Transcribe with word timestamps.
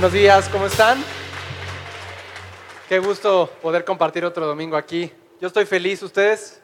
Buenos 0.00 0.14
días, 0.14 0.48
¿cómo 0.48 0.64
están? 0.64 1.04
Qué 2.88 2.98
gusto 3.00 3.50
poder 3.60 3.84
compartir 3.84 4.24
otro 4.24 4.46
domingo 4.46 4.74
aquí. 4.78 5.12
Yo 5.38 5.48
estoy 5.48 5.66
feliz, 5.66 6.02
¿ustedes? 6.02 6.58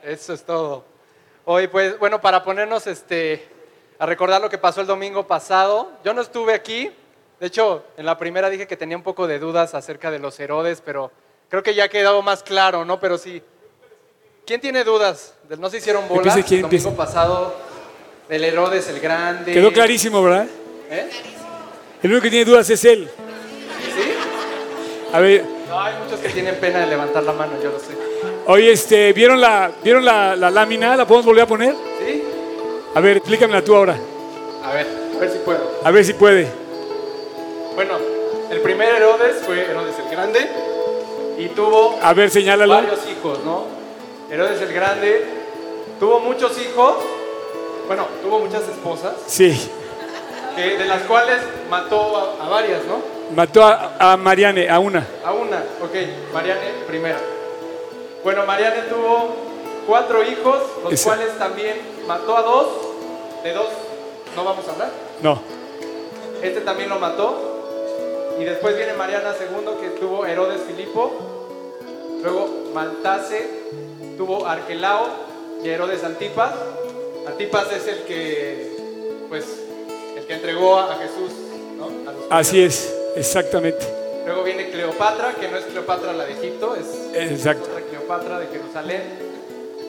Eso 0.00 0.32
es 0.32 0.44
todo. 0.44 0.84
Hoy, 1.44 1.66
pues, 1.66 1.98
bueno, 1.98 2.20
para 2.20 2.44
ponernos 2.44 2.86
este, 2.86 3.44
a 3.98 4.06
recordar 4.06 4.40
lo 4.40 4.48
que 4.48 4.58
pasó 4.58 4.80
el 4.80 4.86
domingo 4.86 5.26
pasado, 5.26 5.90
yo 6.04 6.14
no 6.14 6.22
estuve 6.22 6.54
aquí. 6.54 6.88
De 7.40 7.48
hecho, 7.48 7.84
en 7.96 8.06
la 8.06 8.16
primera 8.16 8.48
dije 8.48 8.68
que 8.68 8.76
tenía 8.76 8.96
un 8.96 9.02
poco 9.02 9.26
de 9.26 9.40
dudas 9.40 9.74
acerca 9.74 10.12
de 10.12 10.20
los 10.20 10.38
Herodes, 10.38 10.82
pero 10.86 11.10
creo 11.48 11.64
que 11.64 11.74
ya 11.74 11.82
ha 11.82 11.88
quedado 11.88 12.22
más 12.22 12.44
claro, 12.44 12.84
¿no? 12.84 13.00
Pero 13.00 13.18
sí. 13.18 13.42
¿Quién 14.46 14.60
tiene 14.60 14.84
dudas? 14.84 15.34
¿No 15.58 15.68
se 15.68 15.78
hicieron 15.78 16.06
bolas 16.06 16.36
el 16.36 16.62
domingo 16.62 16.94
pasado? 16.94 17.56
Del 18.28 18.44
Herodes 18.44 18.88
el 18.88 19.00
Grande. 19.00 19.52
Quedó 19.52 19.72
clarísimo, 19.72 20.22
¿verdad? 20.22 20.46
¿Eh? 20.90 21.10
El 22.04 22.10
único 22.10 22.24
que 22.24 22.30
tiene 22.30 22.44
dudas 22.44 22.68
es 22.68 22.84
él. 22.84 23.08
¿Sí? 23.08 24.12
A 25.10 25.20
ver. 25.20 25.42
No, 25.70 25.80
hay 25.80 25.94
muchos 26.04 26.20
que 26.20 26.28
tienen 26.28 26.54
pena 26.56 26.80
de 26.80 26.86
levantar 26.88 27.22
la 27.22 27.32
mano, 27.32 27.52
yo 27.62 27.70
lo 27.70 27.78
sé. 27.78 27.96
Oye, 28.46 28.72
este, 28.72 29.14
¿vieron 29.14 29.40
la, 29.40 29.72
¿vieron 29.82 30.04
la, 30.04 30.36
la 30.36 30.50
lámina? 30.50 30.98
¿La 30.98 31.06
podemos 31.06 31.24
volver 31.24 31.44
a 31.44 31.46
poner? 31.46 31.74
Sí. 31.98 32.22
A 32.94 33.00
ver, 33.00 33.16
explícamela 33.16 33.64
tú 33.64 33.74
ahora. 33.74 33.96
A 34.62 34.74
ver, 34.74 34.86
a 35.16 35.18
ver 35.18 35.30
si 35.30 35.38
puedo. 35.38 35.80
A 35.82 35.90
ver 35.90 36.04
si 36.04 36.12
puede. 36.12 36.46
Bueno, 37.74 37.94
el 38.50 38.60
primer 38.60 38.96
Herodes 38.96 39.36
fue 39.46 39.62
Herodes 39.62 39.94
el 39.98 40.10
Grande 40.14 40.46
y 41.38 41.46
tuvo 41.48 41.98
a 42.02 42.12
ver, 42.12 42.28
señálalo. 42.28 42.74
varios 42.74 43.00
hijos, 43.10 43.38
¿no? 43.46 43.64
Herodes 44.30 44.60
el 44.60 44.74
Grande 44.74 45.24
tuvo 45.98 46.20
muchos 46.20 46.52
hijos, 46.60 46.96
bueno, 47.86 48.06
tuvo 48.22 48.40
muchas 48.40 48.68
esposas. 48.68 49.14
Sí 49.26 49.70
que, 50.56 50.76
de 50.78 50.84
las 50.86 51.02
cuales 51.02 51.38
mató 51.70 52.16
a, 52.40 52.46
a 52.46 52.48
varias, 52.48 52.84
¿no? 52.84 53.02
Mató 53.34 53.62
a, 53.64 53.96
a 53.98 54.16
Mariane, 54.16 54.68
a 54.68 54.78
una. 54.78 55.06
A 55.24 55.32
una, 55.32 55.58
ok, 55.82 56.32
Mariane 56.32 56.70
primera. 56.86 57.18
Bueno, 58.22 58.44
Mariane 58.46 58.82
tuvo 58.82 59.34
cuatro 59.86 60.22
hijos, 60.22 60.58
los 60.82 60.92
Esa- 60.92 61.04
cuales 61.16 61.38
también 61.38 61.76
mató 62.06 62.36
a 62.36 62.42
dos, 62.42 62.66
de 63.42 63.52
dos 63.52 63.68
no 64.36 64.44
vamos 64.44 64.66
a 64.68 64.72
hablar. 64.72 64.90
No. 65.22 65.40
Este 66.42 66.60
también 66.60 66.88
lo 66.90 66.98
mató. 66.98 67.50
Y 68.38 68.44
después 68.44 68.76
viene 68.76 68.94
Mariana 68.94 69.32
II, 69.38 69.64
que 69.80 69.88
tuvo 70.00 70.26
Herodes 70.26 70.62
Filipo. 70.66 71.12
Luego 72.22 72.48
Maltase 72.74 73.48
tuvo 74.16 74.46
Arquelao 74.46 75.06
y 75.62 75.68
Herodes 75.68 76.02
Antipas. 76.02 76.52
Antipas 77.28 77.70
es 77.72 77.86
el 77.86 77.98
que, 78.04 78.76
pues, 79.28 79.44
el 80.24 80.26
que 80.26 80.34
entregó 80.34 80.78
a 80.78 80.96
Jesús, 80.96 81.32
¿no? 81.76 81.86
A 82.08 82.12
los 82.12 82.24
Así 82.30 82.62
es, 82.62 82.94
exactamente. 83.16 83.86
Luego 84.24 84.42
viene 84.42 84.70
Cleopatra, 84.70 85.34
que 85.34 85.48
no 85.48 85.58
es 85.58 85.64
Cleopatra 85.64 86.14
la 86.14 86.24
de 86.24 86.32
Egipto, 86.32 86.74
es 86.74 87.30
Exacto. 87.30 87.68
otra 87.70 87.84
Cleopatra 87.84 88.40
de 88.40 88.46
Jerusalén. 88.46 89.02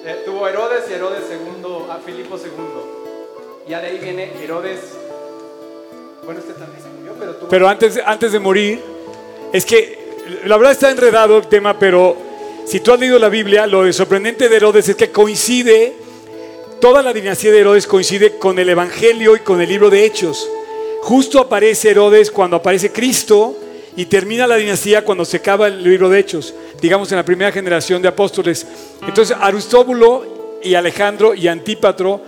Eh, 0.06 0.22
tuvo 0.26 0.48
Herodes 0.48 0.84
y 0.90 0.94
Herodes 0.94 1.24
II, 1.32 1.90
a 1.90 1.98
Filipo 2.06 2.38
II. 2.38 3.68
Ya 3.68 3.80
de 3.80 3.88
ahí 3.88 3.98
viene 3.98 4.32
Herodes. 4.44 4.80
Bueno, 6.26 6.42
este 6.42 6.54
también 6.54 6.84
se 6.84 6.90
murió, 6.90 7.14
pero 7.18 7.36
tuvo. 7.36 7.50
Pero 7.50 7.68
antes, 7.68 8.00
antes 8.06 8.32
de 8.32 8.40
morir, 8.40 8.82
es 9.54 9.66
que 9.66 9.98
la 10.46 10.58
verdad 10.58 10.74
está 10.74 10.92
enredado 10.92 11.38
el 11.38 11.48
tema, 11.48 11.80
pero 11.80 12.18
si 12.66 12.82
tú 12.82 12.92
has 12.92 13.00
leído 13.00 13.18
la 13.18 13.30
Biblia, 13.30 13.66
lo 13.66 13.92
sorprendente 13.94 14.50
de 14.50 14.56
Herodes 14.58 14.90
es 14.90 14.96
que 14.96 15.12
coincide, 15.12 15.94
toda 16.80 17.02
la 17.02 17.14
dinastía 17.14 17.52
de 17.52 17.60
Herodes 17.60 17.88
coincide 17.88 18.38
con 18.38 18.60
el 18.60 18.70
Evangelio 18.70 19.36
y 19.36 19.40
con 19.40 19.62
el 19.62 19.70
libro 19.70 19.90
de 19.90 20.06
Hechos. 20.06 20.50
Justo 21.02 21.40
aparece 21.40 21.92
Herodes 21.92 22.32
cuando 22.32 22.58
aparece 22.58 22.92
Cristo 22.92 23.56
y 23.96 24.06
termina 24.06 24.48
la 24.48 24.58
dinastía 24.58 25.04
cuando 25.04 25.26
se 25.26 25.38
acaba 25.38 25.68
el 25.68 25.84
libro 25.84 26.10
de 26.10 26.20
Hechos, 26.20 26.54
digamos 26.82 27.12
en 27.12 27.18
la 27.18 27.26
primera 27.26 27.52
generación 27.52 28.02
de 28.02 28.08
apóstoles. 28.08 28.66
Entonces 29.08 29.36
Aristóbulo 29.40 30.60
y 30.64 30.76
Alejandro 30.76 31.34
y 31.34 31.48
Antípatro 31.48 32.22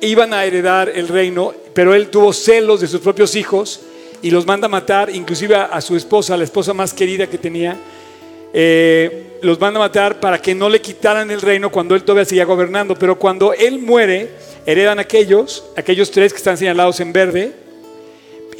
iban 0.00 0.32
a 0.32 0.44
heredar 0.44 0.90
el 0.94 1.08
reino, 1.08 1.52
pero 1.74 1.94
él 1.94 2.08
tuvo 2.08 2.32
celos 2.32 2.80
de 2.80 2.86
sus 2.86 3.00
propios 3.00 3.34
hijos 3.34 3.80
y 4.22 4.30
los 4.30 4.46
manda 4.46 4.66
a 4.66 4.68
matar, 4.68 5.10
inclusive 5.10 5.54
a, 5.54 5.80
su 5.80 5.96
esposa, 5.96 6.36
la 6.36 6.44
esposa 6.44 6.72
más 6.74 6.92
querida 6.92 7.26
que 7.26 7.38
tenía, 7.38 7.76
eh, 8.52 9.27
los 9.42 9.60
manda 9.60 9.78
a 9.78 9.84
matar 9.84 10.20
para 10.20 10.40
que 10.40 10.54
no 10.54 10.68
le 10.68 10.80
quitaran 10.80 11.30
el 11.30 11.40
reino 11.40 11.70
cuando 11.70 11.94
él 11.94 12.02
todavía 12.02 12.24
seguía 12.24 12.44
gobernando. 12.44 12.94
Pero 12.96 13.18
cuando 13.18 13.52
él 13.52 13.78
muere, 13.78 14.28
heredan 14.66 14.98
aquellos, 14.98 15.64
aquellos 15.76 16.10
tres 16.10 16.32
que 16.32 16.38
están 16.38 16.56
señalados 16.56 17.00
en 17.00 17.12
verde, 17.12 17.52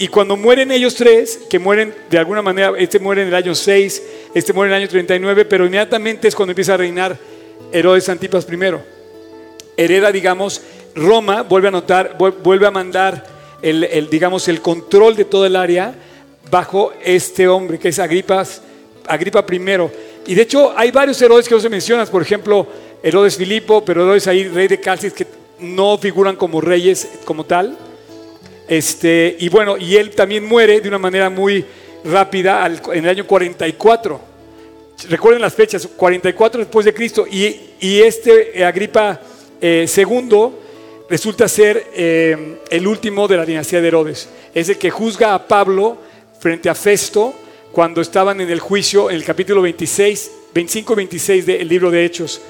y 0.01 0.07
cuando 0.07 0.37
mueren 0.37 0.71
ellos 0.71 0.95
tres, 0.95 1.41
que 1.51 1.59
mueren 1.59 1.93
de 2.09 2.19
alguna 2.19 2.41
manera, 2.41 2.73
este 2.79 3.01
muere 3.01 3.23
en 3.23 3.29
el 3.29 3.35
año 3.35 3.53
6, 3.55 4.03
este 4.33 4.53
muere 4.53 4.71
en 4.71 4.77
el 4.77 4.83
año 4.83 4.89
39, 4.91 5.45
pero 5.45 5.67
inmediatamente 5.67 6.29
es 6.29 6.37
cuando 6.37 6.53
empieza 6.53 6.75
a 6.75 6.77
reinar 6.77 7.19
Herodes 7.73 8.09
Antipas 8.09 8.47
I. 8.49 8.57
Hereda, 9.77 10.13
digamos, 10.13 10.63
Roma 10.95 11.43
vuelve 11.43 11.67
a 11.67 11.71
anotar, 11.71 12.17
vuel- 12.17 12.35
vuelve 12.43 12.67
a 12.69 12.71
mandar 12.71 13.25
el, 13.61 13.83
el, 13.85 14.09
digamos, 14.09 14.47
el 14.47 14.61
control 14.61 15.17
de 15.17 15.25
todo 15.25 15.47
el 15.47 15.57
área 15.57 15.95
bajo 16.49 16.93
este 17.05 17.49
hombre, 17.49 17.79
que 17.81 17.89
es 17.89 17.99
Agripas, 17.99 18.63
Agripa 19.07 19.45
I. 19.51 19.59
Y 20.29 20.35
de 20.35 20.43
hecho 20.43 20.75
hay 20.77 20.91
varios 20.91 21.21
Herodes 21.23 21.49
que 21.49 21.55
no 21.55 21.61
se 21.61 21.71
mencionan, 21.71 22.07
por 22.09 22.21
ejemplo, 22.21 22.67
Herodes 23.03 23.39
Filipo, 23.39 23.83
pero 23.83 24.03
Herodes 24.03 24.27
ahí, 24.27 24.47
rey 24.47 24.69
de 24.69 24.79
Calcis, 24.79 25.15
que 25.15 25.27
no 25.59 25.97
figuran 25.97 26.37
como 26.37 26.61
reyes 26.61 27.09
como 27.25 27.45
tal. 27.45 27.75
Este, 28.69 29.39
y 29.41 29.49
bueno, 29.49 29.79
y 29.79 29.97
él 29.97 30.11
también 30.11 30.45
muere 30.45 30.83
de 30.83 30.89
una 30.89 30.99
manera 30.99 31.31
muy 31.31 31.65
rápida 32.05 32.67
en 32.67 33.05
el 33.05 33.09
año 33.09 33.27
44. 33.27 34.21
Recuerden 35.09 35.41
las 35.41 35.55
fechas, 35.55 35.89
44 35.97 36.61
después 36.61 36.85
de 36.85 36.93
Cristo. 36.93 37.27
Y, 37.27 37.71
y 37.81 38.01
este 38.01 38.63
Agripa 38.63 39.19
eh, 39.59 39.87
II 39.97 40.51
resulta 41.09 41.49
ser 41.49 41.87
eh, 41.95 42.59
el 42.69 42.87
último 42.87 43.27
de 43.29 43.39
la 43.39 43.47
dinastía 43.47 43.81
de 43.81 43.89
Herodes. 43.89 44.29
Es 44.55 44.69
el 44.69 44.77
que 44.77 44.91
juzga 44.91 45.33
a 45.33 45.49
Pablo 45.49 45.97
frente 46.39 46.69
a 46.69 46.75
Festo 46.75 47.48
cuando 47.73 48.01
estaban 48.01 48.41
en 48.41 48.51
el 48.51 48.61
juicio 48.61 49.11
en 49.11 49.17
el 49.17 49.25
capítulo 49.25 49.63
26, 49.63 50.31
25 50.55 50.93
y 50.93 50.97
26 50.97 51.47
del 51.47 51.69
libro 51.69 51.91
de 51.91 52.05
Hechos. 52.05 52.41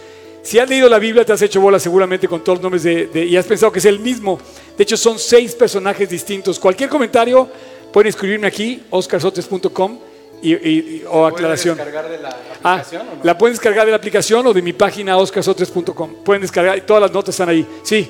Si 0.43 0.59
has 0.59 0.69
leído 0.69 0.89
la 0.89 0.99
Biblia, 0.99 1.25
te 1.25 1.33
has 1.33 1.43
hecho 1.43 1.61
bola 1.61 1.79
seguramente 1.79 2.29
con 2.29 2.43
todos 2.43 2.59
los 2.59 2.63
nombres 2.63 2.83
de, 2.85 3.09
de- 3.09 3.25
y 3.27 3.37
has 3.37 3.45
pensado 3.47 3.71
que 3.73 3.81
es 3.81 3.85
el 3.85 3.99
mismo. 3.99 4.39
De 4.77 4.83
hecho, 4.85 4.97
son 4.97 5.19
seis 5.19 5.55
personajes 5.55 6.09
distintos. 6.09 6.59
Cualquier 6.59 6.89
comentario 6.89 7.49
pueden 7.93 8.09
escribirme 8.09 8.47
aquí, 8.47 8.83
oscarsotes.com 8.91 9.99
y, 10.41 10.55
y- 10.55 10.57
y- 10.57 11.03
o 11.07 11.11
¿Pueden 11.13 11.35
aclaración. 11.35 11.77
descargar 11.77 12.09
de 12.09 12.19
la 12.19 12.29
Ah, 12.63 12.75
aplicación 12.75 13.03
o 13.09 13.15
no? 13.17 13.25
la 13.25 13.37
pueden 13.37 13.55
descargar 13.55 13.85
de 13.85 13.91
la 13.91 13.97
aplicación 13.97 14.47
o 14.47 14.55
de 14.55 14.63
mi 14.63 14.73
página 14.73 15.17
oscarsotres.com. 15.19 16.15
Pueden 16.25 16.43
descargar, 16.43 16.81
todas 16.83 17.03
las 17.03 17.13
notas 17.13 17.35
están 17.35 17.49
ahí. 17.49 17.67
Sí. 17.83 18.09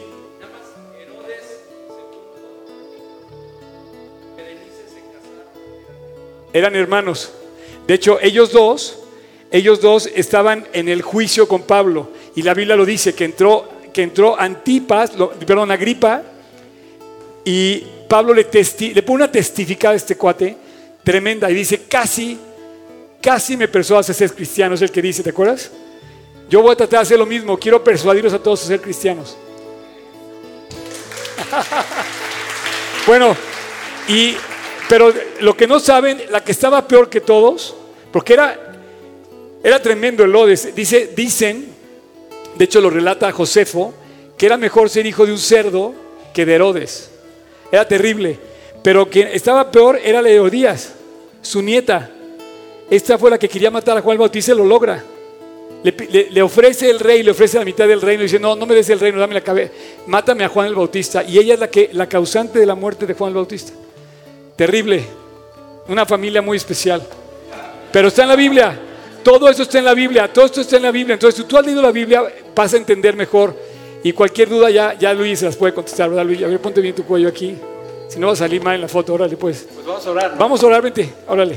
Eran 6.59 6.75
hermanos. 6.75 7.31
De 7.87 7.95
hecho, 7.95 8.19
ellos 8.21 8.51
dos, 8.53 8.99
ellos 9.51 9.81
dos 9.81 10.09
estaban 10.15 10.67
en 10.73 10.89
el 10.89 11.03
juicio 11.03 11.47
con 11.47 11.63
Pablo. 11.63 12.11
Y 12.35 12.43
la 12.43 12.53
Biblia 12.53 12.75
lo 12.77 12.85
dice, 12.85 13.15
que 13.15 13.25
entró, 13.25 13.69
que 13.93 14.03
entró 14.03 14.39
Antipas, 14.39 15.15
lo- 15.17 15.31
perdón, 15.31 15.71
Agripa, 15.71 16.23
y 17.45 17.83
Pablo 18.09 18.35
le, 18.35 18.51
testi- 18.51 18.93
le 18.93 19.03
pone 19.03 19.23
una 19.25 19.33
testificada 19.33 19.95
a 19.95 19.97
este 19.97 20.17
cuate 20.17 20.57
tremenda 21.05 21.49
y 21.51 21.55
dice, 21.55 21.85
casi, 21.89 22.37
casi 23.23 23.57
me 23.57 23.69
persuades 23.69 24.11
a 24.11 24.15
ser 24.15 24.33
cristiano, 24.35 24.75
es 24.75 24.83
el 24.83 24.91
que 24.91 25.01
dice, 25.01 25.23
¿te 25.23 25.31
acuerdas? 25.31 25.71
Yo 26.51 26.61
voy 26.61 26.73
a 26.73 26.77
tratar 26.77 26.99
de 26.99 27.03
hacer 27.05 27.19
lo 27.19 27.27
mismo, 27.27 27.57
quiero 27.59 27.83
persuadirlos 27.85 28.33
a 28.33 28.39
todos 28.43 28.65
a 28.65 28.67
ser 28.67 28.81
cristianos. 28.81 29.37
bueno, 33.07 33.35
y, 34.09 34.37
pero 34.89 35.13
lo 35.41 35.57
que 35.57 35.67
no 35.67 35.81
saben, 35.81 36.23
la 36.31 36.43
que 36.43 36.53
estaba 36.53 36.87
peor 36.89 37.09
que 37.11 37.21
todos, 37.21 37.75
porque 38.13 38.33
era, 38.35 38.59
era 39.63 39.83
tremendo 39.83 40.25
Herodes, 40.25 40.75
dice, 40.75 41.11
dicen, 41.15 41.69
de 42.57 42.65
hecho 42.65 42.81
lo 42.81 42.91
relata 42.91 43.31
Josefo, 43.33 43.93
que 44.37 44.47
era 44.47 44.57
mejor 44.57 44.89
ser 44.89 45.05
hijo 45.07 45.27
de 45.27 45.33
un 45.33 45.39
cerdo 45.39 45.95
que 46.33 46.47
de 46.47 46.55
Herodes. 46.55 47.11
Era 47.71 47.87
terrible. 47.87 48.39
Pero 48.83 49.11
quien 49.11 49.29
estaba 49.29 49.71
peor 49.71 50.01
era 50.03 50.23
la 50.23 50.29
Herodías, 50.31 50.95
su 51.43 51.61
nieta. 51.61 52.11
Esta 52.91 53.19
fue 53.19 53.31
la 53.31 53.39
que 53.39 53.49
quería 53.49 53.71
matar 53.71 53.99
a 53.99 54.01
Juan 54.01 54.15
el 54.15 54.19
Bautista 54.21 54.53
y 54.53 54.57
lo 54.57 54.65
logra. 54.65 55.03
Le- 55.83 56.29
le 56.31 56.43
ofrece 56.43 56.89
el 56.89 56.99
rey, 56.99 57.23
le 57.23 57.33
ofrece 57.33 57.59
la 57.59 57.65
mitad 57.65 57.87
del 57.87 58.01
reino 58.01 58.23
y 58.23 58.27
dice, 58.27 58.39
no, 58.39 58.57
no 58.57 58.65
me 58.67 58.75
des 58.75 58.89
el 58.91 58.99
reino, 59.01 59.19
dame 59.21 59.35
la 59.35 59.41
cabeza, 59.43 59.73
mátame 60.07 60.45
a 60.45 60.49
Juan 60.49 60.69
el 60.69 60.75
Bautista. 60.75 61.23
Y 61.25 61.39
ella 61.39 61.55
es 61.55 61.61
la, 61.61 61.69
que, 61.69 61.91
la 61.93 62.09
causante 62.09 62.59
de 62.59 62.67
la 62.67 62.75
muerte 62.75 63.07
de 63.07 63.15
Juan 63.15 63.29
el 63.31 63.35
Bautista. 63.35 63.73
Terrible. 64.59 65.05
Una 65.87 66.05
familia 66.05 66.43
muy 66.43 66.57
especial. 66.57 67.01
Pero 67.93 68.09
está 68.09 68.25
en 68.25 68.29
la 68.29 68.35
Biblia. 68.35 68.77
Todo 69.23 69.49
eso 69.49 69.63
está 69.63 69.79
en 69.79 69.85
la 69.85 69.95
Biblia. 69.95 70.33
Todo 70.33 70.47
esto 70.47 70.61
está 70.61 70.79
en 70.79 70.83
la 70.83 70.91
Biblia. 70.91 71.15
Entonces, 71.15 71.41
si 71.41 71.47
tú 71.47 71.57
has 71.57 71.65
leído 71.65 71.81
la 71.81 71.93
Biblia, 71.93 72.25
vas 72.57 72.75
a 72.75 72.77
entender 72.77 73.15
mejor. 73.15 73.55
Y 74.03 74.13
cualquier 74.13 74.49
duda 74.49 74.69
ya, 74.69 74.95
ya 74.95 75.15
Luis 75.15 75.39
se 75.39 75.45
las 75.45 75.55
puede 75.55 75.73
contestar, 75.73 76.09
¿verdad, 76.09 76.25
Luis? 76.25 76.43
A 76.43 76.49
ver, 76.49 76.61
ponte 76.61 76.81
bien 76.81 76.93
tu 76.93 77.05
cuello 77.05 77.29
aquí. 77.29 77.57
Si 78.09 78.19
no 78.19 78.27
va 78.27 78.33
a 78.33 78.37
salir 78.37 78.61
mal 78.61 78.75
en 78.75 78.81
la 78.81 78.89
foto, 78.89 79.15
órale, 79.15 79.37
pues. 79.37 79.69
Pues 79.73 79.87
vamos 79.87 80.05
a 80.05 80.11
orar. 80.11 80.33
¿no? 80.33 80.39
Vamos 80.39 80.61
a 80.61 80.67
orar, 80.67 80.83
vente, 80.83 81.15
órale. 81.29 81.57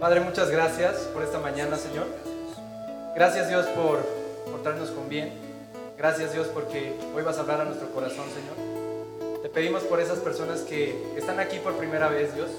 Padre, 0.00 0.18
muchas 0.18 0.50
gracias 0.50 0.96
por 1.14 1.22
esta 1.22 1.38
mañana, 1.38 1.76
Señor. 1.76 2.06
Gracias, 3.14 3.48
Dios, 3.48 3.66
por, 3.66 4.00
por 4.50 4.62
traernos 4.64 4.90
con 4.90 5.08
bien. 5.08 5.43
Gracias, 5.96 6.32
Dios, 6.32 6.48
porque 6.48 6.92
hoy 7.14 7.22
vas 7.22 7.38
a 7.38 7.42
hablar 7.42 7.60
a 7.60 7.64
nuestro 7.64 7.88
corazón, 7.90 8.24
Señor. 8.28 9.42
Te 9.42 9.48
pedimos 9.48 9.84
por 9.84 10.00
esas 10.00 10.18
personas 10.18 10.62
que 10.62 11.14
están 11.16 11.38
aquí 11.38 11.58
por 11.60 11.74
primera 11.74 12.08
vez, 12.08 12.34
Dios. 12.34 12.50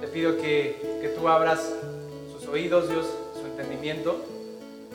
Te 0.00 0.08
pido 0.08 0.36
que, 0.36 0.98
que 1.00 1.08
tú 1.10 1.28
abras 1.28 1.70
sus 2.32 2.48
oídos, 2.48 2.88
Dios, 2.88 3.06
su 3.34 3.46
entendimiento. 3.46 4.16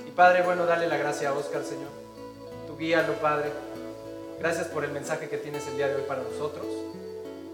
Y 0.05 0.11
Padre, 0.11 0.41
bueno, 0.41 0.65
dale 0.65 0.87
la 0.87 0.97
gracia 0.97 1.29
a 1.29 1.33
Oscar, 1.33 1.63
Señor. 1.63 1.89
Tú 2.67 2.75
guíalo, 2.77 3.13
Padre. 3.13 3.51
Gracias 4.39 4.67
por 4.67 4.83
el 4.83 4.91
mensaje 4.91 5.29
que 5.29 5.37
tienes 5.37 5.65
el 5.67 5.77
día 5.77 5.87
de 5.87 5.95
hoy 5.95 6.03
para 6.07 6.23
nosotros. 6.23 6.65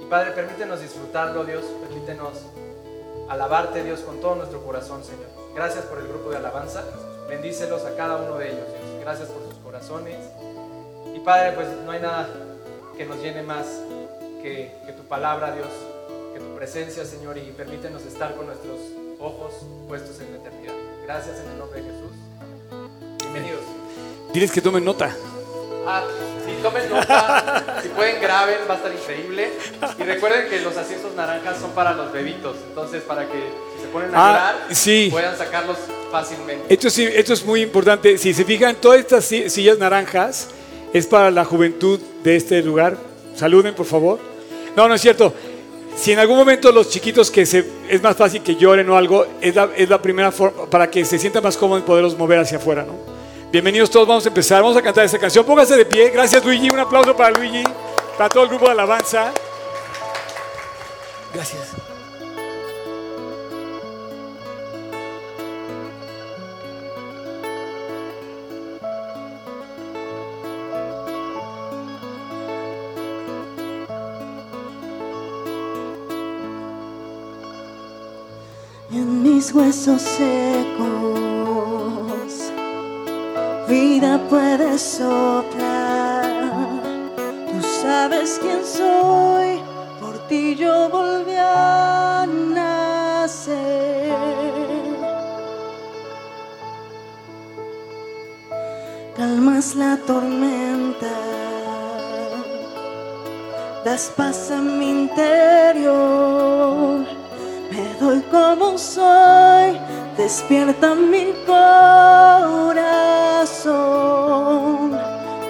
Y 0.01 0.05
Padre, 0.05 0.31
permítenos 0.31 0.81
disfrutarlo, 0.81 1.46
Dios. 1.46 1.63
Permítenos 1.88 2.39
alabarte, 3.29 3.84
Dios, 3.84 4.00
con 4.00 4.20
todo 4.20 4.36
nuestro 4.36 4.63
corazón, 4.63 5.03
Señor. 5.03 5.27
Gracias 5.53 5.86
por 5.86 6.00
el 6.00 6.08
grupo 6.08 6.31
de 6.31 6.38
alabanza. 6.38 6.84
Bendícelos 7.29 7.86
a 7.86 7.96
cada 7.96 8.17
uno 8.17 8.38
de 8.38 8.48
ellos, 8.48 8.67
Dios. 8.67 9.01
Gracias 9.01 9.29
por 9.29 9.40
corazones. 9.81 10.17
Y 11.15 11.19
Padre, 11.19 11.53
pues 11.53 11.67
no 11.85 11.91
hay 11.91 12.00
nada 12.01 12.27
que 12.97 13.05
nos 13.05 13.17
llene 13.17 13.41
más 13.43 13.65
que, 14.41 14.71
que 14.85 14.91
tu 14.93 15.03
palabra, 15.03 15.53
Dios, 15.53 15.67
que 16.33 16.39
tu 16.39 16.55
presencia, 16.55 17.05
Señor, 17.05 17.38
y 17.38 17.51
permítenos 17.51 18.03
estar 18.05 18.35
con 18.35 18.47
nuestros 18.47 18.77
ojos 19.19 19.53
puestos 19.88 20.19
en 20.21 20.31
la 20.33 20.38
eternidad. 20.39 20.73
Gracias 21.03 21.39
en 21.39 21.51
el 21.51 21.57
nombre 21.57 21.81
de 21.81 21.91
Jesús. 21.91 22.11
Bienvenidos. 23.19 23.61
Diles 24.33 24.51
que 24.51 24.61
tomen 24.61 24.85
nota. 24.85 25.15
Ah, 25.85 26.03
si 26.45 26.61
tomen 26.61 26.88
nota, 26.89 27.79
si 27.81 27.89
pueden 27.89 28.21
graben, 28.21 28.57
va 28.69 28.75
a 28.75 28.77
estar 28.77 28.91
increíble. 28.93 29.51
Y 29.97 30.03
recuerden 30.03 30.47
que 30.50 30.61
los 30.61 30.77
asientos 30.77 31.15
naranjas 31.15 31.57
son 31.57 31.71
para 31.71 31.93
los 31.93 32.11
bebitos, 32.11 32.55
entonces 32.69 33.01
para 33.03 33.27
que 33.27 33.50
si 33.75 33.81
se 33.83 33.88
ponen 33.88 34.13
a 34.13 34.17
Ah, 34.17 34.53
llorar, 34.53 34.75
sí. 34.75 35.09
puedan 35.11 35.35
sacarlos 35.38 35.77
fácilmente. 36.12 36.65
Esto, 36.74 36.89
sí, 36.89 37.03
esto 37.12 37.34
es 37.34 37.46
muy 37.46 37.62
importante. 37.62 38.18
Si 38.18 38.34
se 38.34 38.44
fijan, 38.46 38.75
todas 38.75 39.00
estas 39.00 39.25
si- 39.25 39.50
sillas 39.50 39.77
naranjas 39.77 40.50
es 40.94 41.08
para 41.08 41.32
la 41.32 41.46
juventud 41.46 42.00
de 42.24 42.36
este 42.36 42.62
lugar. 42.62 42.98
Saluden, 43.36 43.74
por 43.74 43.86
favor. 43.86 44.20
No, 44.75 44.88
no 44.88 44.94
es 44.96 45.01
cierto. 45.01 45.34
Si 45.96 46.12
en 46.13 46.20
algún 46.20 46.38
momento 46.38 46.72
los 46.72 46.89
chiquitos 46.89 47.30
que 47.32 47.46
se, 47.46 47.65
es 47.89 48.01
más 48.01 48.15
fácil 48.15 48.41
que 48.44 48.56
lloren 48.56 48.89
o 48.89 48.96
algo, 48.96 49.25
es 49.41 49.56
la, 49.56 49.70
es 49.75 49.89
la 49.89 50.01
primera 50.01 50.32
forma 50.32 50.65
para 50.68 50.89
que 50.89 51.03
se 51.03 51.18
sientan 51.20 51.44
más 51.44 51.58
cómodos 51.58 51.84
y 51.84 51.86
poderlos 51.86 52.18
mover 52.18 52.39
hacia 52.39 52.58
afuera, 52.58 52.84
¿no? 52.84 52.94
Bienvenidos 53.51 53.89
todos, 53.91 54.08
vamos 54.08 54.25
a 54.25 54.30
empezar, 54.30 54.62
vamos 54.62 54.77
a 54.77 54.82
cantar 54.82 55.03
esta 55.03 55.20
canción. 55.20 55.46
Pónganse 55.46 55.75
de 55.75 55.86
pie. 55.86 56.10
Gracias, 56.10 56.44
Luigi. 56.46 56.70
Un 56.72 56.80
aplauso 56.80 57.13
para 57.15 57.32
Luigi, 57.38 57.63
para 58.18 58.30
todo 58.30 58.44
el 58.44 58.50
grupo 58.50 58.65
de 58.65 58.72
alabanza. 58.72 59.34
Gracias. 61.34 61.90
Mis 79.41 79.53
huesos 79.55 80.03
secos. 80.03 80.91
Vida 83.67 84.19
puede 84.29 84.77
soplar. 84.77 86.29
Tú 87.48 87.60
sabes 87.81 88.38
quién 88.39 88.63
soy. 88.63 89.60
Por 90.00 90.19
ti 90.27 90.55
yo 90.55 90.89
volví 90.89 91.36
a 91.39 92.27
nacer. 92.53 94.13
Calmas 99.17 99.74
la 99.75 99.98
tormenta. 100.05 101.15
Das 103.83 104.12
paz 104.15 104.51
a 104.51 104.57
mi 104.62 104.91
interior. 105.01 106.41
Doy 108.01 108.22
como 108.31 108.79
soy, 108.79 109.79
despierta 110.17 110.96
mi 110.96 111.34
corazón 111.46 112.81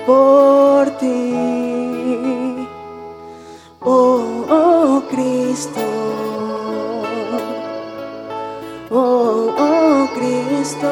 por 0.05 0.89
ti. 0.97 2.67
Oh, 3.79 4.45
oh 4.49 5.01
Cristo. 5.09 5.79
Oh, 8.89 9.55
oh 9.57 10.09
Cristo. 10.13 10.91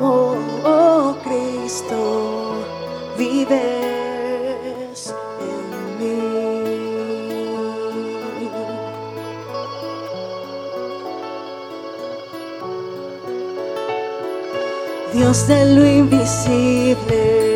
Oh, 0.00 0.36
oh 0.64 1.14
Cristo, 1.22 2.64
vives 3.18 3.95
Dios 15.16 15.48
de 15.48 15.64
lo 15.74 15.86
invisible, 15.86 17.55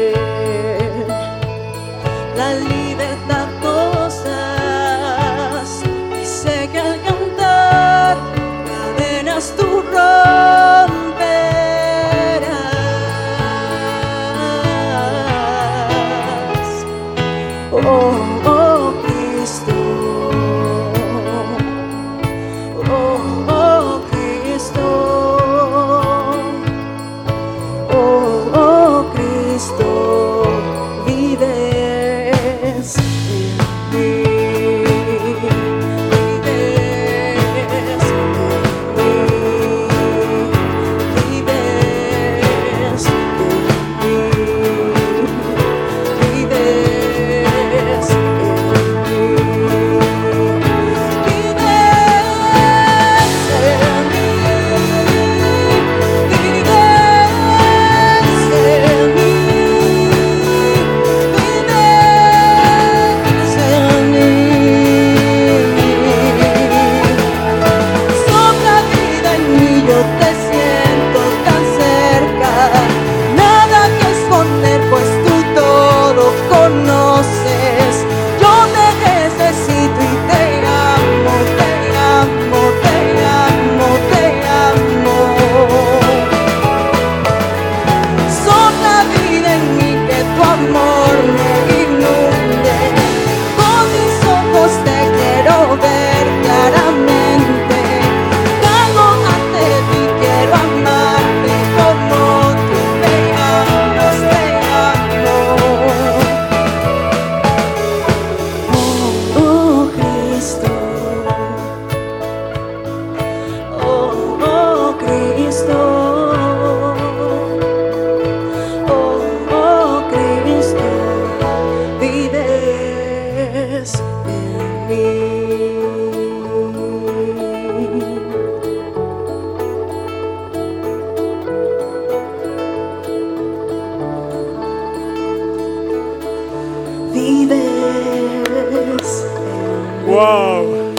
Wow. 140.10 140.92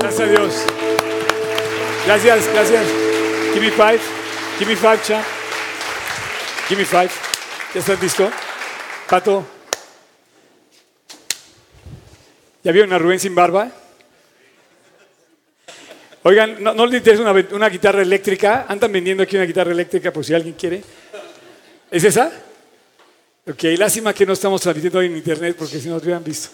Gracias 0.00 0.20
a 0.20 0.26
Dios. 0.26 0.66
Gracias, 2.04 2.48
gracias. 2.52 2.84
Give 3.52 3.60
me 3.60 3.70
five. 3.70 4.00
Give 4.58 4.68
me 4.68 4.74
five, 4.74 5.00
champ. 5.04 5.24
Give 6.68 6.76
me 6.76 6.84
five. 6.84 7.10
¿Ya 7.72 7.78
estás 7.78 8.02
listo? 8.02 8.28
Pato. 9.08 9.46
¿Ya 12.64 12.72
vieron 12.72 12.92
a 12.92 12.98
Rubén 12.98 13.20
sin 13.20 13.36
barba? 13.36 13.70
Oigan, 16.24 16.60
¿no, 16.60 16.74
no 16.74 16.86
les 16.86 16.98
interesa 16.98 17.22
una, 17.52 17.68
guitarra 17.68 18.02
eléctrica? 18.02 18.66
Andan 18.68 18.90
vendiendo 18.90 19.22
aquí 19.22 19.36
una 19.36 19.44
guitarra 19.44 19.70
eléctrica 19.70 20.12
por 20.12 20.24
si 20.24 20.34
alguien 20.34 20.56
quiere. 20.56 20.82
¿Es 21.88 22.02
esa? 22.02 22.32
Ok, 23.46 23.62
lástima 23.78 24.12
que 24.12 24.26
no 24.26 24.32
estamos 24.32 24.60
transmitiendo 24.60 25.00
en 25.02 25.16
internet 25.16 25.54
porque 25.56 25.78
si 25.78 25.86
no 25.86 25.94
nos 25.94 26.02
hubieran 26.02 26.24
visto. 26.24 26.48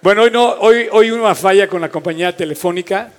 Bueno, 0.00 0.22
hoy 0.22 0.30
no, 0.30 0.52
hoy, 0.60 0.86
hoy 0.92 1.10
una 1.10 1.34
falla 1.34 1.66
con 1.66 1.80
la 1.80 1.90
compañía 1.90 2.36
telefónica. 2.36 3.12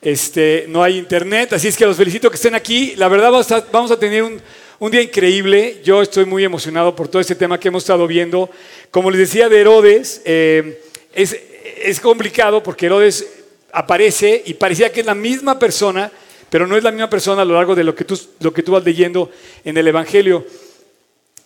Este, 0.00 0.64
no 0.68 0.80
hay 0.80 0.96
internet, 0.96 1.54
así 1.54 1.66
es 1.66 1.76
que 1.76 1.84
los 1.84 1.96
felicito 1.96 2.30
que 2.30 2.36
estén 2.36 2.54
aquí. 2.54 2.94
La 2.94 3.08
verdad 3.08 3.32
vamos 3.32 3.50
a, 3.50 3.66
vamos 3.72 3.90
a 3.90 3.98
tener 3.98 4.22
un, 4.22 4.40
un 4.78 4.90
día 4.92 5.02
increíble. 5.02 5.80
Yo 5.82 6.02
estoy 6.02 6.24
muy 6.24 6.44
emocionado 6.44 6.94
por 6.94 7.08
todo 7.08 7.20
este 7.20 7.34
tema 7.34 7.58
que 7.58 7.66
hemos 7.66 7.82
estado 7.82 8.06
viendo. 8.06 8.48
Como 8.92 9.10
les 9.10 9.18
decía 9.18 9.48
de 9.48 9.60
Herodes, 9.60 10.22
eh, 10.24 10.84
es, 11.12 11.36
es 11.82 11.98
complicado 11.98 12.62
porque 12.62 12.86
Herodes 12.86 13.26
aparece 13.72 14.40
y 14.46 14.54
parecía 14.54 14.92
que 14.92 15.00
es 15.00 15.06
la 15.06 15.16
misma 15.16 15.58
persona, 15.58 16.12
pero 16.48 16.68
no 16.68 16.76
es 16.76 16.84
la 16.84 16.92
misma 16.92 17.10
persona 17.10 17.42
a 17.42 17.44
lo 17.44 17.54
largo 17.54 17.74
de 17.74 17.82
lo 17.82 17.96
que 17.96 18.04
tú, 18.04 18.16
lo 18.38 18.52
que 18.52 18.62
tú 18.62 18.70
vas 18.70 18.84
leyendo 18.84 19.32
en 19.64 19.76
el 19.76 19.88
Evangelio 19.88 20.46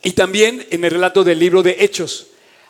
y 0.02 0.10
también 0.10 0.66
en 0.68 0.84
el 0.84 0.90
relato 0.90 1.24
del 1.24 1.38
libro 1.38 1.62
de 1.62 1.76
Hechos. 1.80 2.26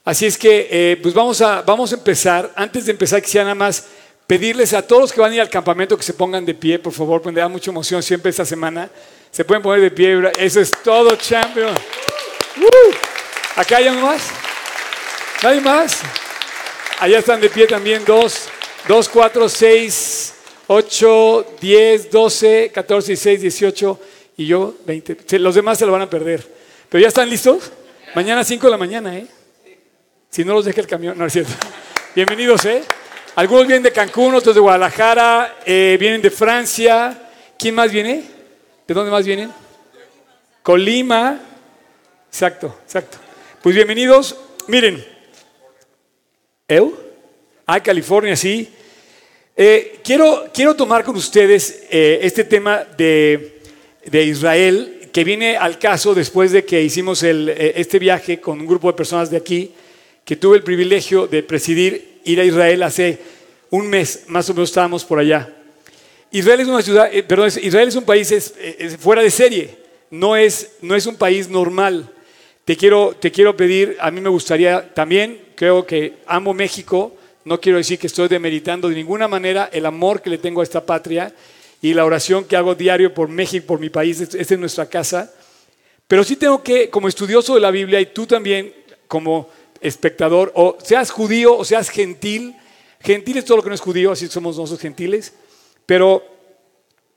Así 0.09 0.25
es 0.25 0.39
que, 0.39 0.69
eh, 0.71 0.99
pues 1.03 1.13
vamos 1.13 1.43
a, 1.43 1.61
vamos 1.61 1.93
a 1.93 1.97
empezar. 1.97 2.51
Antes 2.57 2.87
de 2.87 2.93
empezar, 2.93 3.21
quisiera 3.21 3.45
nada 3.45 3.55
más 3.55 3.85
pedirles 4.27 4.73
a 4.73 4.81
todos 4.81 5.03
los 5.03 5.13
que 5.13 5.21
van 5.21 5.33
a 5.33 5.35
ir 5.35 5.41
al 5.43 5.51
campamento 5.51 5.99
que 5.99 6.03
se 6.03 6.15
pongan 6.15 6.47
de 6.47 6.55
pie, 6.55 6.79
por 6.79 6.95
favor, 6.95 7.21
porque 7.21 7.35
me 7.35 7.43
da 7.43 7.49
mucha 7.49 7.71
emoción 7.71 8.03
siempre 8.03 8.31
esta 8.31 8.47
semana. 8.47 8.89
Se 9.31 9.45
pueden 9.45 9.63
poner 9.63 9.83
de 9.83 9.91
pie, 9.91 10.19
eso 10.39 10.61
es 10.63 10.71
todo, 10.83 11.15
champion. 11.17 11.75
Uh, 12.57 12.95
¿Acá 13.61 13.77
hay 13.77 13.89
algo 13.89 14.01
más? 14.01 14.23
¿Nadie 15.43 15.61
más? 15.61 16.01
Allá 17.01 17.19
están 17.19 17.39
de 17.39 17.51
pie 17.51 17.67
también 17.67 18.03
dos, 18.07 18.49
dos, 18.89 19.11
cuatro, 19.11 19.47
seis, 19.47 20.33
ocho, 20.69 21.45
diez, 21.61 22.11
doce, 22.11 22.71
catorce, 22.73 23.09
dieciséis, 23.09 23.43
dieciocho 23.43 24.01
y 24.39 24.47
yo 24.47 24.75
veinte. 24.87 25.19
Los 25.39 25.55
demás 25.55 25.77
se 25.77 25.85
lo 25.85 25.93
van 25.93 26.01
a 26.01 26.09
perder. 26.09 26.51
¿Pero 26.89 27.03
ya 27.03 27.09
están 27.09 27.29
listos? 27.29 27.71
Mañana 28.15 28.43
5 28.43 28.67
de 28.69 28.71
la 28.71 28.79
mañana, 28.79 29.15
¿eh? 29.15 29.27
Si 30.31 30.45
no 30.45 30.53
los 30.53 30.67
deja 30.67 30.83
el 30.83 30.87
camión, 30.87 31.17
no 31.17 31.25
es 31.25 31.33
cierto. 31.33 31.53
Bienvenidos, 32.15 32.63
¿eh? 32.67 32.83
Algunos 33.35 33.67
vienen 33.67 33.83
de 33.83 33.93
Cancún, 33.93 34.35
otros 34.35 34.55
de 34.55 34.61
Guadalajara, 34.61 35.57
eh, 35.65 35.97
vienen 35.99 36.21
de 36.21 36.31
Francia. 36.31 37.31
¿Quién 37.59 37.75
más 37.75 37.91
viene? 37.91 38.25
¿De 38.87 38.95
dónde 38.95 39.11
más 39.11 39.25
vienen? 39.25 39.51
Colima. 40.63 41.41
Exacto, 42.29 42.79
exacto. 42.85 43.17
Pues 43.63 43.75
bienvenidos. 43.75 44.37
Miren. 44.67 45.03
¿Eu? 46.69 46.95
Ah, 47.65 47.83
California, 47.83 48.37
sí. 48.37 48.69
Eh, 49.57 50.01
quiero, 50.05 50.51
quiero 50.53 50.77
tomar 50.77 51.05
con 51.05 51.17
ustedes 51.17 51.85
eh, 51.91 52.19
este 52.21 52.45
tema 52.45 52.85
de, 52.85 53.63
de 54.05 54.25
Israel 54.25 55.09
que 55.11 55.25
viene 55.25 55.57
al 55.57 55.79
caso 55.79 56.15
después 56.15 56.53
de 56.53 56.67
que 56.67 56.83
hicimos 56.83 57.23
este 57.23 57.99
viaje 57.99 58.39
con 58.39 58.61
un 58.61 58.67
grupo 58.67 58.89
de 58.89 58.97
personas 58.97 59.31
de 59.31 59.39
aquí, 59.39 59.75
que 60.29 60.37
tuve 60.37 60.59
el 60.59 60.63
privilegio 60.63 61.27
de 61.27 61.43
presidir, 61.43 62.21
ir 62.23 62.39
a 62.39 62.45
Israel 62.45 62.83
hace 62.83 63.19
un 63.71 63.89
mes, 63.89 64.25
más 64.27 64.51
o 64.51 64.53
menos 64.53 64.69
estábamos 64.69 65.03
por 65.03 65.19
allá. 65.19 65.57
Israel 66.31 66.61
es 66.61 66.69
una 66.69 66.83
ciudad, 66.83 67.09
eh, 67.11 67.23
perdón, 67.23 67.51
Israel 67.63 67.89
es 67.89 67.95
un 67.95 68.05
país 68.05 68.31
es, 68.31 68.53
es 68.61 68.99
fuera 68.99 69.23
de 69.23 69.31
serie, 69.31 69.79
no 70.11 70.37
es, 70.37 70.73
no 70.83 70.95
es 70.95 71.07
un 71.07 71.17
país 71.17 71.49
normal. 71.49 72.11
Te 72.67 72.77
quiero, 72.77 73.17
te 73.19 73.33
quiero 73.33 73.57
pedir, 73.57 73.97
a 74.01 74.11
mí 74.11 74.21
me 74.21 74.29
gustaría 74.29 74.93
también, 74.93 75.41
creo 75.55 75.87
que 75.87 76.17
amo 76.27 76.53
México, 76.53 77.17
no 77.47 77.59
quiero 77.59 77.79
decir 77.79 77.99
que 77.99 78.09
estoy 78.09 78.29
demeritando 78.29 78.91
de 78.91 78.97
ninguna 78.97 79.29
manera 79.29 79.71
el 79.73 79.87
amor 79.87 80.21
que 80.21 80.29
le 80.29 80.37
tengo 80.37 80.61
a 80.61 80.65
esta 80.65 80.85
patria 80.85 81.33
y 81.81 81.95
la 81.95 82.05
oración 82.05 82.45
que 82.45 82.55
hago 82.55 82.75
diario 82.75 83.15
por 83.15 83.31
México, 83.31 83.67
por 83.67 83.81
mi 83.81 83.89
país, 83.89 84.21
esta 84.21 84.37
es 84.37 84.61
nuestra 84.61 84.91
casa. 84.91 85.33
Pero 86.07 86.23
sí 86.23 86.37
tengo 86.37 86.63
que, 86.63 86.91
como 86.91 87.09
estudioso 87.09 87.55
de 87.55 87.61
la 87.61 87.71
Biblia, 87.71 87.99
y 87.99 88.13
tú 88.13 88.27
también 88.27 88.75
como 89.07 89.49
espectador, 89.81 90.53
o 90.55 90.77
seas 90.83 91.11
judío 91.11 91.57
o 91.57 91.65
seas 91.65 91.89
gentil, 91.89 92.57
gentil 93.01 93.39
es 93.39 93.45
todo 93.45 93.59
lo 93.59 93.63
que 93.63 93.69
no 93.69 93.75
es 93.75 93.81
judío, 93.81 94.13
así 94.13 94.27
somos 94.29 94.57
nosotros 94.57 94.81
gentiles, 94.81 95.33
pero 95.87 96.23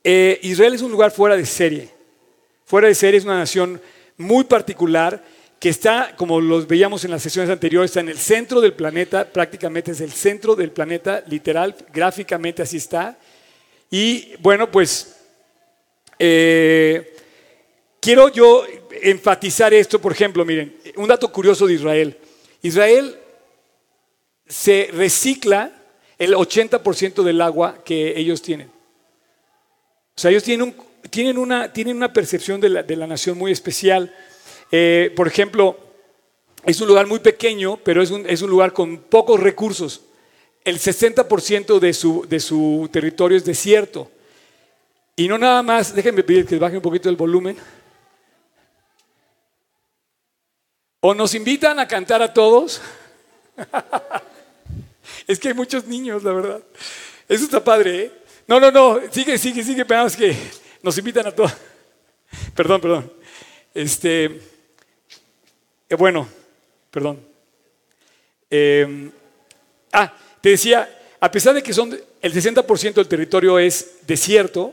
eh, 0.04 0.38
Israel 0.42 0.74
es 0.74 0.82
un 0.82 0.92
lugar 0.92 1.10
fuera 1.10 1.36
de 1.36 1.46
serie. 1.46 1.90
Fuera 2.64 2.88
de 2.88 2.94
serie 2.94 3.18
es 3.18 3.24
una 3.24 3.38
nación 3.38 3.80
muy 4.16 4.44
particular 4.44 5.22
que 5.60 5.68
está, 5.68 6.16
como 6.16 6.40
los 6.40 6.66
veíamos 6.66 7.04
en 7.04 7.12
las 7.12 7.22
sesiones 7.22 7.50
anteriores, 7.50 7.90
está 7.90 8.00
en 8.00 8.08
el 8.08 8.18
centro 8.18 8.60
del 8.60 8.72
planeta, 8.72 9.24
prácticamente 9.24 9.92
es 9.92 10.00
el 10.00 10.10
centro 10.10 10.56
del 10.56 10.72
planeta, 10.72 11.22
literal, 11.28 11.76
gráficamente 11.92 12.62
así 12.62 12.78
está. 12.78 13.16
Y 13.88 14.32
bueno, 14.40 14.70
pues 14.70 15.16
eh, 16.18 17.14
quiero 18.00 18.28
yo 18.28 18.64
enfatizar 19.02 19.72
esto, 19.72 20.00
por 20.00 20.12
ejemplo, 20.12 20.44
miren, 20.44 20.76
un 20.96 21.06
dato 21.06 21.30
curioso 21.30 21.66
de 21.66 21.74
Israel. 21.74 22.18
Israel 22.62 23.18
se 24.46 24.90
recicla 24.92 25.72
el 26.18 26.34
80% 26.34 27.22
del 27.22 27.40
agua 27.40 27.82
que 27.84 28.18
ellos 28.18 28.40
tienen. 28.42 28.68
O 28.68 30.20
sea, 30.20 30.30
ellos 30.30 30.44
tienen, 30.44 31.38
una, 31.38 31.72
tienen 31.72 31.96
una 31.96 32.12
percepción 32.12 32.60
de 32.60 32.68
la, 32.68 33.06
nación 33.06 33.36
muy 33.36 33.52
especial. 33.52 34.14
Eh, 34.70 35.12
por 35.16 35.26
ejemplo, 35.26 35.78
es 36.64 36.80
un 36.80 36.88
lugar 36.88 37.06
muy 37.06 37.18
pequeño, 37.18 37.78
pero 37.82 38.02
es 38.02 38.10
un, 38.10 38.28
es 38.28 38.42
un 38.42 38.50
lugar 38.50 38.72
con 38.72 38.98
pocos 38.98 39.40
recursos 39.40 40.02
el 40.64 40.78
60% 40.78 41.78
de 41.78 41.92
su, 41.92 42.26
de 42.28 42.40
su 42.40 42.88
territorio 42.92 43.36
es 43.36 43.44
desierto. 43.44 44.10
Y 45.16 45.28
no 45.28 45.36
nada 45.38 45.62
más, 45.62 45.94
déjenme 45.94 46.22
pedir 46.22 46.46
que 46.46 46.56
baje 46.56 46.76
un 46.76 46.82
poquito 46.82 47.08
el 47.08 47.16
volumen. 47.16 47.56
O 51.04 51.14
nos 51.14 51.34
invitan 51.34 51.80
a 51.80 51.88
cantar 51.88 52.22
a 52.22 52.32
todos. 52.32 52.80
es 55.26 55.40
que 55.40 55.48
hay 55.48 55.54
muchos 55.54 55.84
niños, 55.84 56.22
la 56.22 56.30
verdad. 56.32 56.62
Eso 57.28 57.42
está 57.42 57.62
padre, 57.62 58.04
¿eh? 58.04 58.12
No, 58.46 58.60
no, 58.60 58.70
no, 58.70 59.00
sigue, 59.10 59.36
sigue, 59.36 59.64
sigue, 59.64 59.84
pensamos 59.84 60.16
que 60.16 60.36
nos 60.80 60.96
invitan 60.96 61.26
a 61.26 61.32
todos. 61.32 61.52
perdón, 62.54 62.80
perdón. 62.80 63.12
Este, 63.74 64.26
eh, 65.88 65.94
bueno, 65.98 66.28
perdón. 66.88 67.20
Eh, 68.48 69.10
ah, 69.92 70.16
te 70.40 70.50
decía, 70.50 71.00
a 71.18 71.32
pesar 71.32 71.52
de 71.54 71.64
que 71.64 71.72
son 71.72 71.98
el 72.20 72.32
60% 72.32 72.94
del 72.94 73.08
territorio 73.08 73.58
es 73.58 74.06
desierto, 74.06 74.72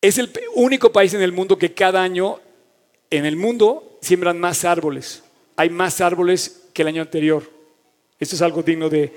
es 0.00 0.16
el 0.16 0.32
único 0.54 0.90
país 0.90 1.12
en 1.12 1.20
el 1.20 1.32
mundo 1.32 1.58
que 1.58 1.74
cada 1.74 2.02
año 2.02 2.40
en 3.10 3.26
el 3.26 3.36
mundo 3.36 3.98
siembran 4.00 4.38
más 4.38 4.64
árboles. 4.64 5.22
Hay 5.56 5.68
más 5.68 6.00
árboles 6.00 6.62
que 6.72 6.82
el 6.82 6.88
año 6.88 7.02
anterior. 7.02 7.42
Esto 8.18 8.36
es 8.36 8.42
algo 8.42 8.62
digno 8.62 8.88
de, 8.88 9.12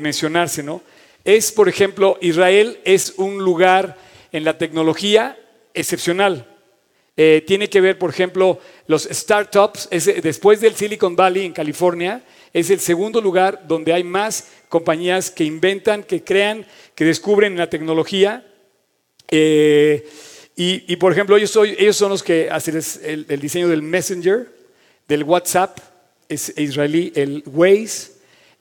mencionarse, 0.00 0.62
¿no? 0.62 0.82
Es, 1.24 1.52
por 1.52 1.68
ejemplo, 1.68 2.18
Israel 2.20 2.80
es 2.84 3.14
un 3.16 3.38
lugar 3.38 3.96
en 4.32 4.44
la 4.44 4.58
tecnología 4.58 5.38
excepcional. 5.74 6.46
Eh, 7.16 7.42
tiene 7.46 7.68
que 7.70 7.80
ver, 7.80 7.98
por 7.98 8.10
ejemplo, 8.10 8.58
los 8.86 9.04
startups, 9.04 9.88
después 10.22 10.60
del 10.60 10.74
Silicon 10.74 11.16
Valley 11.16 11.46
en 11.46 11.52
California, 11.52 12.22
es 12.52 12.70
el 12.70 12.80
segundo 12.80 13.20
lugar 13.20 13.66
donde 13.66 13.92
hay 13.92 14.04
más 14.04 14.48
compañías 14.68 15.30
que 15.30 15.44
inventan, 15.44 16.02
que 16.02 16.22
crean, 16.22 16.66
que 16.94 17.04
descubren 17.04 17.56
la 17.56 17.70
tecnología. 17.70 18.46
Eh, 19.30 20.08
y, 20.56 20.96
por 20.96 21.12
ejemplo, 21.12 21.36
ellos, 21.36 21.54
ellos, 21.56 21.96
son 21.96 22.10
los 22.10 22.22
que 22.22 22.48
hacen 22.50 22.80
el, 23.02 23.40
diseño 23.40 23.68
del 23.68 23.82
Messenger, 23.82 24.48
del 25.06 25.22
WhatsApp, 25.22 25.78
es 26.28 26.52
israelí, 26.56 27.12
el 27.14 27.42
Waze, 27.46 28.12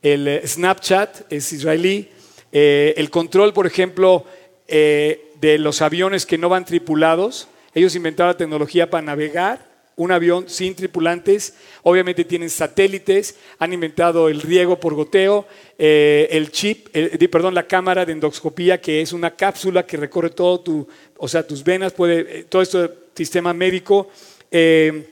el 0.02 0.28
eh, 0.28 0.42
Snapchat 0.46 1.32
es 1.32 1.52
israelí, 1.54 2.10
eh, 2.52 2.94
el 2.98 3.10
control, 3.10 3.54
por 3.54 3.66
ejemplo, 3.66 4.26
de 4.68 5.58
los 5.60 5.82
aviones 5.82 6.26
que 6.26 6.38
no 6.38 6.50
van 6.50 6.66
tripulados. 6.66 7.48
Ellos 7.74 7.96
inventaron 7.96 8.34
la 8.34 8.38
tecnología 8.38 8.90
para 8.90 9.04
navegar 9.04 9.76
un 9.96 10.12
avión 10.12 10.50
sin 10.50 10.76
tripulantes. 10.76 11.56
Obviamente 11.84 12.26
tienen 12.26 12.50
satélites, 12.50 13.36
han 13.60 13.74
inventado 13.74 14.30
el 14.30 14.42
riego 14.42 14.80
por 14.80 14.94
goteo, 14.94 15.48
eh, 15.78 16.28
el 16.32 16.52
chip, 16.52 16.90
perdón, 17.32 17.54
la 17.54 17.68
cámara 17.68 18.06
de 18.06 18.14
endoscopía, 18.14 18.82
que 18.82 19.02
es 19.02 19.14
una 19.14 19.36
cápsula 19.36 19.86
que 19.86 19.98
recorre 19.98 20.30
todo 20.30 20.60
tu, 20.60 20.88
o 21.17 21.28
sea, 21.28 21.45
tus 21.45 21.63
venas, 21.63 21.93
eh, 21.97 22.45
todo 22.49 22.62
este 22.62 22.89
sistema 23.15 23.54
médico. 23.54 24.10
Eh, 24.51 25.10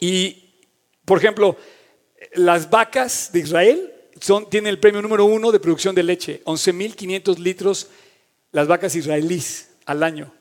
y, 0.00 0.44
por 1.04 1.18
ejemplo, 1.18 1.56
las 2.34 2.68
vacas 2.70 3.30
de 3.32 3.40
Israel 3.40 3.92
tienen 4.50 4.68
el 4.68 4.78
premio 4.78 5.02
número 5.02 5.24
uno 5.24 5.52
de 5.52 5.60
producción 5.60 5.94
de 5.94 6.02
leche, 6.02 6.42
11.500 6.44 7.38
litros 7.38 7.88
las 8.52 8.66
vacas 8.66 8.94
israelíes 8.96 9.70
al 9.84 10.02
año. 10.02 10.32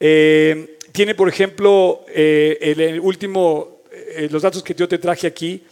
Eh, 0.00 0.78
tiene, 0.92 1.14
por 1.14 1.28
ejemplo, 1.28 2.04
eh, 2.08 2.58
el, 2.60 3.00
último, 3.00 3.82
los 4.30 4.42
datos 4.42 4.62
que 4.62 4.74
yo 4.74 4.88
te 4.88 4.98
traje 4.98 5.26
aquí, 5.26 5.64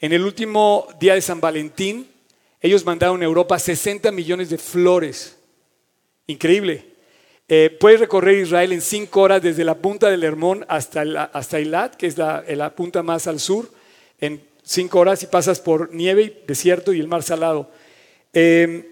en 0.00 0.12
el 0.12 0.22
último 0.22 0.86
día 1.00 1.14
de 1.14 1.22
San 1.22 1.40
Valentín, 1.40 2.06
Ellos 2.60 2.84
mandaron 2.84 3.22
a 3.22 3.24
Europa 3.24 3.56
60 3.56 4.10
millones 4.10 4.50
de 4.50 4.58
flores. 4.58 5.36
Increíble. 6.26 6.97
Eh, 7.50 7.74
puedes 7.80 7.98
recorrer 7.98 8.36
Israel 8.36 8.72
en 8.72 8.82
cinco 8.82 9.22
horas 9.22 9.40
desde 9.40 9.64
la 9.64 9.74
punta 9.74 10.10
del 10.10 10.22
Hermón 10.22 10.66
hasta, 10.68 11.00
hasta 11.32 11.58
Eilat, 11.58 11.96
que 11.96 12.06
es 12.06 12.18
la, 12.18 12.44
la, 12.46 12.74
punta 12.74 13.02
más 13.02 13.26
al 13.26 13.40
sur, 13.40 13.70
en 14.20 14.42
cinco 14.62 14.98
horas 14.98 15.22
y 15.22 15.26
pasas 15.28 15.58
por 15.58 15.94
nieve 15.94 16.22
y 16.22 16.46
desierto 16.46 16.92
y 16.92 17.00
el 17.00 17.08
mar 17.08 17.22
salado. 17.22 17.70
Em, 18.34 18.84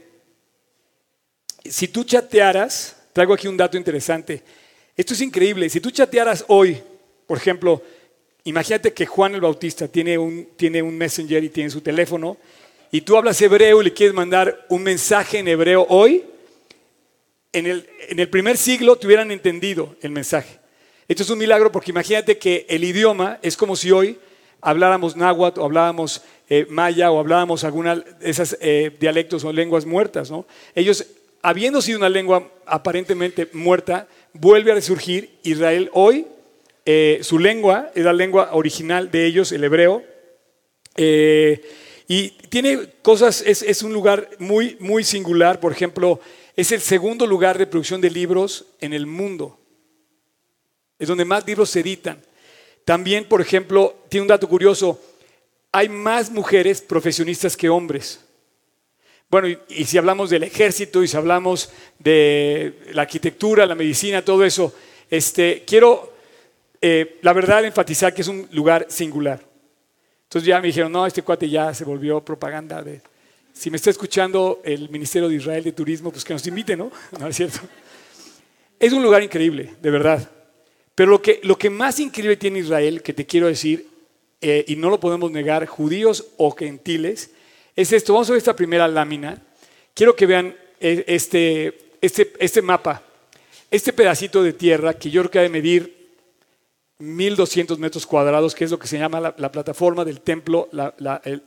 si 1.66 1.88
tú 1.88 2.04
chatearas, 2.04 2.96
traigo 3.12 3.34
aquí 3.34 3.46
un 3.46 3.58
dato 3.58 3.76
interesante. 3.76 4.42
Esto 4.96 5.12
es 5.12 5.20
increíble. 5.20 5.68
Si 5.68 5.80
tú 5.80 5.90
chatearas 5.90 6.42
hoy, 6.48 6.82
por 7.26 7.36
ejemplo, 7.36 7.82
imagínate 8.44 8.94
que 8.94 9.04
Juan 9.04 9.34
el 9.34 9.42
Bautista 9.42 9.86
tiene 9.86 10.16
un, 10.16 10.48
tiene 10.56 10.80
un 10.80 10.96
messenger 10.96 11.44
y 11.44 11.50
tiene 11.50 11.68
su 11.68 11.82
teléfono, 11.82 12.38
y 12.90 13.02
tú 13.02 13.18
hablas 13.18 13.42
hebreo 13.42 13.82
y 13.82 13.84
le 13.84 13.92
quieres 13.92 14.14
mandar 14.14 14.64
un 14.70 14.82
mensaje 14.82 15.40
en 15.40 15.48
hebreo 15.48 15.84
hoy, 15.90 16.24
en 17.56 17.66
el, 17.66 17.88
en 18.08 18.18
el 18.18 18.28
primer 18.28 18.58
siglo 18.58 18.96
te 18.96 19.06
hubieran 19.06 19.30
entendido 19.30 19.96
el 20.02 20.10
mensaje. 20.10 20.58
Esto 21.08 21.22
es 21.22 21.30
un 21.30 21.38
milagro 21.38 21.72
porque 21.72 21.90
imagínate 21.90 22.36
que 22.36 22.66
el 22.68 22.84
idioma 22.84 23.38
es 23.40 23.56
como 23.56 23.76
si 23.76 23.90
hoy 23.90 24.18
habláramos 24.60 25.16
náhuatl 25.16 25.60
o 25.60 25.64
hablábamos 25.64 26.22
eh, 26.50 26.66
maya 26.68 27.10
o 27.10 27.18
hablábamos 27.18 27.64
alguna 27.64 27.96
de 27.96 28.30
esos 28.30 28.58
eh, 28.60 28.94
dialectos 29.00 29.42
o 29.44 29.52
lenguas 29.54 29.86
muertas. 29.86 30.30
¿no? 30.30 30.46
Ellos, 30.74 31.06
habiendo 31.40 31.80
sido 31.80 31.98
una 31.98 32.10
lengua 32.10 32.46
aparentemente 32.66 33.48
muerta, 33.54 34.06
vuelve 34.34 34.72
a 34.72 34.74
resurgir. 34.74 35.38
Israel 35.42 35.88
hoy, 35.94 36.26
eh, 36.84 37.20
su 37.22 37.38
lengua 37.38 37.90
es 37.94 38.04
la 38.04 38.12
lengua 38.12 38.50
original 38.52 39.10
de 39.10 39.24
ellos, 39.24 39.50
el 39.50 39.64
hebreo. 39.64 40.02
y 42.08 42.28
tiene 42.50 42.90
cosas, 43.00 43.42
es, 43.46 43.62
es 43.62 43.82
un 43.82 43.94
lugar 43.94 44.28
muy, 44.38 44.76
muy 44.78 45.04
singular. 45.04 45.58
Por 45.58 45.72
ejemplo, 45.72 46.20
es 46.56 46.72
el 46.72 46.80
segundo 46.80 47.26
lugar 47.26 47.58
de 47.58 47.66
producción 47.66 48.00
de 48.00 48.10
libros 48.10 48.64
en 48.80 48.94
el 48.94 49.06
mundo. 49.06 49.60
Es 50.98 51.06
donde 51.06 51.26
más 51.26 51.46
libros 51.46 51.68
se 51.68 51.80
editan. 51.80 52.22
También, 52.86 53.26
por 53.26 53.42
ejemplo, 53.42 53.94
tiene 54.08 54.22
un 54.22 54.28
dato 54.28 54.48
curioso, 54.48 54.98
hay 55.70 55.90
más 55.90 56.30
mujeres 56.30 56.80
profesionistas 56.80 57.56
que 57.56 57.68
hombres. 57.68 58.20
Bueno, 59.28 59.48
y, 59.68 59.84
si 59.84 59.98
hablamos 59.98 60.30
del 60.30 60.44
ejército 60.44 61.02
y 61.02 61.08
si 61.08 61.16
hablamos 61.16 61.70
de 61.98 62.78
la 62.92 63.02
arquitectura, 63.02 63.66
la 63.66 63.74
medicina, 63.74 64.24
todo 64.24 64.44
eso, 64.44 64.72
este, 65.10 65.64
quiero, 65.66 66.14
eh, 66.80 67.18
la 67.22 67.34
verdad, 67.34 67.64
enfatizar 67.64 68.14
que 68.14 68.22
es 68.22 68.28
un 68.28 68.48
lugar 68.52 68.86
singular. 68.88 69.40
Entonces 70.22 70.46
ya 70.46 70.60
me 70.60 70.68
dijeron, 70.68 70.92
no, 70.92 71.06
este 71.06 71.22
cuate 71.22 71.50
ya 71.50 71.74
se 71.74 71.84
volvió 71.84 72.24
propaganda 72.24 72.82
de, 72.82 73.02
si 73.56 73.70
me 73.70 73.76
está 73.76 73.88
escuchando 73.88 74.60
el 74.64 74.90
Ministerio 74.90 75.30
de 75.30 75.36
Israel 75.36 75.64
de 75.64 75.72
Turismo, 75.72 76.10
pues 76.12 76.24
que 76.24 76.34
nos 76.34 76.46
invite, 76.46 76.76
¿no? 76.76 76.92
No 77.18 77.26
es 77.26 77.36
cierto. 77.36 77.60
Es 78.78 78.92
un 78.92 79.02
lugar 79.02 79.22
increíble, 79.22 79.74
de 79.80 79.90
verdad. 79.90 80.30
Pero 80.94 81.10
lo 81.10 81.22
que, 81.22 81.40
lo 81.42 81.56
que 81.56 81.70
más 81.70 81.98
increíble 81.98 82.36
tiene 82.36 82.58
Israel, 82.58 83.02
que 83.02 83.14
te 83.14 83.24
quiero 83.24 83.46
decir, 83.46 83.88
eh, 84.42 84.62
y 84.68 84.76
no 84.76 84.90
lo 84.90 85.00
podemos 85.00 85.30
negar, 85.30 85.64
judíos 85.66 86.26
o 86.36 86.50
gentiles, 86.50 87.30
es 87.74 87.92
esto. 87.92 88.12
Vamos 88.12 88.28
a 88.28 88.32
ver 88.32 88.38
esta 88.38 88.54
primera 88.54 88.86
lámina. 88.88 89.42
Quiero 89.94 90.14
que 90.14 90.26
vean 90.26 90.54
eh, 90.78 91.04
este, 91.06 91.78
este, 92.02 92.34
este 92.38 92.60
mapa. 92.60 93.02
Este 93.70 93.94
pedacito 93.94 94.42
de 94.42 94.52
tierra 94.52 94.94
que 94.94 95.10
yo 95.10 95.22
creo 95.22 95.30
que 95.30 95.38
ha 95.38 95.42
de 95.42 95.48
medir 95.48 96.05
1.200 96.98 97.76
metros 97.76 98.06
cuadrados, 98.06 98.54
que 98.54 98.64
es 98.64 98.70
lo 98.70 98.78
que 98.78 98.86
se 98.86 98.98
llama 98.98 99.20
la, 99.20 99.52
plataforma 99.52 100.04
del 100.04 100.22
templo, 100.22 100.68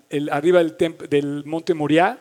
el, 0.09 0.29
arriba 0.29 0.63
del, 0.63 0.75
del, 1.09 1.43
monte 1.45 1.73
Moriah. 1.73 2.19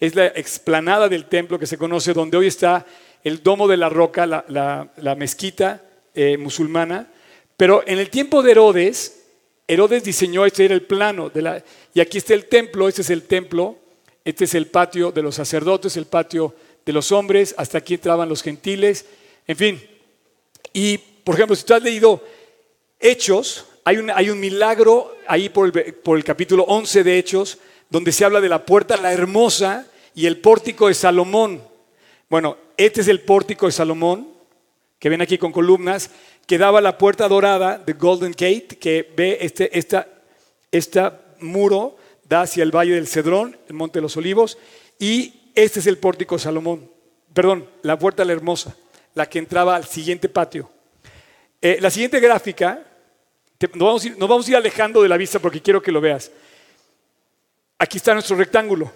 Es 0.00 0.14
la 0.14 0.26
explanada 0.26 1.08
del 1.08 1.26
templo 1.26 1.58
que 1.58 1.66
se 1.66 1.76
conoce, 1.76 2.14
donde 2.14 2.36
hoy 2.36 2.46
está 2.46 2.86
el 3.22 3.42
domo 3.42 3.68
de 3.68 3.76
la 3.76 3.88
roca, 3.88 4.26
la, 4.26 5.16
mezquita 5.16 5.82
eh, 6.14 6.38
musulmana. 6.38 7.08
Pero 7.56 7.84
en 7.86 7.98
el 7.98 8.08
tiempo 8.08 8.42
de 8.42 8.52
Herodes, 8.52 9.22
Herodes 9.68 10.02
diseñó, 10.02 10.46
este 10.46 10.64
era 10.64 10.74
el 10.74 10.82
plano, 10.82 11.28
de 11.28 11.42
la, 11.42 11.64
y 11.94 12.00
aquí 12.00 12.18
está 12.18 12.34
el 12.34 12.46
templo, 12.46 12.88
este 12.88 13.02
es 13.02 13.10
el 13.10 13.24
templo, 13.24 13.76
este 14.24 14.44
es 14.44 14.54
el 14.54 14.66
patio 14.66 15.12
de 15.12 15.22
los 15.22 15.34
sacerdotes, 15.34 15.96
el 15.96 16.06
patio 16.06 16.54
de 16.84 16.92
los 16.92 17.12
hombres, 17.12 17.54
hasta 17.58 17.78
aquí 17.78 17.94
entraban 17.94 18.28
los 18.28 18.42
gentiles, 18.42 19.04
en 19.46 19.56
fin. 19.56 19.82
Y, 20.72 20.98
por 20.98 21.34
ejemplo, 21.34 21.54
si 21.54 21.64
tú 21.64 21.74
has 21.74 21.82
leído 21.82 22.22
Hechos, 23.02 23.66
hay 23.84 23.96
un, 23.98 24.10
hay 24.10 24.30
un 24.30 24.38
milagro 24.38 25.16
ahí 25.26 25.48
por 25.48 25.66
el, 25.66 25.94
por 25.94 26.16
el 26.16 26.22
capítulo 26.22 26.62
11 26.62 27.02
de 27.02 27.18
Hechos, 27.18 27.58
donde 27.90 28.12
se 28.12 28.24
habla 28.24 28.40
de 28.40 28.48
la 28.48 28.64
puerta, 28.64 28.96
la 28.96 29.12
hermosa, 29.12 29.86
y 30.14 30.26
el 30.26 30.38
pórtico 30.38 30.86
de 30.86 30.94
Salomón. 30.94 31.62
Bueno, 32.30 32.56
este 32.76 33.00
es 33.00 33.08
el 33.08 33.20
pórtico 33.20 33.66
de 33.66 33.72
Salomón, 33.72 34.28
que 35.00 35.08
ven 35.08 35.20
aquí 35.20 35.36
con 35.36 35.50
columnas, 35.50 36.10
que 36.46 36.58
daba 36.58 36.80
la 36.80 36.96
puerta 36.96 37.26
dorada 37.26 37.76
de 37.76 37.92
Golden 37.94 38.32
Gate, 38.32 38.78
que 38.80 39.12
ve 39.16 39.38
este 39.40 39.76
esta, 39.76 40.06
esta 40.70 41.20
muro, 41.40 41.96
da 42.28 42.42
hacia 42.42 42.62
el 42.62 42.70
valle 42.70 42.94
del 42.94 43.08
Cedrón, 43.08 43.56
el 43.68 43.74
monte 43.74 43.98
de 43.98 44.02
los 44.02 44.16
olivos, 44.16 44.58
y 45.00 45.50
este 45.56 45.80
es 45.80 45.88
el 45.88 45.98
pórtico 45.98 46.36
de 46.36 46.42
Salomón, 46.42 46.88
perdón, 47.34 47.68
la 47.82 47.98
puerta 47.98 48.24
la 48.24 48.32
hermosa, 48.32 48.76
la 49.14 49.28
que 49.28 49.40
entraba 49.40 49.74
al 49.74 49.86
siguiente 49.86 50.28
patio. 50.28 50.70
Eh, 51.60 51.78
la 51.80 51.90
siguiente 51.90 52.20
gráfica 52.20 52.84
nos 53.74 53.86
vamos, 53.86 54.04
a 54.04 54.06
ir, 54.06 54.18
nos 54.18 54.28
vamos 54.28 54.46
a 54.46 54.50
ir 54.50 54.56
alejando 54.56 55.02
de 55.02 55.08
la 55.08 55.16
vista 55.16 55.38
porque 55.38 55.60
quiero 55.60 55.82
que 55.82 55.92
lo 55.92 56.00
veas. 56.00 56.30
Aquí 57.78 57.98
está 57.98 58.14
nuestro 58.14 58.36
rectángulo, 58.36 58.92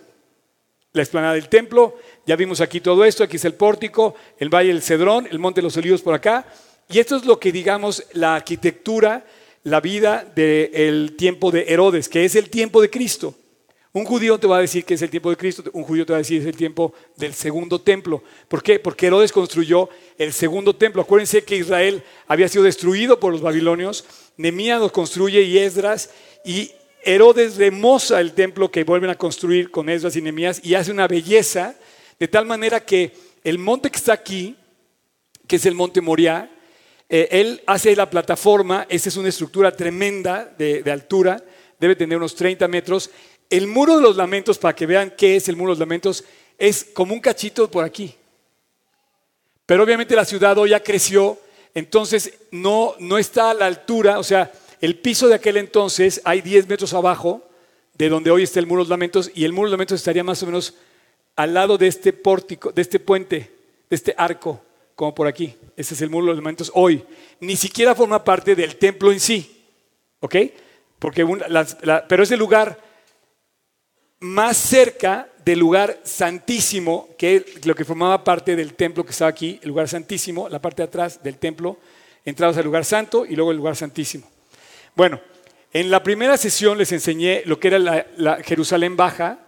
la 0.93 1.03
explanada 1.03 1.35
del 1.35 1.49
templo, 1.49 1.97
ya 2.27 2.37
vimos 2.37 2.61
aquí 2.61 2.81
todo 2.81 3.05
esto, 3.05 3.25
aquí 3.25 3.37
es 3.37 3.45
el 3.45 3.55
pórtico, 3.55 4.15
el 4.39 4.49
valle 4.49 4.69
del 4.69 4.83
Cedrón, 4.83 5.29
el 5.31 5.39
monte 5.39 5.61
de 5.61 5.65
los 5.65 5.77
olivos 5.77 6.03
por 6.03 6.15
acá, 6.15 6.47
y 6.89 6.99
esto 6.99 7.17
es 7.17 7.25
lo 7.25 7.41
que 7.41 7.53
digamos 7.53 8.05
la 8.13 8.37
arquitectura, 8.37 9.27
la 9.65 9.81
vida 9.81 10.25
del 10.35 11.17
tiempo 11.17 11.51
de 11.51 11.65
Herodes, 11.69 12.09
que 12.09 12.25
es 12.25 12.37
el 12.37 12.49
tiempo 12.49 12.81
de 12.81 12.89
Cristo. 12.89 13.35
Un 13.93 14.05
judío 14.05 14.39
te 14.39 14.47
va 14.47 14.59
a 14.59 14.61
decir 14.61 14.85
que 14.85 14.95
es 14.95 15.03
el 15.03 15.09
tiempo 15.11 15.31
de 15.31 15.37
Cristo, 15.37 15.65
un 15.73 15.83
judío 15.83 16.05
te 16.05 16.13
va 16.13 16.19
a 16.19 16.21
decir 16.21 16.39
que 16.39 16.43
es 16.43 16.49
el 16.53 16.57
tiempo 16.57 16.93
del 17.17 17.33
segundo 17.33 17.81
templo. 17.81 18.23
¿Por 18.47 18.63
qué? 18.63 18.79
Porque 18.79 19.07
Herodes 19.07 19.33
construyó 19.33 19.89
el 20.19 20.35
segundo 20.35 20.77
templo. 20.77 21.01
Acuérdense 21.01 21.43
que 21.45 21.57
Israel 21.57 22.03
había 22.29 22.47
sido 22.47 22.63
destruido 22.63 23.19
por 23.19 23.33
los 23.33 23.41
babilonios, 23.41 24.05
Nemías 24.37 24.81
lo 24.81 24.93
construye 24.93 25.43
y 25.43 25.59
Esdras, 25.59 26.11
y 26.45 26.73
Herodes 27.03 27.57
remoza 27.57 28.21
el 28.21 28.33
templo 28.33 28.71
que 28.71 28.85
vuelven 28.85 29.11
a 29.11 29.15
construir 29.15 29.71
con 29.71 29.89
Esdras 29.89 30.17
y 30.17 30.23
Nemías 30.23 30.61
y 30.65 30.75
hace 30.75 30.91
una 30.91 31.07
belleza, 31.07 31.75
de 32.19 32.29
tal 32.29 32.47
manera 32.47 32.85
que 32.85 33.13
el 33.45 33.59
monte 33.59 33.91
que 33.91 33.99
está 33.99 34.13
aquí, 34.13 34.57
que 35.47 35.57
es 35.57 35.67
el 35.67 35.75
monte 35.75 36.01
Moriah, 36.01 36.51
eh, 37.09 37.29
él 37.31 37.63
hace 37.67 37.95
la 37.95 38.11
plataforma, 38.11 38.87
esa 38.89 39.09
es 39.09 39.17
una 39.17 39.29
estructura 39.29 39.71
tremenda 39.71 40.53
de, 40.59 40.83
de 40.83 40.91
altura, 40.91 41.43
debe 41.79 41.95
tener 41.95 42.19
unos 42.19 42.35
30 42.35 42.67
metros, 42.69 43.11
el 43.49 43.69
muro 43.69 43.97
de 43.97 44.03
los 44.03 44.17
lamentos, 44.17 44.59
para 44.59 44.75
que 44.75 44.87
vean 44.87 45.15
qué 45.17 45.37
es 45.37 45.49
el 45.49 45.57
muro 45.57 45.71
de 45.71 45.75
los 45.75 45.79
lamentos, 45.79 46.25
es 46.59 46.85
como 46.85 47.15
un 47.15 47.21
cachito 47.21 47.71
por 47.71 47.85
aquí. 47.85 48.15
Pero 49.67 49.85
obviamente 49.85 50.17
la 50.17 50.25
ciudad 50.25 50.59
hoy 50.59 50.71
ya 50.71 50.83
creció, 50.83 51.39
entonces 51.77 52.33
no, 52.51 52.95
no 53.01 53.19
está 53.19 53.51
a 53.51 53.55
la 53.55 53.67
altura, 53.67 54.19
o 54.19 54.23
sea, 54.23 54.51
el 54.81 54.99
piso 54.99 55.29
de 55.29 55.35
aquel 55.35 55.59
entonces 55.59 56.23
hay 56.25 56.41
10 56.41 56.69
metros 56.69 56.95
abajo 56.95 57.47
de 57.93 58.09
donde 58.09 58.31
hoy 58.31 58.45
está 58.45 58.61
el 58.61 58.67
muro 58.67 58.79
de 58.79 58.85
los 58.85 58.89
lamentos 58.89 59.31
y 59.35 59.45
el 59.45 59.53
muro 59.53 59.67
de 59.67 59.73
los 59.73 59.79
lamentos 59.79 60.01
estaría 60.01 60.25
más 60.25 60.43
o 60.43 60.47
menos 60.47 60.75
al 61.37 61.53
lado 61.53 61.77
de 61.77 61.87
este 61.87 62.15
pórtico, 62.15 62.73
de 62.73 62.81
este 62.81 62.99
puente, 62.99 63.53
de 63.91 63.95
este 63.95 64.15
arco, 64.17 64.59
como 64.95 65.15
por 65.15 65.27
aquí. 65.27 65.55
Ese 65.77 65.93
es 65.93 66.01
el 66.01 66.09
muro 66.09 66.25
de 66.25 66.31
los 66.31 66.39
lamentos 66.39 66.73
hoy. 66.73 67.05
Ni 67.41 67.57
siquiera 67.57 67.95
forma 67.95 68.25
parte 68.25 68.55
del 68.55 68.77
templo 68.77 69.13
en 69.13 69.21
sí, 69.21 69.63
¿ok? 70.21 70.35
Porque 70.99 71.27
pero 72.09 72.23
es 72.23 72.31
el 72.31 72.39
lugar 72.39 72.81
más 74.21 74.57
cerca 74.57 75.29
del 75.47 75.61
lugar 75.61 76.01
santísimo, 76.03 77.09
que 77.17 77.37
es 77.37 77.67
lo 77.67 77.77
que 77.77 77.85
formaba 77.85 78.25
parte 78.25 78.57
del 78.57 78.75
templo 78.75 79.05
que 79.05 79.13
estaba 79.13 79.31
aquí, 79.31 79.61
el 79.63 79.69
lugar 79.69 79.89
santísimo, 79.89 80.49
la 80.49 80.61
parte 80.61 80.83
de 80.83 80.89
atrás 80.89 81.23
del 81.23 81.39
templo, 81.39 81.79
entrados 82.25 82.57
al 82.57 82.65
lugar 82.65 82.85
santo 82.85 83.25
y 83.25 83.37
luego 83.37 83.53
el 83.53 83.57
lugar 83.57 83.77
santísimo. 83.77 84.29
Bueno, 84.97 85.21
en 85.73 85.89
la 85.89 86.03
primera 86.03 86.37
sesión 86.37 86.77
les 86.77 86.91
enseñé 86.91 87.43
lo 87.47 87.61
que 87.61 87.69
era 87.69 87.79
la, 87.79 88.43
Jerusalén 88.43 88.97
baja 88.97 89.39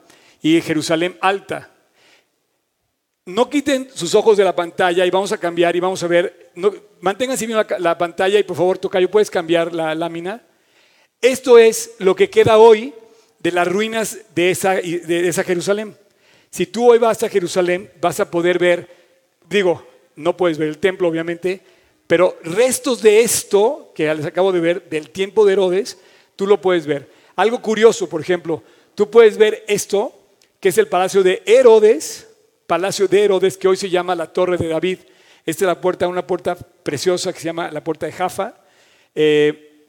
y 0.41 0.61
Jerusalén 0.61 1.19
alta. 1.21 1.69
No 3.27 3.51
quiten 3.51 3.91
sus 3.93 4.15
ojos 4.15 4.37
de 4.37 4.45
la 4.45 4.55
pantalla 4.55 5.05
y 5.05 5.11
vamos 5.11 5.33
a 5.33 5.39
cambiar 5.39 5.75
y 5.75 5.81
vamos 5.81 6.01
a 6.05 6.07
ver. 6.07 6.53
No, 6.55 6.73
manténganse 7.01 7.45
bien 7.45 7.59
la, 7.59 7.67
la 7.81 7.99
pantalla 7.99 8.39
y 8.39 8.45
por 8.45 8.57
favor, 8.57 8.79
Tocayo, 8.79 9.11
puedes 9.11 9.33
cambiar 9.33 9.75
la 9.75 9.97
lámina. 9.97 10.43
Esto 11.21 11.59
es 11.59 11.97
lo 11.99 12.15
que 12.15 12.31
queda 12.31 12.59
hoy 12.59 12.95
de 13.39 13.53
las 13.53 13.69
ruinas 13.69 14.19
de 14.35 14.51
esa, 14.51 14.75
de 14.75 15.29
esa 15.29 15.45
Jerusalén. 15.45 15.97
Si 16.51 16.67
tú 16.67 16.91
hoy 16.91 16.99
vas 16.99 17.23
a 17.23 17.29
Jerusalén, 17.29 17.91
vas 18.01 18.21
a 18.21 18.31
poder 18.31 18.59
ver, 18.59 18.89
digo, 19.49 19.87
no 20.17 20.37
puedes 20.37 20.59
ver 20.59 20.69
el 20.69 20.79
templo, 20.79 21.09
obviamente, 21.09 21.61
pero 22.07 22.39
restos 22.43 23.03
de 23.03 23.21
esto 23.21 23.93
que 23.95 24.13
les 24.15 24.27
acabo 24.27 24.51
de 24.51 24.61
ver, 24.61 24.89
del 24.89 25.11
tiempo 25.11 25.45
de 25.45 25.53
Herodes, 25.53 25.99
tú 26.37 26.47
lo 26.47 26.61
puedes 26.61 26.87
ver. 26.87 27.11
Algo 27.37 27.61
curioso, 27.61 28.09
por 28.09 28.21
ejemplo, 28.21 28.63
tú 28.95 29.11
puedes 29.11 29.37
ver 29.37 29.65
esto, 29.69 30.13
que 30.59 30.71
es 30.71 30.79
el 30.79 30.89
palacio 30.89 31.23
de 31.23 31.43
Herodes, 31.47 32.27
palacio 32.67 33.07
de 33.07 33.25
Herodes, 33.25 33.57
que 33.57 33.69
hoy 33.69 33.77
se 33.77 33.91
llama 33.91 34.15
la 34.15 34.33
Torre 34.33 34.57
de 34.57 34.69
David. 34.69 34.99
Esta 35.45 35.65
es 35.65 35.69
la 35.69 35.81
puerta, 35.81 36.09
una 36.09 36.27
puerta 36.27 36.57
preciosa 36.57 37.33
que 37.33 37.39
se 37.41 37.47
llama 37.47 37.71
la 37.71 37.85
puerta 37.85 38.07
de 38.07 38.13
Jaffa. 38.13 38.55
Eh, 39.15 39.87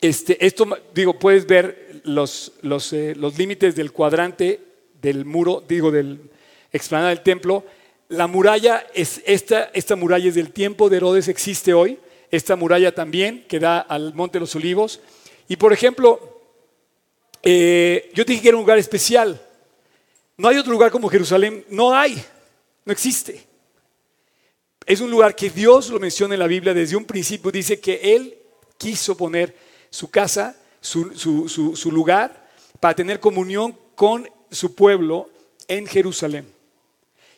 este, 0.00 0.44
esto, 0.46 0.66
digo, 0.94 1.18
puedes 1.18 1.46
ver 1.46 1.87
eh, 2.08 3.14
los 3.16 3.38
límites 3.38 3.76
del 3.76 3.92
cuadrante 3.92 4.60
del 5.00 5.24
muro, 5.24 5.62
digo, 5.66 5.90
del 5.90 6.30
explanada 6.72 7.10
del 7.10 7.22
templo. 7.22 7.64
La 8.08 8.26
muralla 8.26 8.86
es 8.94 9.22
esta, 9.26 9.70
esta 9.74 9.96
muralla 9.96 10.28
es 10.28 10.34
del 10.34 10.52
tiempo 10.52 10.88
de 10.88 10.96
Herodes, 10.96 11.28
existe 11.28 11.74
hoy. 11.74 11.98
Esta 12.30 12.56
muralla 12.56 12.94
también 12.94 13.44
que 13.48 13.58
da 13.58 13.80
al 13.80 14.14
Monte 14.14 14.38
de 14.38 14.40
los 14.40 14.54
Olivos. 14.54 15.00
Y 15.48 15.56
por 15.56 15.72
ejemplo, 15.72 16.40
eh, 17.42 18.10
yo 18.14 18.24
dije 18.24 18.42
que 18.42 18.48
era 18.48 18.56
un 18.56 18.62
lugar 18.62 18.78
especial. 18.78 19.40
No 20.36 20.48
hay 20.48 20.56
otro 20.56 20.72
lugar 20.72 20.90
como 20.90 21.08
Jerusalén, 21.08 21.64
no 21.68 21.94
hay, 21.94 22.22
no 22.84 22.92
existe. 22.92 23.44
Es 24.86 25.00
un 25.00 25.10
lugar 25.10 25.34
que 25.34 25.50
Dios 25.50 25.90
lo 25.90 25.98
menciona 25.98 26.34
en 26.34 26.40
la 26.40 26.46
Biblia 26.46 26.72
desde 26.72 26.96
un 26.96 27.04
principio. 27.04 27.50
Dice 27.50 27.80
que 27.80 28.14
Él 28.14 28.38
quiso 28.78 29.16
poner 29.16 29.54
su 29.90 30.10
casa, 30.10 30.56
su, 30.80 31.90
lugar, 31.90 32.48
para 32.80 32.94
tener 32.94 33.20
comunión 33.20 33.76
con 33.94 34.28
su 34.50 34.74
pueblo 34.74 35.28
en 35.66 35.86
Jerusalén. 35.86 36.46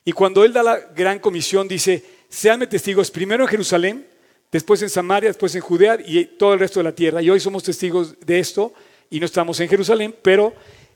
Y 0.04 0.12
cuando 0.12 0.44
Él 0.44 0.52
da 0.52 0.62
la 0.62 0.78
gran 0.78 1.18
comisión, 1.18 1.68
dice, 1.68 2.04
seanme 2.28 2.66
testigos 2.66 3.10
primero 3.10 3.44
en 3.44 3.48
Jerusalén, 3.48 4.06
después 4.50 4.82
en 4.82 4.90
Samaria, 4.90 5.30
después 5.30 5.54
en 5.54 5.60
Judea 5.60 5.98
y 6.04 6.24
todo 6.24 6.54
el 6.54 6.60
resto 6.60 6.80
de 6.80 6.84
la 6.84 6.94
tierra. 6.94 7.22
Y 7.22 7.30
hoy 7.30 7.40
somos 7.40 7.62
testigos 7.62 8.18
de 8.20 8.38
esto 8.38 8.72
y 9.10 9.20
no 9.20 9.26
estamos 9.26 9.58
en 9.60 9.68
Jerusalén, 9.68 10.14
pero 10.22 10.54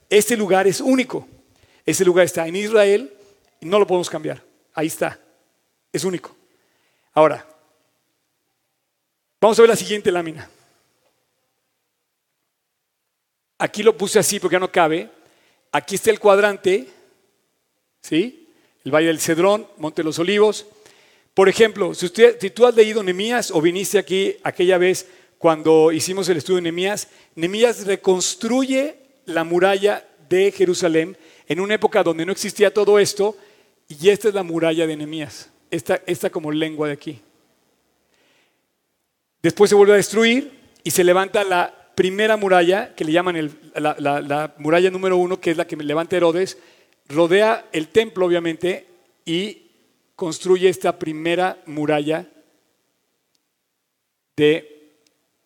este 0.08 0.36
lugar 0.36 0.66
es 0.66 0.80
único. 0.80 1.26
Ese 1.84 2.04
lugar 2.04 2.24
está 2.24 2.46
en 2.46 2.56
Israel 2.56 3.12
y 3.60 3.66
no 3.66 3.78
lo 3.78 3.86
podemos 3.86 4.08
cambiar. 4.08 4.42
Ahí 4.72 4.86
está. 4.86 5.18
Es 5.92 6.04
único. 6.04 6.34
Ahora, 7.12 7.46
vamos 9.40 9.58
a 9.58 9.62
ver 9.62 9.68
la 9.68 9.76
siguiente 9.76 10.10
lámina. 10.10 10.48
Aquí 13.64 13.82
lo 13.82 13.96
puse 13.96 14.18
así 14.18 14.38
porque 14.38 14.56
ya 14.56 14.60
no 14.60 14.70
cabe. 14.70 15.08
Aquí 15.72 15.94
está 15.94 16.10
el 16.10 16.20
cuadrante, 16.20 16.86
¿sí? 18.02 18.46
El 18.84 18.94
Valle 18.94 19.06
del 19.06 19.18
Cedrón, 19.18 19.66
Monte 19.78 20.02
de 20.02 20.04
los 20.04 20.18
Olivos. 20.18 20.66
Por 21.32 21.48
ejemplo, 21.48 21.94
si, 21.94 22.04
usted, 22.04 22.38
tú 22.52 22.66
has 22.66 22.74
leído 22.74 23.02
Nemías 23.02 23.50
o 23.50 23.62
viniste 23.62 23.96
aquí 23.96 24.36
aquella 24.42 24.76
vez 24.76 25.08
cuando 25.38 25.92
hicimos 25.92 26.28
el 26.28 26.36
estudio 26.36 26.56
de 26.56 26.64
Nemías, 26.64 27.08
Nemías 27.36 27.86
reconstruye 27.86 28.96
la 29.24 29.44
muralla 29.44 30.06
de 30.28 30.52
Jerusalén 30.52 31.16
en 31.48 31.58
una 31.58 31.76
época 31.76 32.02
donde 32.02 32.26
no 32.26 32.32
existía 32.32 32.70
todo 32.70 32.98
esto, 32.98 33.34
y 33.88 34.10
esta 34.10 34.28
es 34.28 34.34
la 34.34 34.42
muralla 34.42 34.86
de 34.86 34.94
Nehemías, 34.94 35.48
esta, 35.70 36.02
esta 36.04 36.28
como 36.28 36.52
lengua 36.52 36.88
de 36.88 36.92
aquí. 36.92 37.18
Después 39.42 39.70
se 39.70 39.74
vuelve 39.74 39.94
a 39.94 39.96
destruir 39.96 40.52
y 40.82 40.90
se 40.90 41.02
levanta 41.02 41.42
la 41.44 41.83
primera 41.94 42.36
muralla, 42.36 42.94
que 42.94 43.04
le 43.04 43.12
llaman 43.12 43.50
la, 43.74 43.96
la, 43.98 44.54
muralla 44.58 44.90
número 44.90 45.16
uno, 45.16 45.40
que 45.40 45.50
es 45.50 45.56
la 45.56 45.66
que 45.66 45.76
levanta 45.76 46.16
Herodes, 46.16 46.58
rodea 47.08 47.66
el 47.72 47.88
templo, 47.88 48.26
obviamente, 48.26 48.86
y 49.24 49.70
construye 50.16 50.68
esta 50.68 50.98
primera 50.98 51.58
muralla 51.66 52.26
de, 54.36 54.70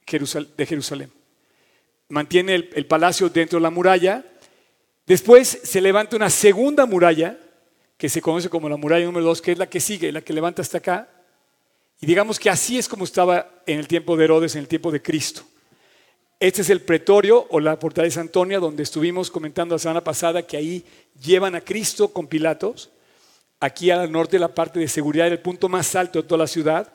Jerusalén. 0.07 1.11
Mantiene 2.09 2.55
el 2.55 2.87
palacio 2.87 3.29
dentro 3.29 3.59
de 3.59 3.63
la 3.63 3.71
muralla 3.71 4.25
Después 5.09 5.61
se 5.63 5.81
levanta 5.81 6.17
una 6.17 6.29
segunda 6.29 6.85
muralla, 6.85 7.39
que 7.97 8.11
se 8.11 8.21
conoce 8.21 8.51
como 8.51 8.69
la 8.69 8.77
muralla 8.77 9.07
número 9.07 9.25
dos, 9.25 9.41
que 9.41 9.53
es 9.53 9.59
la 9.59 9.67
que 9.67 9.81
sigue, 9.81 10.13
la 10.13 10.21
que 10.21 10.35
levanta 10.35 10.61
hasta 10.61 10.79
acá. 10.79 11.09
Y 11.99 12.05
digamos 12.05 12.39
que 12.39 12.51
así 12.51 12.77
es 12.77 12.87
como 12.87 13.05
estaba 13.05 13.63
en 13.65 13.79
el 13.79 13.89
tiempo 13.89 14.19
de 14.19 14.25
Herodes, 14.25 14.55
en 14.55 14.61
el 14.61 14.69
tiempo 14.69 14.91
de 14.91 15.01
Cristo. 15.01 15.45
Este 16.41 16.63
es 16.63 16.71
el 16.71 16.83
pretorio 16.83 17.49
o 17.51 17.59
la 17.59 17.77
fortaleza 17.77 18.21
Antonia, 18.21 18.61
donde 18.61 18.85
estuvimos 18.85 19.29
comentando 19.29 19.75
la 19.75 19.81
semana 19.81 20.05
pasada 20.05 20.47
que 20.47 20.57
ahí 20.57 20.85
llevan 21.21 21.57
a 21.57 21.61
Cristo 21.61 22.13
con 22.13 22.29
Pilatos. 22.29 22.91
Aquí 23.59 23.91
al 23.91 24.13
norte 24.13 24.39
la 24.39 24.55
parte 24.55 24.79
de 24.79 24.87
seguridad, 24.87 25.27
el 25.27 25.41
punto 25.41 25.69
más 25.69 25.97
alto 25.97 26.23
de 26.23 26.29
toda 26.29 26.39
la 26.39 26.47
ciudad. 26.47 26.93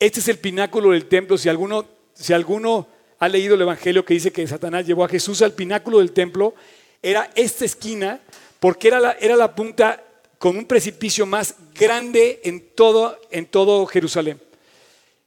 Este 0.00 0.18
es 0.18 0.26
el 0.26 0.38
pináculo 0.38 0.90
del 0.90 1.06
templo. 1.06 1.38
Si 1.38 1.48
alguno, 1.48 2.88
ha 3.20 3.28
leído 3.28 3.54
el 3.54 3.60
Evangelio 3.60 4.04
que 4.04 4.14
dice 4.14 4.32
que 4.32 4.44
Satanás 4.48 4.84
llevó 4.84 5.04
a 5.04 5.08
Jesús 5.08 5.40
al 5.42 5.52
pináculo 5.52 6.00
del 6.00 6.10
templo, 6.10 6.54
era 7.00 7.30
esta 7.36 7.64
esquina 7.64 8.18
porque 8.58 8.88
era 8.88 8.98
la, 8.98 9.12
era 9.20 9.54
punta 9.54 10.02
con 10.36 10.56
un 10.56 10.64
precipicio 10.64 11.26
más 11.26 11.54
grande 11.76 12.40
en 12.42 12.70
todo 12.74 13.86
Jerusalén. 13.86 14.40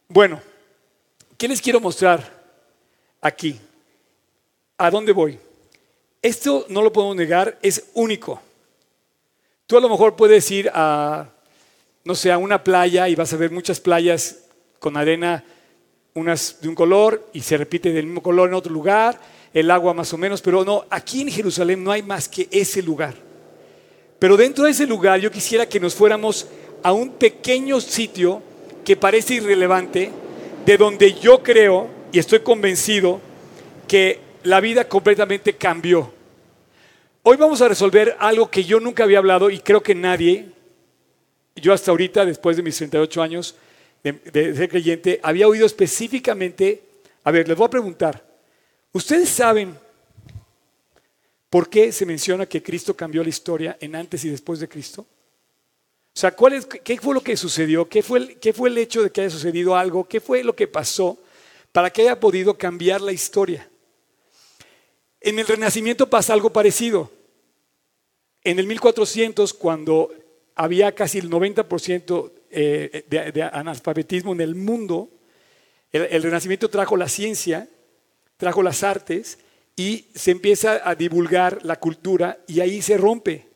Bueno, 0.09 0.41
¿qué 1.37 1.47
les 1.47 1.61
quiero 1.61 1.79
mostrar 1.79 2.42
aquí? 3.23 3.59
¿A 4.77 4.91
dónde 4.91 5.11
voy? 5.11 5.39
Esto 6.21 6.67
no 6.69 6.83
lo 6.83 6.93
podemos 6.93 7.15
negar, 7.15 7.57
es 7.63 7.85
único. 7.95 8.39
Tú 9.65 9.77
a 9.77 9.81
lo 9.81 9.89
mejor 9.89 10.15
puedes 10.15 10.49
ir 10.51 10.69
a, 10.73 11.27
no 12.03 12.13
sé, 12.13 12.31
a 12.31 12.37
una 12.37 12.63
playa 12.63 13.09
y 13.09 13.15
vas 13.15 13.33
a 13.33 13.37
ver 13.37 13.49
muchas 13.49 13.79
playas 13.79 14.37
con 14.77 14.95
arena, 14.95 15.43
unas 16.13 16.61
de 16.61 16.69
un 16.69 16.75
color 16.75 17.29
y 17.33 17.41
se 17.41 17.57
repite 17.57 17.91
del 17.91 18.05
mismo 18.05 18.21
color 18.21 18.49
en 18.49 18.55
otro 18.55 18.71
lugar 18.71 19.19
el 19.53 19.69
agua 19.69 19.93
más 19.93 20.11
o 20.13 20.17
menos, 20.17 20.41
pero 20.41 20.65
no, 20.65 20.85
aquí 20.89 21.21
en 21.21 21.29
Jerusalén 21.29 21.83
no 21.83 21.91
hay 21.91 22.01
más 22.01 22.27
que 22.27 22.47
ese 22.51 22.81
lugar. 22.81 23.13
Pero 24.17 24.35
dentro 24.35 24.65
de 24.65 24.71
ese 24.71 24.87
lugar 24.87 25.19
yo 25.19 25.31
quisiera 25.31 25.69
que 25.69 25.79
nos 25.79 25.93
fuéramos 25.93 26.47
a 26.81 26.91
un 26.91 27.11
pequeño 27.11 27.79
sitio 27.79 28.41
que 28.83 28.95
parece 28.95 29.35
irrelevante, 29.35 30.11
de 30.65 30.77
donde 30.77 31.13
yo 31.13 31.43
creo 31.43 31.87
y 32.13 32.19
estoy 32.19 32.39
convencido 32.39 33.19
que 33.87 34.19
la 34.43 34.61
vida 34.61 34.87
completamente 34.87 35.55
cambió. 35.55 36.13
Hoy 37.23 37.37
vamos 37.37 37.61
a 37.61 37.67
resolver 37.67 38.15
algo 38.19 38.51
que 38.51 38.63
yo 38.63 38.79
nunca 38.79 39.03
había 39.03 39.17
hablado 39.17 39.49
y 39.49 39.59
creo 39.59 39.81
que 39.81 39.95
nadie, 39.95 40.51
yo 41.55 41.73
hasta 41.73 41.89
ahorita, 41.89 42.23
después 42.23 42.55
de 42.55 42.63
mis 42.63 42.77
38 42.77 43.21
años 43.21 43.55
de, 44.03 44.55
ser 44.55 44.69
creyente, 44.69 45.19
había 45.23 45.47
oído 45.47 45.65
específicamente, 45.65 46.83
a 47.23 47.31
ver, 47.31 47.47
les 47.47 47.57
voy 47.57 47.65
a 47.65 47.71
preguntar, 47.71 48.23
¿Ustedes 48.91 49.27
saben 49.27 49.75
por 51.49 51.67
qué 51.67 51.91
se 51.91 52.05
menciona 52.05 52.45
que 52.45 52.61
Cristo 52.61 52.95
cambió 52.95 53.23
la 53.23 53.29
historia 53.29 53.75
en 53.81 53.95
antes 53.95 54.23
y 54.23 54.29
después 54.29 54.59
de 54.59 54.69
Cristo? 54.69 55.01
O 55.01 56.19
sea, 56.19 56.35
¿cuál 56.35 56.53
es, 56.53 56.67
¿qué 56.67 56.99
fue 56.99 57.15
lo 57.15 57.21
que 57.21 57.35
sucedió? 57.35 57.89
¿Qué 57.89 58.03
fue, 58.03 58.19
el, 58.19 58.39
¿Qué 58.39 58.53
fue 58.53 58.69
el 58.69 58.77
hecho 58.77 59.01
de 59.01 59.11
que 59.11 59.21
haya 59.21 59.31
sucedido 59.31 59.75
algo? 59.75 60.07
¿Qué 60.07 60.21
fue 60.21 60.43
lo 60.43 60.55
que 60.55 60.67
pasó 60.67 61.17
para 61.73 61.89
que 61.89 62.03
haya 62.03 62.21
podido 62.21 62.57
cambiar 62.57 63.01
la 63.01 63.11
historia? 63.11 63.69
En 65.19 65.37
el 65.39 65.45
Renacimiento 65.45 66.09
pasa 66.09 66.31
algo 66.31 66.53
parecido. 66.53 67.11
En 68.45 68.59
el 68.59 68.67
1400, 68.67 69.53
cuando 69.53 70.09
había 70.55 70.95
casi 70.95 71.17
el 71.17 71.29
90% 71.29 72.31
eh, 72.49 73.05
de, 73.09 73.43
analfabetismo 73.43 74.31
en 74.31 74.39
el 74.39 74.55
mundo, 74.55 75.09
el 75.91 76.23
Renacimiento 76.23 76.69
trajo 76.69 76.95
la 76.95 77.09
ciencia 77.09 77.67
trajo 78.37 78.61
las 78.61 78.83
artes 78.83 79.39
y 79.75 80.07
se 80.13 80.31
empieza 80.31 80.87
a 80.87 80.95
divulgar 80.95 81.59
la 81.63 81.79
cultura 81.79 82.39
y 82.47 82.59
ahí 82.59 82.81
se 82.81 82.97
rompe 82.97 83.47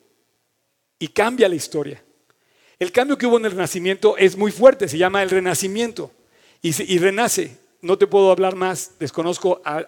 y 0.98 1.08
cambia 1.08 1.48
la 1.48 1.54
historia. 1.54 2.02
El 2.78 2.90
cambio 2.92 3.18
que 3.18 3.26
hubo 3.26 3.38
en 3.38 3.44
el 3.44 3.52
Renacimiento 3.52 4.16
es 4.16 4.36
muy 4.36 4.50
fuerte, 4.50 4.88
se 4.88 4.98
llama 4.98 5.22
el 5.22 5.30
Renacimiento 5.30 6.10
y, 6.62 6.98
renace. 6.98 7.56
No 7.80 7.96
te 7.98 8.06
puedo 8.06 8.30
hablar 8.30 8.56
más, 8.56 8.92
desconozco 8.98 9.60
a, 9.64 9.78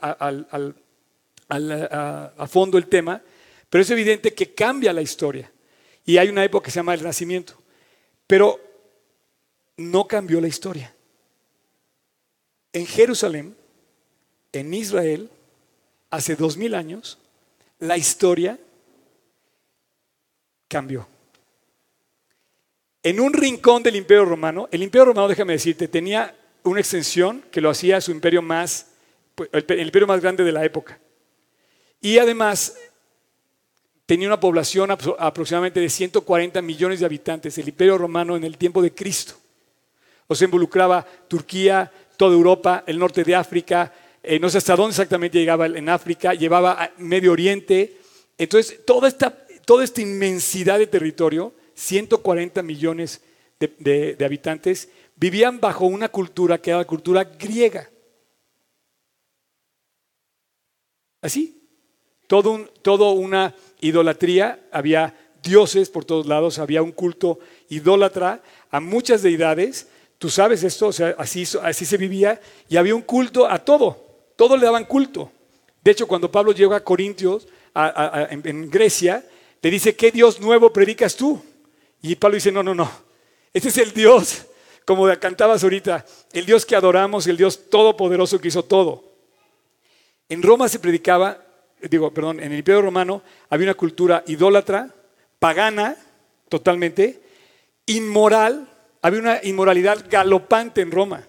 a 1.48 2.46
fondo 2.46 2.78
el 2.78 2.86
tema, 2.86 3.22
pero 3.68 3.82
es 3.82 3.90
evidente 3.90 4.32
que 4.32 4.54
cambia 4.54 4.92
la 4.92 5.02
historia. 5.02 5.50
Y 6.04 6.18
hay 6.18 6.28
una 6.28 6.44
época 6.44 6.66
que 6.66 6.70
se 6.70 6.78
llama 6.78 6.94
el 6.94 7.00
Renacimiento. 7.00 7.54
Pero 8.26 8.60
no 9.76 10.06
cambió 10.06 10.40
la 10.40 10.48
historia. 10.48 10.94
En 12.72 12.86
Jerusalén 12.86 13.56
en 14.52 14.74
Israel, 14.74 15.30
hace 16.10 16.36
dos 16.36 16.56
mil 16.56 16.74
años, 16.74 17.18
la 17.78 17.96
historia 17.96 18.58
cambió. 20.68 21.06
En 23.02 23.20
un 23.20 23.32
rincón 23.32 23.82
del 23.82 23.96
imperio 23.96 24.24
romano, 24.24 24.68
el 24.70 24.82
imperio 24.82 25.06
romano, 25.06 25.28
déjame 25.28 25.54
decirte, 25.54 25.88
tenía 25.88 26.36
una 26.64 26.80
extensión 26.80 27.42
que 27.50 27.60
lo 27.60 27.70
hacía 27.70 28.00
su 28.00 28.10
imperio 28.10 28.42
más, 28.42 28.86
pues, 29.34 29.48
el 29.52 29.86
imperio 29.86 30.06
más 30.06 30.20
grande 30.20 30.44
de 30.44 30.52
la 30.52 30.64
época. 30.64 30.98
Y 32.00 32.18
además 32.18 32.76
tenía 34.06 34.26
una 34.26 34.40
población 34.40 34.90
aproximadamente 34.90 35.80
de 35.80 35.88
140 35.88 36.60
millones 36.62 37.00
de 37.00 37.06
habitantes, 37.06 37.56
el 37.58 37.68
imperio 37.68 37.96
romano 37.96 38.36
en 38.36 38.44
el 38.44 38.56
tiempo 38.56 38.82
de 38.82 38.92
Cristo. 38.92 39.34
O 40.26 40.34
sea, 40.34 40.46
involucraba 40.46 41.06
Turquía, 41.28 41.92
toda 42.16 42.34
Europa, 42.34 42.84
el 42.86 42.98
norte 42.98 43.22
de 43.22 43.34
África, 43.34 43.92
eh, 44.22 44.38
no 44.38 44.50
sé 44.50 44.58
hasta 44.58 44.76
dónde 44.76 44.90
exactamente 44.90 45.38
llegaba 45.38 45.66
en 45.66 45.88
África, 45.88 46.34
llevaba 46.34 46.82
a 46.82 46.90
Medio 46.98 47.32
Oriente. 47.32 47.98
Entonces, 48.36 48.80
todo, 48.84 49.08
toda 49.64 49.84
esta 49.84 50.00
inmensidad 50.00 50.78
de 50.78 50.86
territorio, 50.86 51.54
140 51.74 52.62
millones 52.62 53.20
de 53.58 54.24
habitantes, 54.24 54.88
vivían 55.20 55.60
bajo 55.60 55.84
una 55.84 56.08
cultura 56.08 56.60
que 56.60 56.70
era 56.70 56.78
la 56.78 56.86
cultura 56.86 57.24
griega. 57.24 57.88
Así, 61.20 61.62
todo, 62.26 62.52
un- 62.52 62.70
una 63.22 63.54
idolatría, 63.80 64.66
había 64.72 65.14
dioses 65.42 65.90
por 65.90 66.04
todos 66.06 66.26
lados, 66.26 66.58
había 66.58 66.82
un 66.82 66.92
culto 66.92 67.38
idólatra 67.68 68.42
a 68.70 68.80
muchas 68.80 69.22
deidades. 69.22 69.88
Tú 70.18 70.30
sabes 70.30 70.64
esto, 70.64 70.86
o 70.88 70.92
sea, 70.92 71.14
así, 71.18 71.44
así 71.62 71.84
se 71.84 71.96
vivía 71.98 72.40
y 72.68 72.76
había 72.76 72.94
un 72.94 73.02
culto 73.02 73.46
a 73.46 73.58
todo, 73.58 74.32
todo 74.36 74.56
le 74.56 74.64
daban 74.64 74.84
culto. 74.86 75.30
De 75.82 75.90
hecho, 75.90 76.06
cuando 76.06 76.30
Pablo 76.30 76.52
llega 76.52 76.76
a 76.76 76.84
Corintios, 76.84 77.46
en, 78.30 78.42
en 78.44 78.70
Grecia, 78.70 79.24
le 79.62 79.70
dice, 79.70 79.94
¿qué 79.94 80.10
Dios 80.10 80.40
nuevo 80.40 80.72
predicas 80.72 81.14
tú? 81.16 81.42
Y 82.02 82.16
Pablo 82.16 82.34
dice, 82.36 82.50
no, 82.52 82.62
no, 82.62 82.74
no, 82.74 82.90
este 83.52 83.68
es 83.68 83.78
el 83.78 83.92
Dios, 83.92 84.46
como 84.90 85.06
cantabas 85.20 85.62
ahorita, 85.62 86.04
el 86.32 86.46
Dios 86.46 86.66
que 86.66 86.74
adoramos, 86.74 87.24
el 87.28 87.36
Dios 87.36 87.70
todopoderoso 87.70 88.40
que 88.40 88.48
hizo 88.48 88.64
todo. 88.64 89.04
En 90.28 90.42
Roma 90.42 90.68
se 90.68 90.80
predicaba, 90.80 91.46
digo, 91.80 92.12
perdón, 92.12 92.40
en 92.40 92.50
el 92.50 92.58
Imperio 92.58 92.82
Romano 92.82 93.22
había 93.50 93.68
una 93.68 93.74
cultura 93.74 94.24
idólatra, 94.26 94.92
pagana, 95.38 95.96
totalmente, 96.48 97.22
inmoral, 97.86 98.66
había 99.00 99.20
una 99.20 99.38
inmoralidad 99.44 100.04
galopante 100.10 100.80
en 100.80 100.90
Roma. 100.90 101.24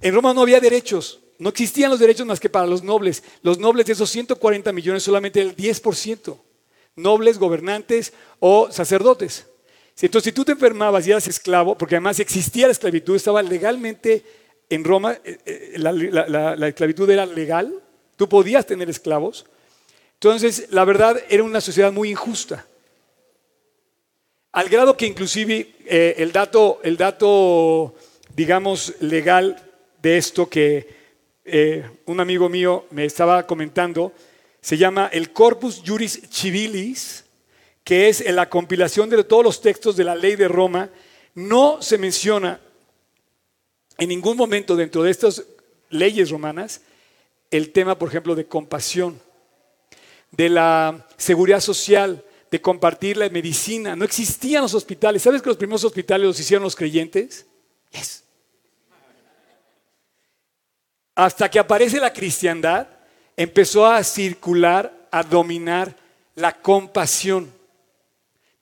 En 0.00 0.14
Roma 0.14 0.32
no 0.32 0.40
había 0.40 0.58
derechos, 0.58 1.20
no 1.36 1.50
existían 1.50 1.90
los 1.90 2.00
derechos 2.00 2.26
más 2.26 2.40
que 2.40 2.48
para 2.48 2.66
los 2.66 2.82
nobles. 2.82 3.22
Los 3.42 3.58
nobles 3.58 3.84
de 3.84 3.92
esos 3.92 4.08
140 4.08 4.72
millones, 4.72 5.02
solamente 5.02 5.42
el 5.42 5.54
10%. 5.54 6.38
Nobles, 6.94 7.38
gobernantes 7.38 8.14
o 8.40 8.72
sacerdotes. 8.72 9.44
Entonces, 10.00 10.24
si 10.30 10.32
tú 10.32 10.44
te 10.44 10.52
enfermabas 10.52 11.06
y 11.06 11.10
eras 11.10 11.26
esclavo, 11.26 11.76
porque 11.76 11.94
además 11.96 12.20
existía 12.20 12.66
la 12.66 12.72
esclavitud, 12.72 13.16
estaba 13.16 13.42
legalmente 13.42 14.22
en 14.68 14.84
Roma, 14.84 15.16
eh, 15.24 15.38
eh, 15.46 15.72
la, 15.76 15.92
la- 15.92 16.28
la- 16.28 16.56
la 16.56 16.68
esclavitud 16.68 17.08
era 17.10 17.24
legal, 17.24 17.72
tú 18.16 18.28
podías 18.28 18.66
tener 18.66 18.90
esclavos. 18.90 19.46
Entonces, 20.14 20.66
la 20.70 20.84
verdad, 20.84 21.16
era 21.30 21.42
una 21.44 21.60
sociedad 21.60 21.92
muy 21.92 22.10
injusta. 22.10 22.66
Al 24.52 24.68
grado 24.68 24.96
que 24.96 25.06
inclusive 25.06 25.74
eh, 25.86 26.14
el, 26.18 26.32
dato, 26.32 26.80
el 26.82 26.96
dato, 26.96 27.94
digamos, 28.34 28.94
legal 29.00 29.62
de 30.00 30.16
esto 30.16 30.48
que 30.48 30.88
eh, 31.44 31.88
un 32.06 32.20
amigo 32.20 32.48
mío 32.48 32.86
me 32.90 33.04
estaba 33.04 33.46
comentando, 33.46 34.12
se 34.62 34.78
llama 34.78 35.08
el 35.12 35.32
Corpus 35.32 35.82
Juris 35.86 36.22
Civilis, 36.30 37.25
que 37.86 38.08
es 38.08 38.28
la 38.32 38.50
compilación 38.50 39.08
de 39.08 39.22
todos 39.22 39.44
los 39.44 39.60
textos 39.60 39.96
de 39.96 40.02
la 40.02 40.16
ley 40.16 40.34
de 40.34 40.48
Roma. 40.48 40.90
No 41.36 41.80
se 41.80 41.98
menciona 41.98 42.60
en 43.96 44.08
ningún 44.08 44.36
momento 44.36 44.74
dentro 44.74 45.04
de 45.04 45.12
estas 45.12 45.44
leyes 45.90 46.30
romanas 46.30 46.80
el 47.48 47.70
tema, 47.70 47.96
por 47.96 48.08
ejemplo, 48.08 48.34
de 48.34 48.46
compasión, 48.46 49.22
de 50.32 50.48
la 50.48 51.06
seguridad 51.16 51.60
social, 51.60 52.24
de 52.50 52.60
compartir 52.60 53.18
la 53.18 53.28
medicina. 53.28 53.94
No 53.94 54.04
existían 54.04 54.62
los 54.62 54.74
hospitales. 54.74 55.22
¿Sabes 55.22 55.40
que 55.40 55.48
los 55.48 55.56
primeros 55.56 55.84
hospitales 55.84 56.26
los 56.26 56.40
hicieron 56.40 56.64
los 56.64 56.74
creyentes? 56.74 57.46
Yes. 57.92 58.24
Hasta 61.14 61.48
que 61.48 61.60
aparece 61.60 62.00
la 62.00 62.12
cristiandad, 62.12 62.88
empezó 63.36 63.86
a 63.86 64.02
circular, 64.02 65.06
a 65.12 65.22
dominar 65.22 65.94
la 66.34 66.52
compasión. 66.60 67.54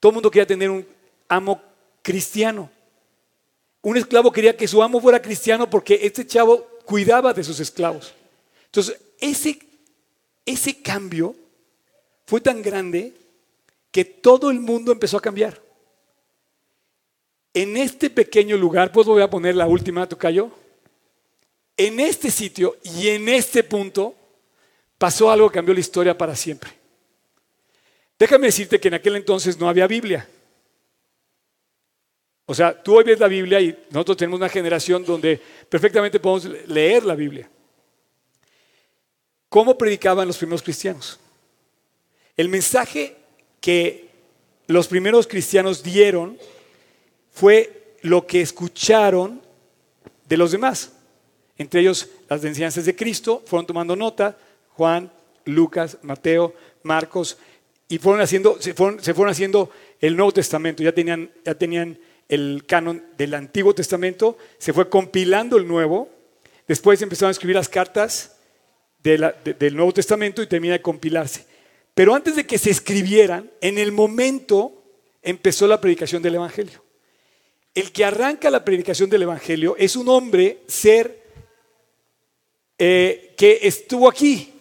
Todo 0.04 0.10
el 0.10 0.16
mundo 0.16 0.30
quería 0.30 0.46
tener 0.46 0.68
un 0.68 0.86
amo 1.28 1.62
cristiano. 2.02 2.70
Un 3.80 3.96
esclavo 3.96 4.30
quería 4.30 4.54
que 4.54 4.68
su 4.68 4.82
amo 4.82 5.00
fuera 5.00 5.22
cristiano 5.22 5.70
porque 5.70 5.98
este 6.02 6.26
chavo 6.26 6.62
cuidaba 6.84 7.32
de 7.32 7.42
sus 7.42 7.58
esclavos. 7.58 8.12
Entonces, 8.66 9.00
ese, 9.18 9.58
ese 10.44 10.82
cambio 10.82 11.34
fue 12.26 12.42
tan 12.42 12.60
grande 12.60 13.14
que 13.90 14.04
todo 14.04 14.50
el 14.50 14.60
mundo 14.60 14.92
empezó 14.92 15.16
a 15.16 15.22
cambiar. 15.22 15.58
En 17.54 17.74
este 17.78 18.10
pequeño 18.10 18.58
lugar, 18.58 18.92
pues 18.92 19.06
voy 19.06 19.22
a 19.22 19.30
poner 19.30 19.56
la 19.56 19.66
última, 19.66 20.06
Tocayo. 20.06 20.50
En 21.78 21.98
este 21.98 22.30
sitio 22.30 22.76
y 22.82 23.08
en 23.08 23.30
este 23.30 23.64
punto 23.64 24.14
pasó 24.98 25.30
algo 25.30 25.48
que 25.48 25.54
cambió 25.54 25.72
la 25.72 25.80
historia 25.80 26.18
para 26.18 26.36
siempre. 26.36 26.83
Déjame 28.24 28.46
decirte 28.46 28.80
que 28.80 28.88
en 28.88 28.94
aquel 28.94 29.16
entonces 29.16 29.58
no 29.58 29.68
había 29.68 29.86
Biblia. 29.86 30.26
O 32.46 32.54
sea, 32.54 32.82
tú 32.82 32.96
hoy 32.96 33.04
ves 33.04 33.20
la 33.20 33.28
Biblia 33.28 33.60
y 33.60 33.78
nosotros 33.90 34.16
tenemos 34.16 34.40
una 34.40 34.48
generación 34.48 35.04
donde 35.04 35.38
perfectamente 35.68 36.18
podemos 36.18 36.46
leer 36.66 37.04
la 37.04 37.14
Biblia. 37.16 37.50
¿Cómo 39.50 39.76
predicaban 39.76 40.26
los 40.26 40.38
primeros 40.38 40.62
cristianos? 40.62 41.20
El 42.34 42.48
mensaje 42.48 43.14
que 43.60 44.08
los 44.68 44.88
primeros 44.88 45.26
cristianos 45.26 45.82
dieron 45.82 46.38
fue 47.30 47.96
lo 48.00 48.26
que 48.26 48.40
escucharon 48.40 49.42
de 50.26 50.36
los 50.38 50.50
demás. 50.50 50.92
Entre 51.58 51.82
ellos 51.82 52.08
las 52.30 52.42
enseñanzas 52.42 52.86
de 52.86 52.96
Cristo, 52.96 53.42
fueron 53.44 53.66
tomando 53.66 53.94
nota, 53.94 54.34
Juan, 54.70 55.12
Lucas, 55.44 55.98
Mateo, 56.00 56.54
Marcos, 56.82 57.36
y 57.88 57.98
fueron 57.98 58.20
haciendo, 58.20 58.60
se, 58.60 58.74
fueron, 58.74 59.02
se 59.02 59.14
fueron 59.14 59.32
haciendo 59.32 59.70
el 60.00 60.16
Nuevo 60.16 60.32
Testamento, 60.32 60.82
ya 60.82 60.92
tenían, 60.92 61.30
ya 61.44 61.54
tenían 61.54 61.98
el 62.28 62.64
canon 62.66 63.04
del 63.16 63.34
Antiguo 63.34 63.74
Testamento, 63.74 64.38
se 64.58 64.72
fue 64.72 64.88
compilando 64.88 65.56
el 65.56 65.68
Nuevo, 65.68 66.08
después 66.66 67.00
empezaron 67.02 67.28
a 67.28 67.32
escribir 67.32 67.56
las 67.56 67.68
cartas 67.68 68.36
de 69.02 69.34
del 69.58 69.76
Nuevo 69.76 69.92
Testamento 69.92 70.42
y 70.42 70.46
termina 70.46 70.74
de 70.74 70.82
compilarse. 70.82 71.46
Pero 71.94 72.14
antes 72.14 72.36
de 72.36 72.46
que 72.46 72.58
se 72.58 72.70
escribieran, 72.70 73.50
en 73.60 73.78
el 73.78 73.92
momento 73.92 74.82
empezó 75.22 75.66
la 75.66 75.80
predicación 75.80 76.22
del 76.22 76.36
Evangelio. 76.36 76.82
El 77.74 77.92
que 77.92 78.04
arranca 78.04 78.50
la 78.50 78.64
predicación 78.64 79.10
del 79.10 79.22
Evangelio 79.22 79.76
es 79.78 79.94
un 79.94 80.08
hombre, 80.08 80.60
ser, 80.66 81.22
eh, 82.78 83.34
que 83.36 83.60
estuvo 83.62 84.08
aquí, 84.08 84.53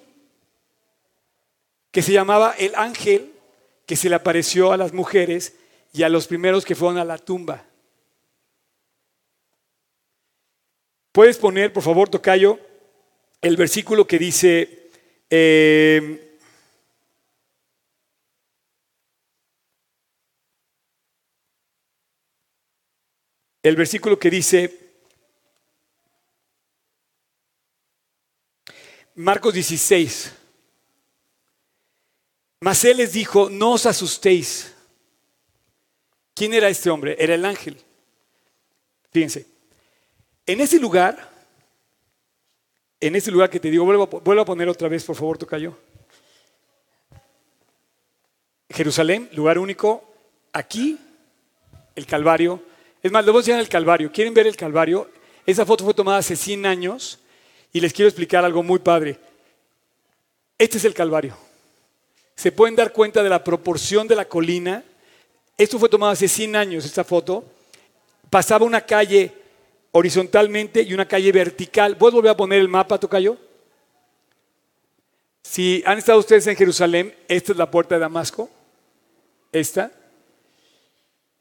que 1.93 2.01
se 2.01 2.11
llamaba 2.11 2.55
el 2.57 2.73
ángel, 2.73 3.31
que 3.85 3.95
se 3.95 4.09
le 4.09 4.15
apareció 4.15 4.71
a 4.71 4.77
las 4.77 4.93
mujeres 4.93 5.55
y 5.93 6.01
a 6.01 6.09
los 6.09 6.25
primeros 6.25 6.65
que 6.65 6.73
fueron 6.73 6.97
a 6.97 7.05
la 7.05 7.19
tumba. 7.19 7.63
Puedes 11.11 11.37
poner, 11.37 11.71
por 11.71 11.83
favor, 11.83 12.09
Tocayo, 12.09 12.59
el 13.41 13.57
versículo 13.57 14.07
que 14.07 14.17
dice, 14.17 14.89
eh, 15.29 16.39
el 23.61 23.75
versículo 23.75 24.17
que 24.17 24.31
dice, 24.31 24.79
Marcos 29.13 29.53
16, 29.53 30.42
mas 32.63 32.85
él 32.85 32.95
les 32.95 33.11
dijo, 33.11 33.49
no 33.49 33.73
os 33.73 33.85
asustéis. 33.85 34.73
¿Quién 36.33 36.53
era 36.53 36.69
este 36.69 36.89
hombre? 36.89 37.17
Era 37.19 37.35
el 37.35 37.43
ángel. 37.43 37.77
Fíjense, 39.11 39.45
en 40.45 40.61
ese 40.61 40.79
lugar, 40.79 41.29
en 43.01 43.17
ese 43.17 43.31
lugar 43.31 43.49
que 43.49 43.59
te 43.59 43.69
digo, 43.69 43.83
vuelvo, 43.83 44.41
a- 44.41 44.45
poner 44.45 44.69
otra 44.69 44.87
vez, 44.87 45.03
por 45.03 45.17
favor, 45.17 45.37
Tocayo. 45.37 45.77
Jerusalén, 48.69 49.29
lugar 49.33 49.59
único, 49.59 50.09
aquí, 50.53 50.97
el 51.95 52.05
Calvario. 52.05 52.63
Es 53.03 53.11
más, 53.11 53.27
a 53.27 53.29
enseñar 53.31 53.59
el 53.59 53.67
Calvario. 53.67 54.09
¿Quieren 54.09 54.33
ver 54.33 54.47
el 54.47 54.55
Calvario? 54.55 55.11
Esa 55.45 55.65
foto 55.65 55.83
fue 55.83 55.93
tomada 55.93 56.19
hace 56.19 56.37
100 56.37 56.65
años 56.65 57.19
y 57.73 57.81
les 57.81 57.91
quiero 57.91 58.07
explicar 58.07 58.45
algo 58.45 58.63
muy 58.63 58.79
padre. 58.79 59.19
Este 60.57 60.77
es 60.77 60.85
el 60.85 60.93
Calvario. 60.93 61.35
Se 62.35 62.51
pueden 62.51 62.75
dar 62.75 62.91
cuenta 62.91 63.21
de 63.23 63.29
la 63.29 63.43
proporción 63.43 64.07
de 64.07 64.15
la 64.15 64.25
colina. 64.25 64.83
Esto 65.57 65.77
fue 65.79 65.89
tomado 65.89 66.11
hace 66.11 66.27
100 66.27 66.55
años, 66.55 66.85
esta 66.85 67.03
foto. 67.03 67.43
Pasaba 68.29 68.65
una 68.65 68.81
calle 68.81 69.31
horizontalmente 69.91 70.81
y 70.81 70.93
una 70.93 71.07
calle 71.07 71.31
vertical. 71.31 71.95
¿Puedes 71.97 72.15
volver 72.15 72.31
a 72.31 72.37
poner 72.37 72.59
el 72.59 72.67
mapa, 72.67 72.99
Tocayo? 72.99 73.37
Si 75.43 75.83
han 75.85 75.97
estado 75.97 76.19
ustedes 76.19 76.47
en 76.47 76.55
Jerusalén, 76.55 77.13
esta 77.27 77.51
es 77.51 77.57
la 77.57 77.69
puerta 77.69 77.95
de 77.95 78.01
Damasco. 78.01 78.49
Esta. 79.51 79.91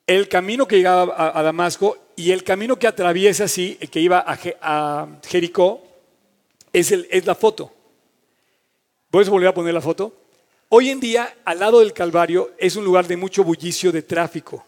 El 0.07 0.29
camino 0.29 0.67
que 0.67 0.77
llegaba 0.77 1.39
a, 1.39 1.43
Damasco 1.43 1.97
y 2.17 2.33
el 2.33 2.45
camino 2.45 2.77
que 2.79 2.87
atraviesa 2.89 3.45
así, 3.45 3.79
el 3.81 3.89
que 3.89 4.01
iba 4.01 4.19
a, 4.19 4.39
a 4.61 5.09
Jericó, 5.27 5.83
es, 6.73 6.93
el- 6.93 7.07
es 7.11 7.25
la 7.25 7.35
foto. 7.35 7.73
¿Puedes 9.11 9.29
volver 9.31 9.49
a 9.49 9.55
poner 9.55 9.73
la 9.73 9.81
foto? 9.81 10.13
Hoy 10.75 10.89
en 10.89 11.01
día, 11.01 11.37
al 11.45 11.59
lado 11.59 11.81
del 11.81 11.93
Calvario, 11.93 12.53
es 12.57 12.77
un 12.77 12.85
lugar 12.87 13.07
de 13.07 13.19
mucho 13.19 13.45
bullicio 13.45 13.93
de 13.93 14.01
tráfico. 14.01 14.65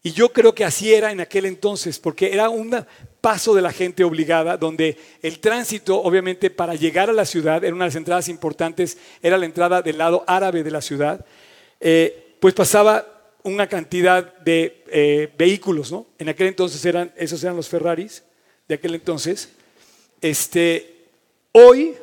Y 0.00 0.12
yo 0.12 0.32
creo 0.32 0.54
que 0.54 0.64
así 0.64 0.94
era 0.94 1.10
en 1.10 1.20
aquel 1.20 1.46
entonces, 1.46 1.98
porque 1.98 2.32
era 2.32 2.48
un 2.48 2.72
paso 3.20 3.52
de 3.52 3.60
la 3.60 3.72
gente 3.72 4.04
obligada, 4.04 4.56
donde 4.56 4.96
el 5.20 5.40
tránsito, 5.40 6.00
obviamente, 6.00 6.48
para 6.48 6.76
llegar 6.76 7.10
a 7.10 7.12
la 7.12 7.24
ciudad, 7.24 7.64
era 7.64 7.74
una 7.74 7.86
de 7.86 7.88
las 7.88 7.96
entradas 7.96 8.28
importantes, 8.28 8.96
era 9.20 9.36
la 9.36 9.46
entrada 9.46 9.82
del 9.82 9.98
lado 9.98 10.22
árabe 10.28 10.62
de 10.62 10.70
la 10.70 10.80
ciudad, 10.80 11.26
eh, 11.80 12.36
pues 12.38 12.54
pasaba 12.54 13.34
una 13.42 13.66
cantidad 13.66 14.36
de 14.44 14.84
eh, 14.92 15.32
vehículos, 15.36 15.90
¿no? 15.90 16.06
En 16.20 16.28
aquel 16.28 16.46
entonces 16.46 16.84
eran, 16.84 17.12
esos 17.16 17.42
eran 17.42 17.56
los 17.56 17.68
Ferraris, 17.68 18.22
de 18.68 18.76
aquel 18.76 18.94
entonces. 18.94 19.48
Este, 20.20 21.08
hoy, 21.50 21.96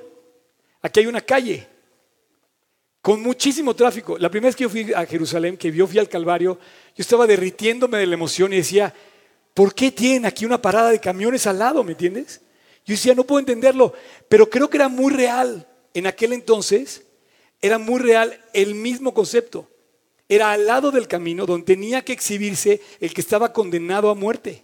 aquí 0.82 1.00
hay 1.00 1.06
una 1.06 1.22
calle 1.22 1.69
con 3.02 3.22
muchísimo 3.22 3.76
tráfico. 3.76 4.18
La 4.18 4.30
primera 4.30 4.50
vez 4.50 4.56
que 4.56 4.64
yo 4.64 4.70
fui 4.70 4.92
a 4.94 5.06
Jerusalén, 5.06 5.58
que 5.58 5.72
yo 5.72 5.88
fui 5.88 6.00
al 6.00 6.10
Calvario, 6.10 6.60
yo 6.96 7.02
estaba 7.02 7.26
derritiéndome 7.26 7.98
de 7.98 8.06
la 8.06 8.16
emoción 8.16 8.52
y 8.54 8.58
decía, 8.58 8.94
¿por 9.54 9.74
qué 9.74 9.92
tienen 9.92 10.26
aquí 10.26 10.46
una 10.46 10.62
parada 10.62 10.90
de 10.90 11.00
camiones 11.00 11.48
al 11.48 11.60
lado? 11.60 11.84
¿Me 11.84 11.94
entiendes? 11.94 12.42
Yo 12.86 12.94
decía, 12.94 13.14
no 13.14 13.24
puedo 13.24 13.40
entenderlo, 13.40 13.94
pero 14.28 14.50
creo 14.50 14.70
que 14.70 14.78
era 14.78 14.90
muy 14.90 15.14
real. 15.14 15.68
En 15.94 16.08
aquel 16.08 16.34
entonces 16.34 17.06
era 17.62 17.78
muy 17.78 18.00
real 18.00 18.40
el 18.54 18.76
mismo 18.76 19.14
concepto. 19.14 19.68
Era 20.28 20.52
al 20.52 20.66
lado 20.66 20.92
del 20.92 21.08
camino 21.08 21.46
donde 21.46 21.66
tenía 21.66 22.04
que 22.04 22.14
exhibirse 22.14 22.82
el 23.00 23.14
que 23.14 23.22
estaba 23.22 23.52
condenado 23.54 24.10
a 24.10 24.16
muerte. 24.16 24.64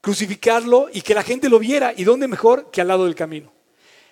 Crucificarlo 0.00 0.88
y 0.92 1.02
que 1.02 1.14
la 1.14 1.22
gente 1.22 1.48
lo 1.48 1.58
viera. 1.58 1.94
¿Y 1.96 2.04
dónde 2.04 2.28
mejor 2.28 2.70
que 2.70 2.80
al 2.80 2.88
lado 2.88 3.04
del 3.04 3.14
camino? 3.14 3.51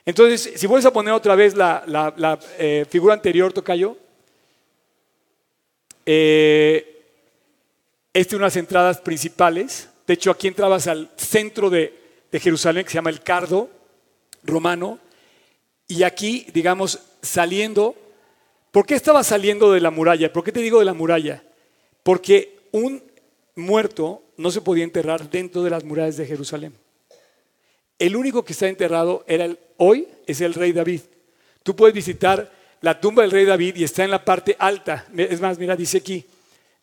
Entonces, 0.05 0.53
si 0.57 0.67
vuelves 0.67 0.87
a 0.87 0.93
poner 0.93 1.13
otra 1.13 1.35
vez 1.35 1.55
la, 1.55 2.39
eh, 2.59 2.87
figura 2.89 3.15
anterior, 3.15 3.53
Tocayo, 3.53 3.97
eh, 6.07 6.91
esta 8.13 8.31
es 8.31 8.35
una 8.35 8.45
de 8.45 8.47
las 8.47 8.57
entradas 8.57 9.01
principales. 9.01 9.89
De 10.07 10.15
hecho, 10.15 10.31
aquí 10.31 10.49
entrabas 10.49 10.87
al 10.87 11.11
centro 11.17 11.71
de, 11.71 11.99
Jerusalén, 12.33 12.85
que 12.85 12.91
se 12.91 12.97
llama 12.97 13.11
el 13.11 13.23
Cardo 13.23 13.69
romano. 14.43 14.99
Y 15.87 16.03
aquí, 16.03 16.47
digamos, 16.53 16.99
saliendo. 17.23 17.95
¿Por 18.73 18.87
qué 18.87 18.95
estaba 18.95 19.23
saliendo 19.23 19.73
de 19.73 19.81
la 19.81 19.91
muralla? 19.91 20.33
¿Por 20.33 20.45
qué 20.45 20.53
te 20.53 20.61
digo 20.61 20.79
de 20.79 20.85
la 20.85 20.95
muralla? 20.95 21.43
Porque 22.03 22.59
un 22.73 23.03
muerto 23.57 24.23
no 24.37 24.51
se 24.51 24.61
podía 24.61 24.85
enterrar 24.85 25.29
dentro 25.29 25.63
de 25.63 25.71
las 25.71 25.85
murallas 25.85 26.17
de 26.17 26.27
Jerusalén. 26.27 26.73
El 28.01 28.17
único 28.17 28.43
que 28.43 28.55
está 28.55 28.67
enterrado 28.67 29.25
era 29.29 29.45
el, 29.45 29.59
hoy 29.77 30.09
es 30.27 30.41
el 30.41 30.55
rey 30.55 30.73
David. 30.73 31.03
Tú 31.63 31.77
puedes 31.77 31.95
visitar 31.95 32.51
la 32.81 32.99
tumba 32.99 33.23
del 33.23 33.31
rey 33.31 33.45
David 33.45 33.77
y 33.77 33.85
está 33.85 34.05
en 34.05 34.11
la 34.11 34.25
parte 34.25 34.57
alta. 34.59 35.07
Es 35.15 35.39
más, 35.39 35.59
mira, 35.59 35.77
dice 35.77 35.99
aquí, 35.99 36.25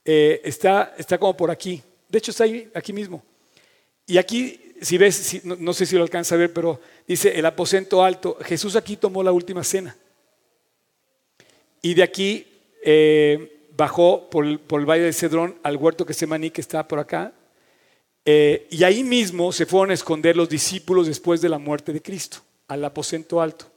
eh, 0.06 0.40
está, 0.44 0.94
está 0.96 1.18
como 1.18 1.36
por 1.36 1.50
aquí. 1.50 1.82
De 2.08 2.20
hecho, 2.20 2.30
está 2.30 2.44
ahí, 2.44 2.70
aquí 2.72 2.94
mismo. 2.94 3.24
Y 4.06 4.20
aquí, 4.20 4.76
si 4.80 5.00
ves, 5.00 5.44
no, 5.44 5.74
sé 5.74 5.88
si 5.88 5.96
lo 5.96 6.04
alcanza 6.04 6.36
a 6.36 6.38
ver, 6.38 6.54
pero 6.54 6.80
dice 7.08 7.38
el 7.38 7.48
aposento 7.48 8.04
alto. 8.04 8.38
Jesús 8.42 8.76
aquí 8.76 8.96
tomó 8.96 9.24
la 9.24 9.32
última 9.32 9.64
cena. 9.64 9.98
Y 11.82 11.96
de 11.96 12.04
aquí 12.04 12.46
eh, 12.84 13.70
bajó 13.76 14.30
por 14.30 14.60
por 14.60 14.80
el, 14.80 14.86
valle 14.86 15.04
de 15.06 15.14
Cedrón 15.14 15.58
al 15.64 15.78
huerto 15.78 16.06
que 16.06 16.14
se 16.14 16.28
maní, 16.28 16.52
que 16.52 16.62
está 16.62 16.88
por 16.88 17.00
acá. 17.00 17.34
Eh, 18.30 18.68
y 18.72 18.84
ahí 18.84 19.06
mismo 19.06 19.54
se 19.54 19.66
fueron 19.66 19.92
a 19.92 19.94
esconder 19.94 20.36
los 20.36 20.50
discípulos 20.50 21.08
después 21.08 21.40
de 21.40 21.48
la 21.48 21.60
muerte 21.60 21.94
de 21.94 22.02
Cristo, 22.02 22.40
al 22.68 22.84
aposento 22.84 23.40
alto. 23.40 23.68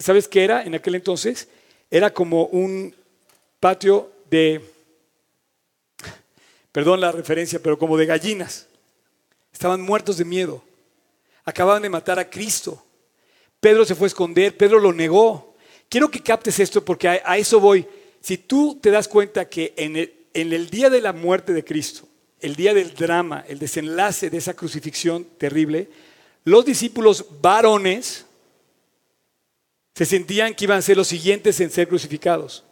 ¿Sabes 0.00 0.26
qué 0.26 0.42
era 0.42 0.64
en 0.64 0.74
aquel 0.74 0.96
entonces? 0.96 1.46
Era 1.92 2.12
como 2.12 2.46
un 2.46 2.92
patio 3.60 4.10
de, 4.28 4.60
perdón 6.72 7.00
la 7.00 7.12
referencia, 7.12 7.60
pero 7.62 7.78
como 7.78 7.96
de 7.96 8.06
gallinas. 8.06 8.66
Estaban 9.52 9.80
muertos 9.80 10.16
de 10.16 10.24
miedo. 10.24 10.64
Acababan 11.44 11.82
de 11.82 11.88
matar 11.88 12.18
a 12.18 12.28
Cristo. 12.28 12.84
Pedro 13.60 13.84
se 13.84 13.94
fue 13.94 14.06
a 14.06 14.08
esconder, 14.08 14.56
Pedro 14.56 14.80
lo 14.80 14.92
negó. 14.92 15.54
Quiero 15.88 16.10
que 16.10 16.20
captes 16.20 16.58
esto 16.58 16.84
porque 16.84 17.06
a, 17.06 17.38
eso 17.38 17.60
voy. 17.60 17.86
Si 18.20 18.38
tú 18.38 18.80
te 18.82 18.90
das 18.90 19.06
cuenta 19.06 19.48
que 19.48 19.72
en 19.76 20.52
el 20.52 20.68
día 20.68 20.90
de 20.90 21.00
la 21.00 21.12
muerte 21.12 21.52
de 21.52 21.64
Cristo, 21.64 22.09
el 22.40 22.56
día 22.56 22.74
del 22.74 22.94
drama, 22.94 23.44
el 23.48 23.58
desenlace 23.58 24.30
de 24.30 24.38
esa 24.38 24.54
crucifixión 24.54 25.26
terrible, 25.38 25.88
los 26.44 26.64
discípulos 26.64 27.24
varones 27.40 28.24
se 29.94 30.06
sentían 30.06 30.54
que 30.54 30.64
iban 30.64 30.78
a 30.78 30.82
ser 30.82 30.96
los 30.96 31.08
siguientes 31.08 31.60
en 31.60 31.70
ser 31.70 31.88
crucificados. 31.88 32.64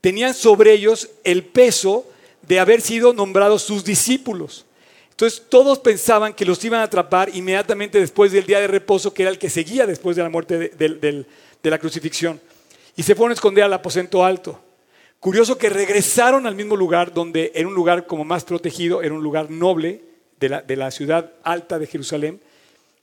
Tenían 0.00 0.34
sobre 0.34 0.72
ellos 0.72 1.08
el 1.24 1.44
peso 1.44 2.06
de 2.42 2.60
haber 2.60 2.80
sido 2.80 3.12
nombrados 3.12 3.62
sus 3.62 3.84
discípulos. 3.84 4.66
Entonces 5.10 5.42
todos 5.48 5.78
pensaban 5.78 6.34
que 6.34 6.44
los 6.44 6.62
iban 6.64 6.80
a 6.80 6.84
atrapar 6.84 7.34
inmediatamente 7.34 8.00
después 8.00 8.32
del 8.32 8.44
día 8.44 8.60
de 8.60 8.66
reposo, 8.66 9.14
que 9.14 9.22
era 9.22 9.30
el 9.30 9.38
que 9.38 9.48
seguía 9.48 9.86
después 9.86 10.16
de 10.16 10.22
la 10.22 10.28
muerte 10.28 10.58
de, 10.58 11.24
de 11.62 11.70
la 11.70 11.78
crucifixión. 11.78 12.40
Y 12.96 13.02
se 13.02 13.14
fueron 13.14 13.30
a 13.30 13.34
esconder 13.34 13.64
al 13.64 13.72
aposento 13.72 14.24
alto. 14.24 14.60
Curioso 15.22 15.56
que 15.56 15.68
regresaron 15.68 16.48
al 16.48 16.56
mismo 16.56 16.74
lugar 16.74 17.14
donde 17.14 17.52
era 17.54 17.68
un 17.68 17.76
lugar 17.76 18.08
como 18.08 18.24
más 18.24 18.42
protegido, 18.42 19.02
era 19.02 19.14
un 19.14 19.22
lugar 19.22 19.52
noble 19.52 20.00
de 20.40 20.48
la, 20.48 20.62
de 20.62 20.74
la 20.74 20.90
ciudad 20.90 21.34
alta 21.44 21.78
de 21.78 21.86
Jerusalén, 21.86 22.40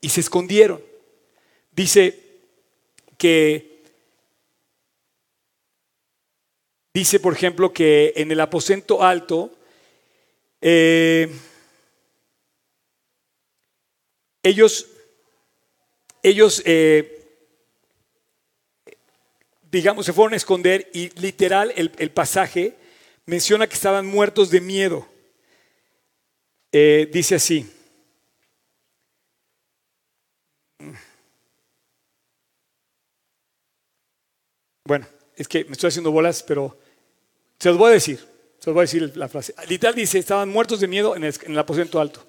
y 0.01 0.09
se 0.09 0.19
escondieron. 0.19 0.83
Dice 1.71 2.19
que, 3.17 3.83
dice 6.93 7.21
por 7.21 7.31
ejemplo 7.31 7.71
que 7.71 8.11
en 8.17 8.29
el 8.33 8.41
aposento 8.41 9.01
alto, 9.01 9.53
eh, 10.59 11.33
ellos, 14.43 14.87
ellos 16.21 16.61
eh, 16.65 17.18
digamos, 19.71 20.05
se 20.05 20.13
fueron 20.13 20.33
a 20.33 20.37
esconder 20.37 20.89
y 20.93 21.09
literal 21.19 21.73
el, 21.75 22.11
pasaje 22.11 22.75
menciona 23.25 23.67
que 23.67 23.75
estaban 23.75 24.05
muertos 24.05 24.49
de 24.49 24.61
miedo. 24.61 25.07
Eh, 26.71 27.09
dice 27.11 27.35
así. 27.35 27.69
Bueno, 34.83 35.07
es 35.35 35.47
que 35.47 35.65
me 35.65 35.73
estoy 35.73 35.89
haciendo 35.89 36.11
bolas, 36.11 36.41
pero 36.41 36.79
se 37.59 37.69
los 37.69 37.77
voy 37.77 37.91
a 37.91 37.93
decir. 37.93 38.17
Se 38.59 38.69
los 38.69 38.73
voy 38.73 38.81
a 38.81 38.89
decir 38.89 39.15
la 39.15 39.29
frase. 39.29 39.53
Literal 39.67 39.95
dice, 39.95 40.17
estaban 40.17 40.49
muertos 40.49 40.79
de 40.79 40.87
miedo 40.87 41.15
en 41.15 41.23
el, 41.23 41.59
aposento 41.59 41.99
alto. 41.99 42.25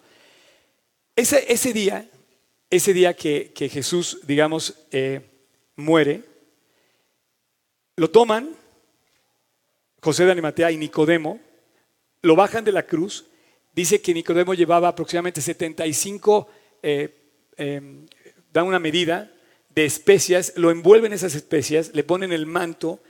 Ese, 1.17 1.53
ese, 1.53 1.73
día, 1.73 2.09
ese 2.69 2.93
día 2.93 3.15
que, 3.15 3.71
Jesús, 3.73 4.21
digamos, 4.25 4.75
eh, 4.93 5.23
muere, 5.75 6.23
lo 8.01 8.09
toman, 8.09 8.57
José 10.01 10.25
de 10.25 10.33
Animatea 10.33 10.71
y 10.71 10.79
Nicodemo, 10.79 11.39
lo 12.23 12.35
bajan 12.35 12.65
de 12.65 12.73
la 12.73 12.87
cruz. 12.87 13.27
Dice 13.75 14.01
que 14.01 14.15
Nicodemo 14.15 14.55
llevaba 14.55 14.89
aproximadamente 14.89 15.43
75, 15.43 16.49
eh, 16.83 17.15
em, 17.59 18.07
dan 18.51 18.67
una 18.67 18.79
medida 18.79 19.31
de 19.69 19.85
especias, 19.85 20.55
lo 20.57 20.71
envuelven 20.71 21.13
esas 21.13 21.35
especias, 21.35 21.91
le 21.93 22.03
ponen 22.03 22.33
el 22.33 22.47
manto 22.47 23.01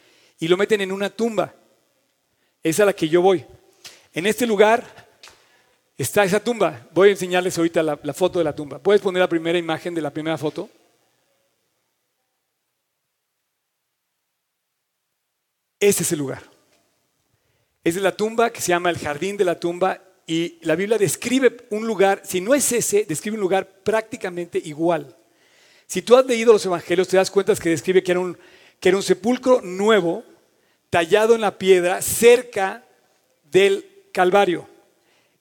y 0.41 0.49
lo 0.49 0.57
meten 0.57 0.81
en 0.81 0.91
una 0.91 1.09
tumba. 1.09 1.55
Es 2.61 2.81
a 2.81 2.85
la 2.85 2.93
que 2.93 3.09
yo 3.09 3.23
voy. 3.23 3.47
En 4.13 4.27
este 4.27 4.45
lugar 4.45 4.83
está 5.99 6.25
esa 6.25 6.43
tumba. 6.43 6.89
Voy 6.93 7.11
a 7.11 7.13
enseñarles 7.13 7.57
ahorita 7.57 7.81
la, 7.85 7.97
la 8.03 8.13
foto 8.13 8.41
de 8.41 8.45
la 8.45 8.57
tumba. 8.57 8.81
¿Puedes 8.81 9.01
poner 9.01 9.21
la 9.21 9.29
primera 9.29 9.57
imagen 9.57 9.95
de 9.95 10.03
la 10.03 10.11
primera 10.11 10.37
foto? 10.37 10.69
Ese 15.81 16.03
es 16.03 16.13
el 16.13 16.19
lugar. 16.19 16.43
Es 17.83 17.97
la 17.97 18.15
tumba 18.15 18.51
que 18.51 18.61
se 18.61 18.69
llama 18.69 18.91
el 18.91 18.99
jardín 18.99 19.39
de 19.39 19.47
la 19.47 19.59
tumba 19.59 20.03
y 20.27 20.59
la 20.61 20.77
Biblia 20.77 20.99
describe 20.99 21.57
un 21.71 21.87
lugar, 21.87 22.21
si 22.25 22.43
no 22.43 22.55
es 22.55 22.71
ese, 22.71 23.07
describe 23.09 23.37
un 23.37 23.41
lugar 23.41 23.67
prácticamente 23.83 24.61
igual. 24.63 25.17
Si 25.87 26.03
tú 26.03 26.15
has 26.17 26.27
leído 26.27 26.53
los 26.53 26.65
evangelios, 26.65 27.09
te 27.09 27.17
das 27.17 27.31
cuenta 27.31 27.57
que 27.57 27.71
describe 27.71 28.03
que 28.03 28.13
era 28.13 28.21
un, 28.21 28.39
que 28.79 28.91
era 28.91 28.97
un 28.97 29.03
sepulcro 29.03 29.61
nuevo, 29.63 30.23
tallado 30.91 31.35
en 31.35 31.41
la 31.41 31.59
piedra, 31.59 32.03
cerca 32.03 32.85
del 33.51 33.85
Calvario, 34.13 34.69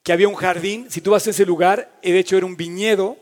que 0.02 0.14
había 0.14 0.28
un 0.28 0.36
jardín. 0.36 0.90
Si 0.90 1.02
tú 1.02 1.12
vas 1.12 1.28
a 1.28 1.32
ese 1.32 1.46
lugar, 1.46 2.00
de 2.02 2.18
hecho 2.18 2.38
era 2.38 2.46
un 2.46 2.56
viñedo, 2.56 3.18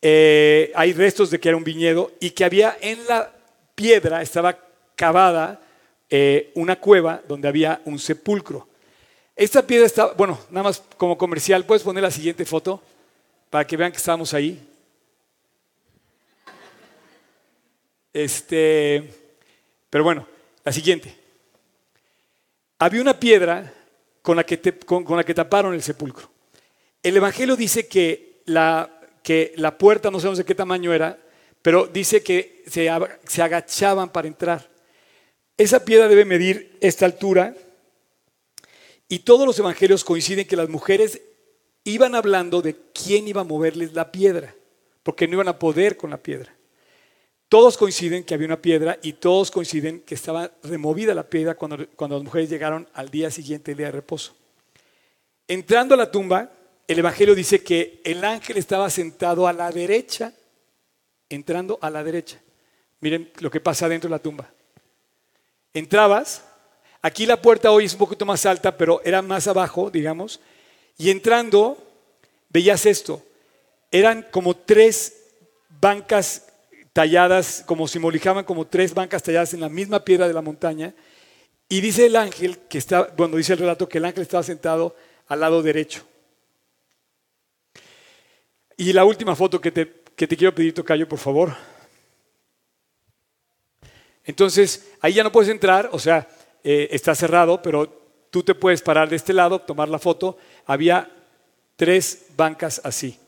eh, 0.00 0.72
hay 0.74 0.92
restos 0.92 1.30
de 1.30 1.40
que 1.40 1.48
era 1.48 1.56
un 1.58 1.64
viñedo, 1.64 2.12
y 2.20 2.30
que 2.30 2.44
había 2.44 2.78
en 2.80 3.04
la 3.06 3.34
piedra, 3.74 4.22
estaba 4.22 4.58
cavada 4.94 5.60
eh, 6.10 6.50
una 6.54 6.76
cueva 6.76 7.22
donde 7.28 7.48
había 7.48 7.80
un 7.84 7.98
sepulcro. 7.98 8.66
Esta 9.36 9.66
piedra 9.66 9.86
está, 9.86 10.06
bueno, 10.14 10.38
nada 10.50 10.64
más 10.64 10.82
como 10.96 11.16
comercial, 11.16 11.64
puedes 11.64 11.82
poner 11.82 12.02
la 12.02 12.10
siguiente 12.10 12.44
foto 12.44 12.82
para 13.50 13.66
que 13.66 13.76
vean 13.76 13.92
que 13.92 13.98
estamos 13.98 14.34
ahí. 14.34 14.60
Este, 18.12 19.08
pero 19.90 20.04
bueno, 20.04 20.26
La 20.64 20.72
siguiente. 20.72 21.14
Había 22.78 23.00
una 23.00 23.18
piedra 23.18 23.72
con 24.20 24.36
la 24.36 24.44
que, 24.44 24.60
con- 24.84 25.04
la 25.16 25.24
que 25.24 25.32
taparon 25.32 25.72
el 25.72 25.82
sepulcro. 25.82 26.28
El 27.02 27.16
Evangelio 27.16 27.56
dice 27.56 27.88
que 27.88 28.42
la, 28.44 29.00
que 29.22 29.54
la 29.56 29.78
puerta, 29.78 30.10
no 30.10 30.18
sabemos 30.20 30.38
de 30.38 30.44
qué 30.44 30.54
tamaño 30.54 30.92
era, 30.92 31.16
pero 31.62 31.86
dice 31.86 32.22
que 32.22 32.64
se, 32.66 32.90
se 33.26 33.42
agachaban 33.42 34.10
para 34.10 34.28
entrar. 34.28 34.68
Esa 35.58 35.84
piedra 35.84 36.06
debe 36.06 36.24
medir 36.24 36.78
esta 36.80 37.04
altura 37.04 37.54
y 39.08 39.20
todos 39.20 39.44
los 39.44 39.58
evangelios 39.58 40.04
coinciden 40.04 40.46
que 40.46 40.54
las 40.54 40.68
mujeres 40.68 41.20
iban 41.82 42.14
hablando 42.14 42.62
de 42.62 42.76
quién 42.94 43.26
iba 43.26 43.40
a 43.40 43.44
moverles 43.44 43.92
la 43.92 44.12
piedra, 44.12 44.54
porque 45.02 45.26
no 45.26 45.34
iban 45.34 45.48
a 45.48 45.58
poder 45.58 45.96
con 45.96 46.10
la 46.10 46.22
piedra. 46.22 46.54
Todos 47.48 47.76
coinciden 47.76 48.22
que 48.22 48.34
había 48.34 48.46
una 48.46 48.62
piedra 48.62 48.98
y 49.02 49.14
todos 49.14 49.50
coinciden 49.50 50.00
que 50.00 50.14
estaba 50.14 50.52
removida 50.62 51.12
la 51.14 51.28
piedra 51.28 51.56
cuando, 51.56 51.88
cuando 51.96 52.16
las 52.16 52.24
mujeres 52.24 52.50
llegaron 52.50 52.88
al 52.92 53.08
día 53.10 53.30
siguiente, 53.30 53.72
el 53.72 53.78
día 53.78 53.86
de 53.86 53.92
reposo. 53.92 54.36
Entrando 55.48 55.94
a 55.94 55.98
la 55.98 56.10
tumba, 56.10 56.52
el 56.86 56.98
Evangelio 56.98 57.34
dice 57.34 57.64
que 57.64 58.00
el 58.04 58.22
ángel 58.22 58.58
estaba 58.58 58.90
sentado 58.90 59.48
a 59.48 59.52
la 59.52 59.72
derecha, 59.72 60.34
entrando 61.28 61.78
a 61.80 61.90
la 61.90 62.04
derecha. 62.04 62.40
Miren 63.00 63.32
lo 63.40 63.50
que 63.50 63.60
pasa 63.60 63.88
dentro 63.88 64.08
de 64.08 64.12
la 64.12 64.22
tumba. 64.22 64.52
Entrabas, 65.78 66.42
aquí 67.00 67.24
la 67.24 67.40
puerta 67.40 67.70
hoy 67.70 67.84
es 67.84 67.92
un 67.92 68.00
poquito 68.00 68.26
más 68.26 68.44
alta, 68.46 68.76
pero 68.76 69.00
era 69.04 69.22
más 69.22 69.46
abajo, 69.46 69.90
digamos, 69.90 70.40
y 70.96 71.10
entrando 71.10 71.78
veías 72.48 72.84
esto. 72.84 73.22
Eran 73.92 74.26
como 74.32 74.56
tres 74.56 75.14
bancas 75.80 76.46
talladas, 76.92 77.62
como 77.64 77.86
simbolizaban 77.86 78.44
como 78.44 78.66
tres 78.66 78.92
bancas 78.92 79.22
talladas 79.22 79.54
en 79.54 79.60
la 79.60 79.68
misma 79.68 80.04
piedra 80.04 80.26
de 80.26 80.34
la 80.34 80.42
montaña. 80.42 80.94
Y 81.68 81.80
dice 81.80 82.06
el 82.06 82.16
ángel 82.16 82.58
que 82.68 82.78
está, 82.78 83.12
bueno, 83.16 83.36
dice 83.36 83.52
el 83.52 83.60
relato 83.60 83.88
que 83.88 83.98
el 83.98 84.04
ángel 84.04 84.22
estaba 84.22 84.42
sentado 84.42 84.96
al 85.28 85.38
lado 85.38 85.62
derecho. 85.62 86.04
Y 88.76 88.92
la 88.92 89.04
última 89.04 89.36
foto 89.36 89.60
que 89.60 89.70
te, 89.70 90.02
que 90.16 90.26
te 90.26 90.36
quiero 90.36 90.54
pedir, 90.54 90.74
Tocayo, 90.74 91.08
por 91.08 91.18
favor. 91.20 91.54
Entonces, 94.28 94.86
ahí 95.00 95.14
ya 95.14 95.24
no 95.24 95.32
puedes 95.32 95.48
entrar, 95.48 95.88
o 95.90 95.98
sea, 95.98 96.28
eh, 96.62 96.88
está 96.90 97.14
cerrado, 97.14 97.62
pero 97.62 97.88
tú 98.28 98.42
te 98.42 98.54
puedes 98.54 98.82
parar 98.82 99.08
de 99.08 99.16
este 99.16 99.32
lado, 99.32 99.58
tomar 99.58 99.88
la 99.88 99.98
foto. 99.98 100.36
Había 100.66 101.10
tres 101.76 102.26
bancas 102.36 102.78
así. 102.84 103.18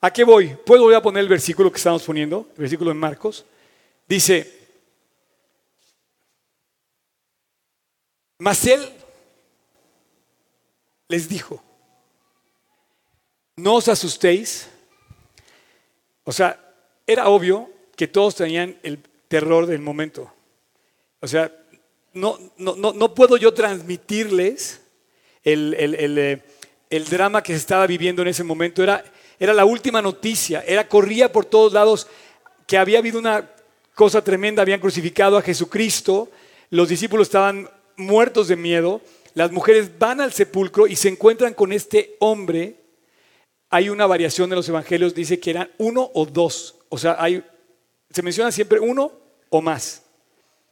¿A 0.00 0.12
qué 0.12 0.24
voy? 0.24 0.48
¿Puedo 0.66 0.82
volver 0.82 0.96
a 0.96 1.02
poner 1.02 1.22
el 1.22 1.28
versículo 1.28 1.70
que 1.70 1.76
estamos 1.76 2.02
poniendo? 2.02 2.48
El 2.56 2.62
versículo 2.62 2.90
en 2.90 2.96
Marcos. 2.96 3.46
Dice, 4.08 4.52
mas 8.38 8.66
él 8.66 8.84
les 11.06 11.28
dijo, 11.28 11.62
no 13.54 13.76
os 13.76 13.86
asustéis. 13.86 14.68
O 16.24 16.32
sea, 16.32 16.60
era 17.06 17.28
obvio 17.28 17.70
que 17.94 18.08
todos 18.08 18.34
tenían 18.34 18.76
el 18.82 18.98
terror 19.28 19.66
del 19.66 19.80
momento. 19.80 20.32
O 21.20 21.26
sea, 21.26 21.52
no, 22.12 22.38
no, 22.56 22.76
no, 22.76 22.92
no 22.92 23.14
puedo 23.14 23.36
yo 23.36 23.52
transmitirles 23.52 24.80
el, 25.42 25.74
el- 25.74 25.94
el, 25.94 26.18
eh, 26.18 26.42
el 26.90 27.04
drama 27.06 27.42
que 27.42 27.52
se 27.52 27.58
estaba 27.58 27.86
viviendo 27.86 28.22
en 28.22 28.28
ese 28.28 28.44
momento. 28.44 28.82
Era, 28.82 29.04
era 29.38 29.52
la 29.52 29.64
última 29.64 30.00
noticia, 30.00 30.62
era, 30.66 30.88
corría 30.88 31.32
por 31.32 31.44
todos 31.44 31.72
lados 31.72 32.06
que 32.66 32.78
había 32.78 32.98
habido 32.98 33.18
una 33.18 33.50
cosa 33.94 34.22
tremenda, 34.22 34.62
habían 34.62 34.80
crucificado 34.80 35.36
a 35.36 35.42
Jesucristo, 35.42 36.30
los 36.70 36.88
discípulos 36.88 37.28
estaban 37.28 37.68
muertos 37.96 38.48
de 38.48 38.56
miedo, 38.56 39.00
las 39.34 39.50
mujeres 39.52 39.98
van 39.98 40.20
al 40.20 40.32
sepulcro 40.32 40.86
y 40.86 40.96
se 40.96 41.08
encuentran 41.08 41.54
con 41.54 41.72
este 41.72 42.16
hombre. 42.18 42.76
Hay 43.70 43.88
una 43.88 44.06
variación 44.06 44.48
de 44.50 44.56
los 44.56 44.68
evangelios, 44.68 45.14
dice 45.14 45.38
que 45.40 45.50
eran 45.50 45.70
uno 45.78 46.10
o 46.14 46.24
dos, 46.26 46.76
o 46.88 46.98
sea, 46.98 47.16
hay, 47.18 47.42
se 48.16 48.22
menciona 48.22 48.50
siempre 48.50 48.80
uno 48.80 49.12
o 49.50 49.60
más, 49.60 50.02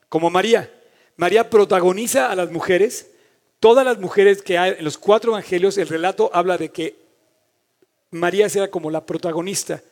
como 0.09 0.31
María. 0.31 0.73
María 1.19 1.51
protagoniza 1.51 2.31
a 2.31 2.35
las 2.35 2.51
mujeres, 2.51 3.11
todas 3.61 3.85
las 3.85 3.99
mujeres 3.99 4.41
que 4.41 4.57
hay 4.57 4.77
en 4.79 4.83
los 4.83 4.97
cuatro 4.97 5.33
evangelios, 5.33 5.77
el 5.77 5.89
relato 5.89 6.31
habla 6.33 6.57
de 6.57 6.71
que 6.71 6.97
María 8.11 8.47
era 8.47 8.71
como 8.71 8.91
la 8.91 9.05
protagonista. 9.05 9.83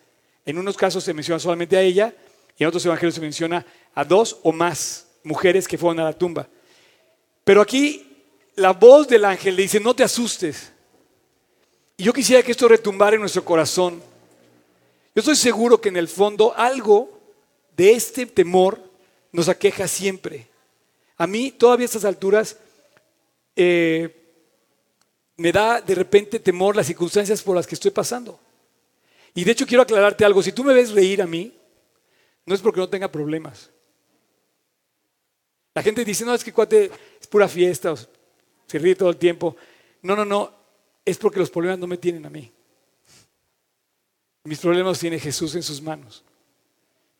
En 0.46 0.56
unos 0.56 0.78
casos 0.78 1.04
se 1.04 1.12
menciona 1.12 1.38
solamente 1.38 1.76
a 1.76 1.82
ella 1.82 2.14
y 2.56 2.62
en 2.62 2.68
otros 2.68 2.86
evangelios 2.86 3.16
se 3.16 3.20
menciona 3.20 3.66
a 3.94 4.02
dos 4.02 4.38
o 4.42 4.50
más 4.50 5.08
mujeres 5.22 5.68
que 5.68 5.76
fueron 5.76 6.00
a 6.00 6.04
la 6.04 6.14
tumba. 6.14 6.48
Pero 7.44 7.60
aquí 7.60 8.24
la 8.54 8.72
voz 8.72 9.08
del 9.08 9.26
ángel 9.26 9.56
le 9.56 9.62
dice, 9.64 9.78
no 9.78 9.94
te 9.94 10.04
asustes. 10.04 10.72
Y 11.98 12.04
yo 12.04 12.14
quisiera 12.14 12.42
que 12.42 12.52
esto 12.52 12.66
retumbara 12.66 13.16
en 13.16 13.20
nuestro 13.20 13.44
corazón. 13.44 14.02
Yo 15.14 15.20
estoy 15.20 15.36
seguro 15.36 15.78
que 15.82 15.90
en 15.90 15.98
el 15.98 16.08
fondo 16.08 16.54
algo 16.56 17.20
de 17.76 17.92
este 17.92 18.26
temor 18.26 18.82
nos 19.32 19.48
aqueja 19.48 19.88
siempre. 19.88 20.48
A 21.16 21.26
mí, 21.26 21.50
todavía 21.52 21.84
a 21.84 21.86
estas 21.86 22.04
alturas, 22.04 22.56
eh, 23.56 24.22
me 25.36 25.52
da 25.52 25.80
de 25.80 25.94
repente 25.94 26.38
temor 26.38 26.76
las 26.76 26.86
circunstancias 26.86 27.42
por 27.42 27.56
las 27.56 27.66
que 27.66 27.74
estoy 27.74 27.90
pasando. 27.90 28.38
Y 29.34 29.44
de 29.44 29.52
hecho 29.52 29.66
quiero 29.66 29.82
aclararte 29.82 30.24
algo, 30.24 30.42
si 30.42 30.52
tú 30.52 30.62
me 30.62 30.74
ves 30.74 30.92
reír 30.92 31.22
a 31.22 31.26
mí, 31.26 31.56
no 32.44 32.54
es 32.54 32.60
porque 32.60 32.80
no 32.80 32.88
tenga 32.88 33.10
problemas. 33.10 33.70
La 35.74 35.82
gente 35.82 36.04
dice, 36.04 36.24
no, 36.24 36.34
es 36.34 36.44
que 36.44 36.52
cuate 36.52 36.90
es 37.20 37.26
pura 37.26 37.48
fiesta, 37.48 37.94
se 38.66 38.78
ríe 38.78 38.94
todo 38.94 39.08
el 39.08 39.16
tiempo. 39.16 39.56
No, 40.02 40.14
no, 40.14 40.24
no, 40.24 40.52
es 41.04 41.16
porque 41.16 41.38
los 41.38 41.50
problemas 41.50 41.78
no 41.78 41.86
me 41.86 41.96
tienen 41.96 42.26
a 42.26 42.30
mí. 42.30 42.52
Mis 44.44 44.58
problemas 44.58 44.98
tiene 44.98 45.18
Jesús 45.18 45.54
en 45.54 45.62
sus 45.62 45.80
manos. 45.80 46.24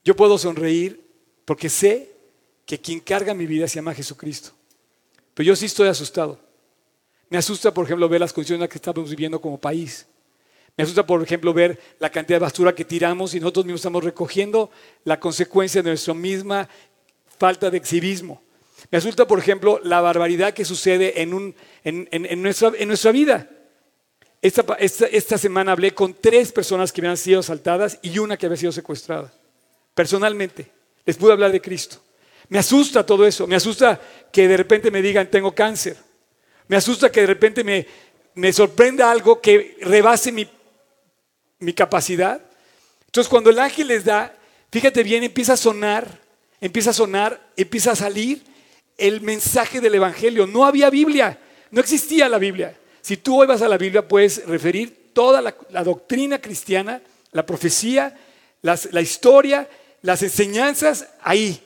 Yo 0.05 0.17
puedo 0.17 0.37
sonreír 0.39 1.01
porque 1.45 1.69
sé 1.69 2.11
que 2.67 2.81
quien 2.81 3.01
carga 3.01 3.35
mi 3.35 3.47
vida 3.47 3.69
se 3.69 3.77
llama 3.77 3.95
Jesucristo. 3.95 4.51
Pero 5.35 5.47
yo 5.49 5.57
sí 5.57 5.67
estoy 5.67 5.89
asustado. 5.89 6.39
Me 7.29 7.39
asusta, 7.39 7.73
por 7.73 7.85
ejemplo, 7.87 8.09
ver 8.09 8.21
las 8.21 8.33
condiciones 8.33 8.59
en 8.59 8.63
las 8.63 8.69
que 8.69 8.79
estamos 8.79 9.09
viviendo 9.09 9.41
como 9.41 9.59
país. 9.59 10.07
Me 10.77 10.85
asusta, 10.85 11.07
por 11.07 11.23
ejemplo, 11.23 11.53
ver 11.53 11.79
la 11.99 12.11
cantidad 12.11 12.37
de 12.39 12.43
basura 12.45 12.75
que 12.75 12.85
tiramos 12.85 13.35
y 13.35 13.41
nosotros 13.41 13.65
mismos 13.65 13.81
estamos 13.81 14.05
recogiendo 14.05 14.71
la 15.05 15.19
consecuencia 15.21 15.83
de 15.83 15.91
nuestra 15.91 16.15
misma 16.15 16.69
falta 17.39 17.71
de 17.71 17.79
exhibismo. 17.79 18.43
Me 18.91 18.99
asusta, 18.99 19.27
por 19.27 19.39
ejemplo, 19.39 19.81
la 19.85 20.01
barbaridad 20.01 20.53
que 20.53 20.65
sucede 20.65 21.23
en, 21.23 21.55
nuestra, 22.43 23.13
vida. 23.13 23.49
Esta- 24.41 24.77
esta 25.11 25.39
semana 25.39 25.73
hablé 25.73 25.95
con 25.95 26.15
tres 26.15 26.53
personas 26.53 26.93
que 26.93 27.01
habían 27.01 27.17
sido 27.17 27.41
asaltadas 27.41 27.99
y 28.03 28.19
una 28.19 28.37
que 28.37 28.47
había 28.47 28.59
sido 28.59 28.73
secuestrada. 28.73 29.33
Personalmente, 29.95 30.71
les 31.05 31.17
pude 31.17 31.33
hablar 31.33 31.53
de 31.53 31.61
Cristo. 31.61 31.99
Me 32.49 32.59
asusta 32.59 33.05
todo 33.05 33.27
eso. 33.27 33.47
Me 33.47 33.57
asusta 33.57 34.01
que 34.31 34.49
de 34.49 34.57
repente 34.57 34.91
me 34.91 35.03
digan 35.03 35.31
tengo 35.31 35.55
cáncer. 35.55 35.97
Me 36.69 36.77
asusta 36.77 37.11
que 37.11 37.23
de 37.23 37.27
repente 37.27 37.65
me, 37.65 37.87
me 38.35 38.53
sorprenda 38.53 39.11
algo 39.11 39.41
que 39.41 39.79
rebase 39.81 40.33
mi, 40.33 40.49
mi 41.59 41.73
capacidad. 41.73 42.41
Entonces 43.07 43.29
cuando 43.29 43.51
el 43.51 43.59
ángel 43.59 43.89
les 43.89 44.05
da, 44.05 44.35
fíjate 44.71 45.03
bien, 45.03 45.23
empieza 45.23 45.55
a 45.55 45.57
sonar, 45.57 46.21
empieza 46.61 46.91
a 46.91 46.95
sonar, 46.95 47.41
empieza 47.57 47.93
a 47.93 47.97
salir 47.97 48.43
el 48.97 49.21
mensaje 49.21 49.81
del 49.81 49.95
Evangelio. 49.95 50.47
No 50.47 50.65
había 50.65 50.91
Biblia, 50.91 51.39
no 51.71 51.81
existía 51.81 52.29
la 52.29 52.39
Biblia. 52.39 52.77
Si 53.01 53.17
tú 53.17 53.41
hoy 53.41 53.47
vas 53.47 53.63
a 53.63 53.69
la 53.69 53.79
Biblia 53.79 54.07
puedes 54.07 54.47
referir 54.47 55.11
toda 55.13 55.41
la, 55.41 55.85
doctrina 55.85 56.41
cristiana, 56.41 57.03
la 57.33 57.45
profecía, 57.45 58.17
la 58.63 59.01
historia, 59.01 59.69
las 60.03 60.23
enseñanzas 60.23 61.09
ahí. 61.23 61.61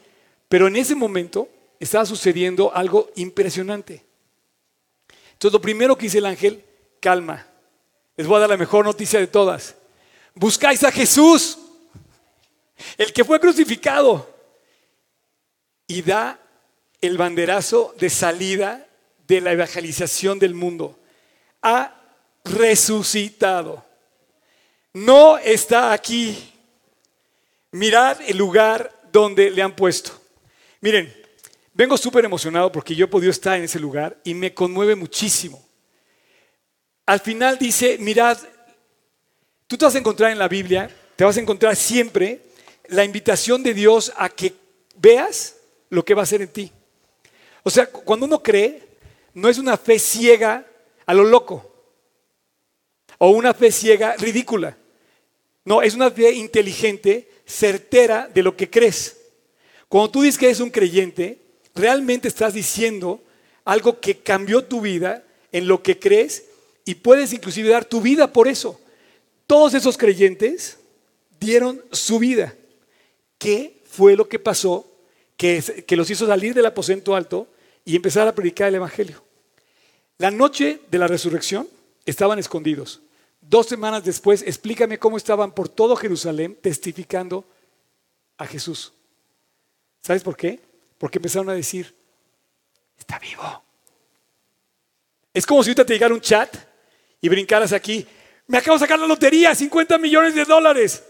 Pero 0.49 0.68
en 0.68 0.76
ese 0.76 0.95
momento 0.95 1.49
estaba 1.80 2.07
sucediendo 2.07 2.72
algo 2.74 3.11
impresionante. 3.16 4.05
Entonces 5.32 5.53
lo 5.53 5.61
primero 5.61 5.97
que 5.97 6.07
dice 6.07 6.18
el 6.18 6.26
ángel, 6.26 6.64
calma. 7.01 7.47
Les 8.16 8.26
voy 8.26 8.37
a 8.37 8.41
dar 8.41 8.51
la 8.51 8.57
mejor 8.57 8.84
noticia 8.84 9.18
de 9.18 9.26
todas. 9.26 9.74
Buscáis 10.34 10.82
a 10.84 10.93
Jesús, 10.93 11.59
el 12.97 13.12
que 13.12 13.24
fue 13.24 13.41
crucificado, 13.41 14.34
y 15.87 16.03
da 16.03 16.41
el 17.01 17.18
banderazo 17.18 17.95
de 17.99 18.11
salida 18.11 18.87
de 19.26 19.41
la 19.41 19.53
evangelización 19.53 20.39
del 20.39 20.55
mundo. 20.55 20.99
Ha 21.62 22.01
resucitado. 22.45 23.84
No 24.93 25.37
está 25.39 25.93
aquí. 25.93 26.55
Mirad 27.72 28.20
el 28.26 28.36
lugar 28.36 29.02
donde 29.12 29.50
le 29.50 29.62
han 29.62 29.74
puesto. 29.74 30.12
Miren, 30.80 31.12
vengo 31.72 31.96
súper 31.96 32.24
emocionado 32.24 32.70
porque 32.70 32.94
yo 32.94 33.04
he 33.06 33.08
podido 33.08 33.30
estar 33.30 33.56
en 33.56 33.64
ese 33.64 33.80
lugar 33.80 34.18
y 34.24 34.34
me 34.34 34.54
conmueve 34.54 34.94
muchísimo. 34.94 35.64
Al 37.06 37.20
final 37.20 37.58
dice, 37.58 37.98
mirad, 37.98 38.38
tú 39.66 39.76
te 39.76 39.84
vas 39.84 39.94
a 39.94 39.98
encontrar 39.98 40.32
en 40.32 40.38
la 40.38 40.48
Biblia, 40.48 40.90
te 41.14 41.24
vas 41.24 41.36
a 41.36 41.40
encontrar 41.40 41.76
siempre 41.76 42.42
la 42.88 43.04
invitación 43.04 43.62
de 43.62 43.74
Dios 43.74 44.12
a 44.16 44.28
que 44.28 44.54
veas 44.96 45.56
lo 45.88 46.04
que 46.04 46.14
va 46.14 46.22
a 46.22 46.24
hacer 46.24 46.42
en 46.42 46.48
ti. 46.48 46.72
O 47.62 47.70
sea, 47.70 47.86
cuando 47.86 48.26
uno 48.26 48.42
cree, 48.42 48.82
no 49.34 49.48
es 49.48 49.58
una 49.58 49.76
fe 49.76 49.98
ciega 49.98 50.66
a 51.04 51.14
lo 51.14 51.24
loco 51.24 51.72
o 53.18 53.30
una 53.30 53.54
fe 53.54 53.70
ciega 53.72 54.16
ridícula. 54.16 54.76
No, 55.64 55.82
es 55.82 55.94
una 55.94 56.10
fe 56.10 56.30
inteligente, 56.32 57.28
certera 57.47 58.28
de 58.32 58.42
lo 58.42 58.57
que 58.57 58.68
crees. 58.68 59.16
Cuando 59.88 60.11
tú 60.11 60.22
dices 60.22 60.38
que 60.38 60.47
eres 60.47 60.61
un 60.61 60.70
creyente, 60.70 61.38
realmente 61.74 62.28
estás 62.28 62.55
diciendo 62.55 63.22
algo 63.64 64.01
que 64.01 64.18
cambió 64.18 64.64
tu 64.64 64.80
vida 64.80 65.24
en 65.53 65.68
lo 65.68 65.82
que 65.82 65.99
crees 65.99 66.44
y 66.84 66.97
puedes 66.97 67.32
inclusive 67.32 67.68
dar 67.68 67.84
tu 67.84 68.01
vida 68.01 68.32
por 68.32 68.49
eso. 68.49 68.80
Todos 69.47 69.74
esos 69.74 69.97
creyentes 69.97 70.78
dieron 71.38 71.82
su 71.92 72.18
vida. 72.18 72.55
¿Qué 73.38 73.80
fue 73.88 74.16
lo 74.16 74.28
que 74.28 74.38
pasó 74.38 74.86
que, 75.36 75.62
que 75.86 75.97
los 75.97 76.11
hizo 76.11 76.26
salir 76.26 76.55
del 76.55 76.66
aposento 76.66 77.14
alto 77.14 77.47
y 77.84 77.94
empezar 77.94 78.26
a 78.26 78.34
predicar 78.34 78.68
el 78.68 78.76
Evangelio? 78.76 79.22
La 80.18 80.30
noche 80.30 80.80
de 80.90 80.99
la 80.99 81.07
resurrección 81.07 81.68
estaban 82.07 82.38
escondidos. 82.38 83.03
Dos 83.49 83.66
semanas 83.66 84.03
después, 84.03 84.42
explícame 84.42 84.99
cómo 84.99 85.16
estaban 85.16 85.53
por 85.53 85.68
todo 85.68 85.94
Jerusalén 85.94 86.59
testificando 86.61 87.44
a 88.38 88.47
Jesús. 88.47 88.92
¿Sabes 90.03 90.24
por 90.24 90.36
qué? 90.36 90.61
Porque 90.99 91.18
empezaron 91.18 91.49
a 91.51 91.55
decir, 91.55 91.94
está 92.99 93.20
vivo. 93.20 93.62
Es 95.32 95.47
como 95.47 95.62
si 95.62 95.70
ahorita 95.70 95.86
te 95.86 95.92
llegara 95.92 96.12
un 96.12 96.20
chat 96.20 96.57
y 97.20 97.28
brincaras 97.28 97.72
aquí, 97.72 98.05
me 98.49 98.59
acabo 98.59 98.76
de 98.76 98.80
sacar 98.80 98.99
la 98.99 99.07
lotería, 99.07 99.55
50 99.55 99.97
millones 99.99 100.34
de 100.34 100.44
dólares. 100.44 101.05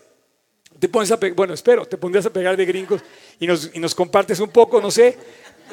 Te 0.78 0.90
pones 0.90 1.10
a 1.10 1.18
bueno, 1.34 1.54
espero, 1.54 1.86
te 1.86 1.96
pondrías 1.96 2.26
a 2.26 2.30
pegar 2.30 2.54
de 2.54 2.66
gringos 2.66 3.00
y 3.40 3.46
nos, 3.46 3.94
compartes 3.94 4.40
un 4.40 4.50
poco, 4.50 4.78
no 4.78 4.90
sé, 4.90 5.16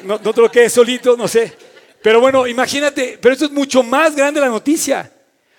no 0.02 0.18
te 0.18 0.40
lo 0.40 0.50
quedes 0.50 0.72
solito, 0.72 1.14
no 1.14 1.28
sé. 1.28 1.52
Pero 2.02 2.20
bueno, 2.20 2.46
imagínate, 2.46 3.18
pero 3.20 3.34
esto 3.34 3.44
es 3.44 3.50
mucho 3.50 3.82
más 3.82 4.16
grande 4.16 4.40
la 4.40 4.48
noticia. 4.48 5.10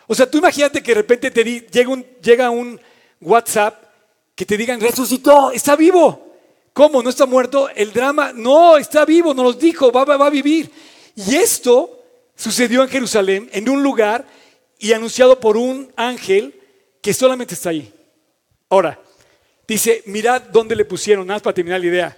O 0.07 0.15
sea, 0.15 0.29
tú 0.29 0.37
imagínate 0.37 0.81
que 0.81 0.91
de 0.91 0.95
repente 0.95 1.31
te 1.31 1.43
llega, 1.43 2.49
un, 2.49 2.79
WhatsApp 3.21 3.83
que 4.35 4.45
te 4.45 4.57
digan, 4.57 4.79
resucitó, 4.79 5.51
está 5.51 5.75
vivo. 5.75 6.21
¿Cómo? 6.73 7.01
¿No 7.01 7.09
está 7.09 7.25
muerto? 7.25 7.69
El 7.69 7.93
drama, 7.93 8.33
no, 8.33 8.77
está 8.77 9.05
vivo, 9.05 9.33
nos 9.33 9.45
lo 9.45 9.53
dijo, 9.53 9.91
va, 9.91 10.03
va, 10.03 10.17
va 10.17 10.27
a 10.27 10.29
vivir. 10.29 10.69
Y 11.15 11.35
esto 11.35 12.03
sucedió 12.35 12.83
en 12.83 12.89
Jerusalén, 12.89 13.49
en 13.53 13.69
un 13.69 13.81
lugar 13.81 14.25
y 14.77 14.91
anunciado 14.91 15.39
por 15.39 15.55
un 15.55 15.91
ángel 15.95 16.53
que 17.01 17.13
solamente 17.13 17.53
está 17.53 17.69
ahí. 17.69 17.91
Ahora, 18.69 18.99
dice, 19.67 20.03
mirad 20.07 20.41
dónde 20.41 20.75
le 20.75 20.85
pusieron, 20.85 21.25
nada 21.25 21.37
más 21.37 21.43
para 21.43 21.53
terminar 21.53 21.79
la 21.79 21.85
idea. 21.85 22.17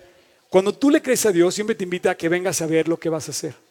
Cuando 0.49 0.73
tú 0.73 0.89
le 0.89 1.01
crees 1.01 1.25
a 1.25 1.31
Dios, 1.31 1.53
siempre 1.53 1.75
te 1.75 1.83
invita 1.83 2.11
a 2.11 2.15
que 2.15 2.29
vengas 2.29 2.61
a 2.61 2.67
ver 2.67 2.87
lo 2.87 2.97
que 2.97 3.09
vas 3.09 3.27
a 3.27 3.31
hacer. 3.31 3.66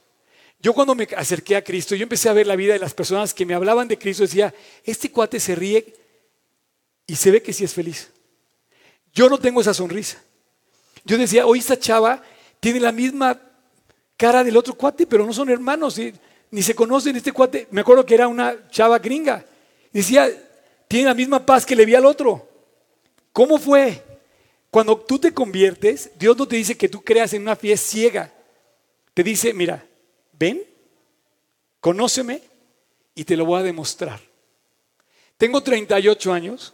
Yo 0.61 0.73
cuando 0.73 0.95
me 0.95 1.07
acerqué 1.17 1.57
a 1.57 1.63
Cristo, 1.63 1.95
yo 1.95 2.03
empecé 2.03 2.29
a 2.29 2.33
ver 2.33 2.47
la 2.47 2.57
vida 2.57 2.73
de 2.73 2.79
las 2.79 2.95
personas 2.95 3.35
que 3.35 3.47
me 3.47 3.55
hablaban 3.55 3.89
de 3.89 3.99
Cristo, 3.99 4.23
decía, 4.23 4.55
este 4.85 5.11
cuate 5.11 5.39
se 5.39 5.55
ríe 5.55 5.95
y 7.07 7.17
se 7.17 7.31
ve 7.31 7.43
que 7.43 7.53
sí 7.53 7.65
es 7.65 7.75
feliz. 7.75 8.11
Yo 9.13 9.29
no 9.29 9.39
tengo 9.39 9.61
esa 9.61 9.75
sonrisa. 9.75 10.23
Yo 11.05 11.17
decía, 11.17 11.47
hoy 11.47 11.61
esta 11.61 11.79
chava 11.79 12.23
tiene 12.61 12.81
la 12.81 12.93
misma 12.93 13.41
cara 14.17 14.43
del 14.43 14.57
otro 14.57 14.75
cuate, 14.75 15.07
pero 15.07 15.25
no 15.25 15.33
son 15.33 15.51
hermanos, 15.51 16.01
ni 16.51 16.63
se 16.63 16.75
conocen. 16.75 17.17
Este 17.17 17.33
cuate, 17.33 17.69
me 17.71 17.83
acuerdo 17.83 18.05
que 18.05 18.15
era 18.15 18.29
una 18.29 18.69
chava 18.71 18.99
gringa. 18.99 19.45
Decía, 19.93 20.29
tiene 20.89 21.07
la 21.07 21.15
misma 21.15 21.45
paz 21.45 21.65
que 21.65 21.77
le 21.77 21.87
vi 21.87 21.95
al 21.95 22.07
otro. 22.07 22.49
¿Cómo 23.33 23.59
fue? 23.59 24.03
Cuando 24.71 24.99
tú 24.99 25.19
te 25.19 25.33
conviertes, 25.33 26.11
Dios 26.19 26.37
no 26.37 26.47
te 26.47 26.57
dice 26.57 26.77
que 26.77 26.89
tú 26.89 27.03
creas 27.03 27.33
en 27.33 27.43
una 27.43 27.57
fe 27.57 27.77
ciega. 27.77 28.33
Te 29.15 29.23
dice, 29.23 29.55
mira, 29.55 29.87
ven, 30.39 30.62
conóceme 31.80 32.43
y 33.14 33.24
te 33.24 33.37
lo 33.37 33.45
voy 33.45 33.61
a 33.61 33.64
demostrar. 33.64 34.20
Tengo 35.37 35.62
38 35.62 36.32
años, 36.32 36.72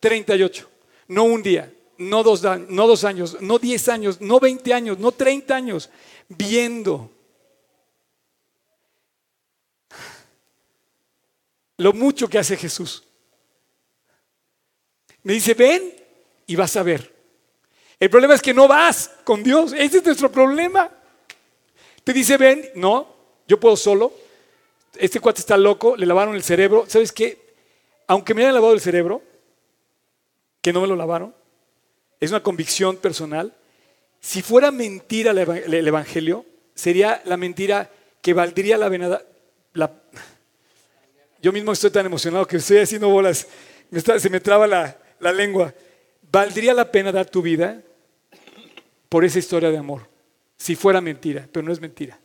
38, 0.00 0.68
no 1.08 1.24
un 1.24 1.42
día, 1.42 1.72
no 1.98 2.22
dos, 2.22 2.42
no 2.42 2.86
dos 2.86 3.04
años, 3.04 3.36
no 3.40 3.58
10 3.58 3.88
años, 3.88 4.20
no 4.20 4.40
20 4.40 4.74
años, 4.74 4.98
no 4.98 5.12
30 5.12 5.54
años, 5.54 5.90
viendo 6.28 7.10
lo 11.76 11.92
mucho 11.92 12.28
que 12.28 12.38
hace 12.38 12.56
Jesús. 12.56 13.04
Me 15.22 15.34
dice, 15.34 15.54
ven 15.54 15.94
y 16.46 16.56
vas 16.56 16.76
a 16.76 16.82
ver. 16.82 17.14
El 17.98 18.08
problema 18.08 18.34
es 18.34 18.42
que 18.42 18.54
no 18.54 18.66
vas 18.66 19.10
con 19.24 19.42
Dios. 19.42 19.72
Ese 19.72 19.98
es 19.98 20.04
nuestro 20.04 20.32
problema. 20.32 20.90
Te 22.04 22.12
dice, 22.12 22.36
ven, 22.36 22.70
no, 22.74 23.06
yo 23.46 23.60
puedo 23.60 23.76
solo. 23.76 24.12
Este 24.96 25.20
cuate 25.20 25.40
está 25.40 25.56
loco, 25.56 25.96
le 25.96 26.06
lavaron 26.06 26.34
el 26.34 26.42
cerebro. 26.42 26.84
¿Sabes 26.88 27.12
qué? 27.12 27.54
Aunque 28.06 28.34
me 28.34 28.42
hayan 28.42 28.54
lavado 28.54 28.72
el 28.72 28.80
cerebro, 28.80 29.22
que 30.60 30.72
no 30.72 30.80
me 30.80 30.86
lo 30.86 30.96
lavaron, 30.96 31.34
es 32.18 32.30
una 32.30 32.42
convicción 32.42 32.96
personal. 32.96 33.54
Si 34.20 34.42
fuera 34.42 34.70
mentira 34.70 35.30
el 35.30 35.86
Evangelio, 35.86 36.44
sería 36.74 37.22
la 37.24 37.36
mentira 37.36 37.90
que 38.20 38.34
valdría 38.34 38.76
la 38.76 38.88
venada. 38.88 39.22
yo 41.40 41.52
mismo 41.52 41.72
estoy 41.72 41.90
tan 41.90 42.06
emocionado 42.06 42.46
que 42.46 42.56
estoy 42.56 42.78
haciendo 42.78 43.08
bolas, 43.08 43.46
se 44.18 44.30
me 44.30 44.40
traba 44.40 44.66
la 44.66 45.32
lengua. 45.32 45.72
¿Valdría 46.30 46.74
la 46.74 46.90
pena 46.90 47.10
dar 47.10 47.26
tu 47.26 47.42
vida 47.42 47.82
por 49.08 49.24
esa 49.24 49.38
historia 49.38 49.70
de 49.70 49.78
amor? 49.78 50.08
Si 50.60 50.76
fuera 50.76 51.00
mentira, 51.00 51.48
pero 51.50 51.64
no 51.64 51.72
es 51.72 51.80
mentira. 51.80 52.20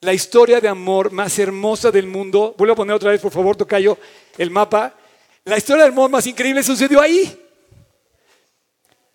La 0.00 0.12
historia 0.12 0.60
de 0.60 0.66
amor 0.66 1.12
más 1.12 1.38
hermosa 1.38 1.92
del 1.92 2.08
mundo, 2.08 2.52
vuelvo 2.58 2.72
a 2.72 2.76
poner 2.76 2.96
otra 2.96 3.12
vez, 3.12 3.20
por 3.20 3.30
favor, 3.30 3.56
Tocayo, 3.56 3.96
el 4.36 4.50
mapa. 4.50 4.92
La 5.44 5.56
historia 5.56 5.84
de 5.84 5.90
amor 5.90 6.10
más 6.10 6.26
increíble 6.26 6.64
sucedió 6.64 7.00
ahí. 7.00 7.40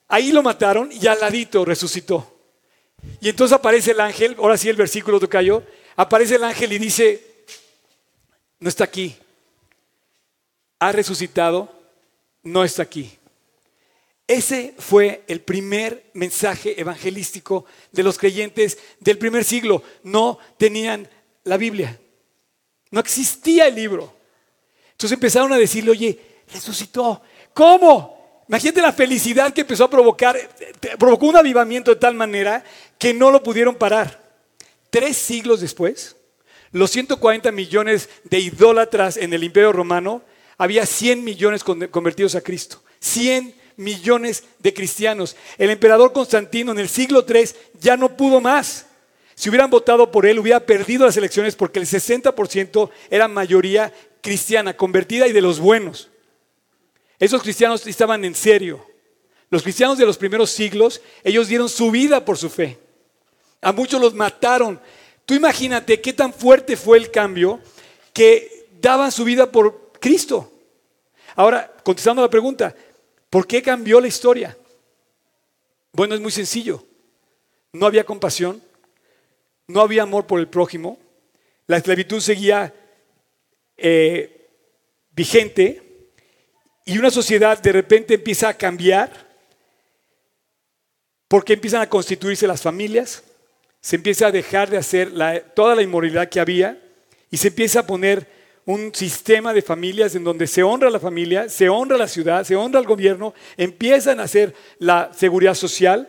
Ahí 0.08 0.32
lo 0.32 0.42
mataron 0.42 0.90
y 0.90 1.06
al 1.06 1.20
ladito 1.20 1.66
resucitó. 1.66 2.40
Y 3.20 3.28
entonces 3.28 3.58
aparece 3.58 3.92
el 3.92 4.00
ángel, 4.00 4.36
ahora 4.40 4.58
sí 4.58 4.70
el 4.70 4.78
versículo 4.78 5.20
Tocayo, 5.20 5.62
aparece 5.98 6.36
el 6.36 6.44
ángel 6.46 6.72
y 6.72 6.80
dice, 6.80 7.44
no 8.60 8.70
está 8.70 8.86
aquí. 8.86 9.18
Ha 10.80 10.94
resucitado, 10.94 11.70
no 12.42 12.64
está 12.64 12.84
aquí. 12.84 13.19
Ese 14.30 14.76
fue 14.78 15.24
el 15.28 15.42
primer 15.42 16.12
mensaje 16.14 16.80
evangelístico 16.80 17.66
de 17.92 18.04
los 18.04 18.20
creyentes 18.20 18.78
del 19.00 19.18
primer 19.18 19.44
siglo. 19.44 19.82
No 20.04 20.38
tenían 20.56 21.10
la 21.46 21.58
Biblia. 21.58 22.00
No 22.92 23.00
existía 23.00 23.66
el 23.66 23.74
libro. 23.74 24.14
Entonces 24.92 25.16
empezaron 25.16 25.52
a 25.52 25.58
decirle, 25.58 25.90
oye, 25.90 26.20
resucitó. 26.54 27.24
¿Cómo? 27.56 28.44
Imagínate 28.48 28.84
la 28.84 28.94
felicidad 28.94 29.52
que 29.52 29.62
empezó 29.62 29.86
a 29.86 29.90
provocar. 29.90 30.38
Provocó 31.00 31.26
un 31.26 31.38
avivamiento 31.38 31.90
de 31.90 32.00
tal 32.00 32.14
manera 32.14 32.64
que 33.00 33.16
no 33.16 33.32
lo 33.32 33.42
pudieron 33.42 33.74
parar. 33.74 34.22
Tres 34.92 35.18
siglos 35.18 35.60
después, 35.60 36.16
los 36.72 36.92
140 36.92 37.52
millones 37.52 38.08
de 38.26 38.42
idólatras 38.42 39.18
en 39.18 39.34
el 39.34 39.44
imperio 39.44 39.74
romano, 39.74 40.22
había 40.56 40.86
100 40.86 41.24
millones 41.24 41.64
convertidos 41.64 42.36
a 42.36 42.42
Cristo. 42.42 42.84
100 43.00 43.59
millones 43.80 44.44
de 44.60 44.74
cristianos. 44.74 45.36
El 45.58 45.70
emperador 45.70 46.14
Constantino 46.14 46.72
en 46.72 46.80
el 46.80 46.90
siglo 46.90 47.26
III 47.28 47.50
ya 47.80 47.98
no 47.98 48.16
pudo 48.16 48.42
más. 48.42 48.86
Si 49.36 49.50
hubieran 49.50 49.70
votado 49.70 50.12
por 50.12 50.26
él, 50.26 50.38
hubiera 50.38 50.60
perdido 50.60 51.06
las 51.06 51.16
elecciones 51.16 51.56
porque 51.56 51.80
el 51.80 51.86
60% 51.86 52.90
era 53.10 53.28
mayoría 53.28 53.94
cristiana, 54.22 54.76
convertida 54.76 55.28
y 55.28 55.32
de 55.32 55.42
los 55.42 55.60
buenos. 55.60 56.10
Esos 57.18 57.42
cristianos 57.42 57.88
estaban 57.88 58.26
en 58.26 58.36
serio. 58.36 58.86
Los 59.50 59.64
cristianos 59.64 59.98
de 59.98 60.06
los 60.06 60.18
primeros 60.18 60.52
siglos, 60.52 61.02
ellos 61.24 61.48
dieron 61.48 61.70
su 61.70 61.90
vida 61.90 62.24
por 62.24 62.38
su 62.38 62.50
fe. 62.50 62.78
A 63.62 63.72
muchos 63.72 64.00
los 64.00 64.14
mataron. 64.14 64.80
Tú 65.26 65.34
imagínate 65.34 66.02
qué 66.02 66.12
tan 66.14 66.34
fuerte 66.34 66.76
fue 66.76 66.98
el 66.98 67.10
cambio 67.10 67.62
que 68.14 68.68
daban 68.82 69.12
su 69.12 69.24
vida 69.24 69.50
por 69.50 69.92
Cristo. 70.00 70.52
Ahora, 71.36 71.74
contestando 71.84 72.22
la 72.22 72.30
pregunta, 72.30 72.76
¿Por 73.30 73.46
qué 73.46 73.62
cambió 73.62 74.02
la 74.02 74.08
historia? 74.08 74.58
Bueno, 75.92 76.16
es 76.16 76.22
muy 76.22 76.32
sencillo. 76.32 76.86
No 77.74 77.86
había 77.86 78.04
compasión, 78.04 78.62
no 79.68 79.82
había 79.82 80.04
amor 80.04 80.26
por 80.26 80.40
el 80.40 80.48
prójimo, 80.48 80.98
la 81.68 81.78
esclavitud 81.78 82.20
seguía 82.20 82.74
eh, 83.78 84.50
vigente 85.12 85.84
y 86.86 86.98
una 86.98 87.12
sociedad 87.12 87.62
de 87.62 87.72
repente 87.72 88.16
empieza 88.16 88.50
a 88.50 88.56
cambiar 88.56 89.12
porque 91.28 91.54
empiezan 91.54 91.84
a 91.84 91.90
constituirse 91.90 92.48
las 92.48 92.64
familias, 92.64 93.24
se 93.82 93.98
empieza 93.98 94.28
a 94.28 94.32
dejar 94.32 94.72
de 94.72 94.78
hacer 94.78 95.14
toda 95.54 95.76
la 95.76 95.84
inmoralidad 95.84 96.28
que 96.28 96.40
había 96.40 96.82
y 97.30 97.38
se 97.38 97.50
empieza 97.50 97.82
a 97.82 97.86
poner 97.86 98.39
un 98.66 98.94
sistema 98.94 99.54
de 99.54 99.62
familias 99.62 100.16
en 100.16 100.24
donde 100.24 100.48
se 100.48 100.64
honra 100.64 100.90
la 100.90 101.00
familia, 101.00 101.50
se 101.50 101.70
honra 101.70 101.98
la 101.98 102.08
ciudad, 102.08 102.44
se 102.44 102.56
honra 102.56 102.80
el 102.80 102.86
gobierno, 102.86 103.34
empiezan 103.58 104.20
a 104.20 104.24
hacer 104.24 104.54
la 104.78 105.12
seguridad 105.14 105.56
social, 105.56 106.08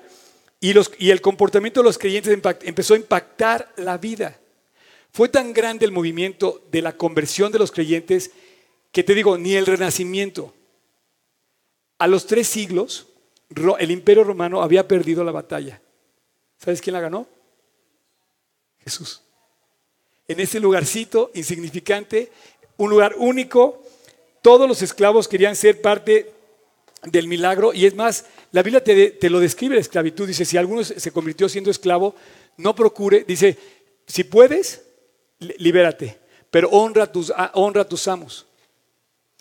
Y, 0.63 0.75
y 0.99 1.11
el 1.11 1.21
comportamiento 1.23 1.81
de 1.81 1.85
los 1.85 1.97
creyentes 1.97 2.39
empezó 2.63 2.93
a 2.93 2.99
impactar 2.99 3.73
la 3.77 3.97
vida. 3.97 4.39
Fue 5.11 5.31
tan 5.31 5.55
grande 5.55 5.87
el 5.87 5.93
movimiento 5.93 6.63
de 6.71 6.83
la 6.83 6.93
conversión 6.93 7.51
de 7.51 7.59
los 7.59 7.73
creyentes 7.73 8.31
que 8.93 9.03
te 9.03 9.15
digo, 9.15 9.39
ni 9.39 9.55
el 9.55 9.65
renacimiento. 9.65 10.53
A 11.99 12.07
los 12.07 12.27
tres 12.27 12.47
siglos, 12.47 13.07
el 13.79 13.91
imperio 13.91 14.23
romano 14.23 14.61
había 14.63 14.87
perdido 14.87 15.25
la 15.25 15.33
batalla. 15.33 15.81
¿Sabes 16.59 16.83
quién 16.83 16.93
la 16.93 17.01
ganó? 17.01 17.27
Jesús. 18.85 19.23
En 20.31 20.39
ese 20.39 20.61
lugarcito 20.61 21.33
insignificante, 21.35 22.31
un 22.77 22.89
lugar 22.89 23.17
único, 23.19 23.83
todos 24.43 24.69
los 24.69 24.81
esclavos 24.81 25.27
querían 25.27 25.57
ser 25.57 25.83
parte 25.83 26.31
del 27.03 27.27
milagro 27.27 27.75
y 27.75 27.85
es 27.85 27.97
más, 27.97 28.27
la 28.53 28.63
Biblia 28.63 28.85
te, 28.85 29.29
lo 29.29 29.41
describe 29.41 29.75
la 29.75 29.81
esclavitud, 29.81 30.29
dice, 30.29 30.45
si 30.45 30.57
alguno 30.57 30.85
se 30.85 31.11
convirtió 31.11 31.49
siendo 31.49 31.69
esclavo, 31.73 32.15
no 32.59 32.77
procure, 32.77 33.25
dice, 33.27 33.59
si 34.07 34.23
puedes, 34.23 34.83
li- 35.41 35.57
libérate, 35.59 36.21
pero 36.49 36.69
honra 36.71 37.11
tus, 37.11 37.33
honra 37.55 37.83
a 37.83 37.89
tus 37.89 38.07
amos. 38.07 38.47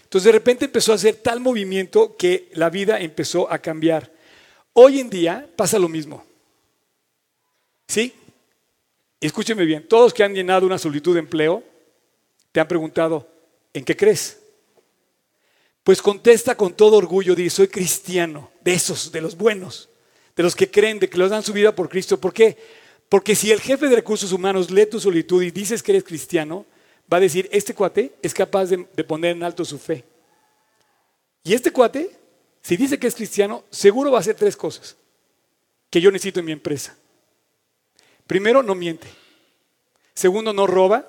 Entonces 0.01 0.25
de 0.25 0.31
repente 0.31 0.65
empezó 0.65 0.91
a 0.91 0.95
hacer 0.95 1.17
tal 1.17 1.39
movimiento 1.39 2.17
que 2.17 2.49
la 2.53 2.71
vida 2.71 2.99
empezó 2.99 3.51
a 3.53 3.59
cambiar. 3.59 4.11
Hoy 4.73 4.99
en 4.99 5.11
día 5.11 5.47
pasa 5.55 5.77
lo 5.77 5.87
mismo. 5.87 6.25
¿Sí? 7.87 8.11
Escúcheme 9.21 9.65
bien, 9.65 9.85
todos 9.87 10.13
que 10.13 10.23
han 10.23 10.33
llenado 10.33 10.65
una 10.65 10.77
solicitud 10.77 11.13
de 11.13 11.19
empleo, 11.19 11.63
te 12.51 12.59
han 12.59 12.67
preguntado, 12.67 13.27
¿en 13.73 13.83
qué 13.83 13.95
crees? 13.95 14.39
Pues 15.83 16.01
contesta 16.01 16.55
con 16.55 16.73
todo 16.73 16.97
orgullo, 16.97 17.35
dice, 17.35 17.55
soy 17.57 17.67
cristiano, 17.67 18.51
de 18.61 18.73
esos, 18.73 19.11
de 19.11 19.21
los 19.21 19.35
buenos, 19.35 19.89
de 20.35 20.43
los 20.43 20.55
que 20.55 20.71
creen, 20.71 20.99
de 20.99 21.09
que 21.09 21.17
los 21.17 21.31
dan 21.31 21.43
su 21.43 21.51
vida 21.51 21.75
por 21.75 21.89
Cristo. 21.89 22.19
¿Por 22.19 22.33
qué? 22.33 22.57
Porque 23.09 23.35
si 23.35 23.51
el 23.51 23.59
jefe 23.59 23.89
de 23.89 23.95
recursos 23.95 24.31
humanos 24.31 24.71
lee 24.71 24.85
tu 24.85 24.99
solicitud 24.99 25.43
y 25.43 25.51
dices 25.51 25.83
que 25.83 25.91
eres 25.91 26.03
cristiano, 26.03 26.65
va 27.11 27.17
a 27.17 27.21
decir, 27.21 27.49
este 27.51 27.73
cuate 27.73 28.13
es 28.21 28.33
capaz 28.33 28.67
de, 28.67 28.87
de 28.95 29.03
poner 29.03 29.35
en 29.35 29.43
alto 29.43 29.65
su 29.65 29.77
fe. 29.79 30.05
Y 31.43 31.53
este 31.53 31.71
cuate, 31.71 32.11
si 32.61 32.77
dice 32.77 32.99
que 32.99 33.07
es 33.07 33.15
cristiano, 33.15 33.65
seguro 33.69 34.11
va 34.11 34.19
a 34.19 34.21
hacer 34.21 34.35
tres 34.35 34.55
cosas 34.55 34.95
que 35.89 35.99
yo 35.99 36.11
necesito 36.11 36.39
en 36.39 36.45
mi 36.45 36.51
empresa. 36.51 36.95
Primero, 38.29 38.61
no 38.61 38.75
miente. 38.75 39.07
Segundo, 40.13 40.53
no 40.53 40.67
roba. 40.67 41.03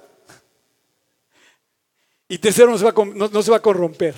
Y 2.27 2.39
tercero, 2.39 2.71
no 2.71 2.79
se 2.79 2.85
va 2.85 2.95
a, 2.97 3.05
no- 3.05 3.43
se 3.43 3.51
va 3.51 3.59
a 3.59 3.63
corromper. 3.63 4.15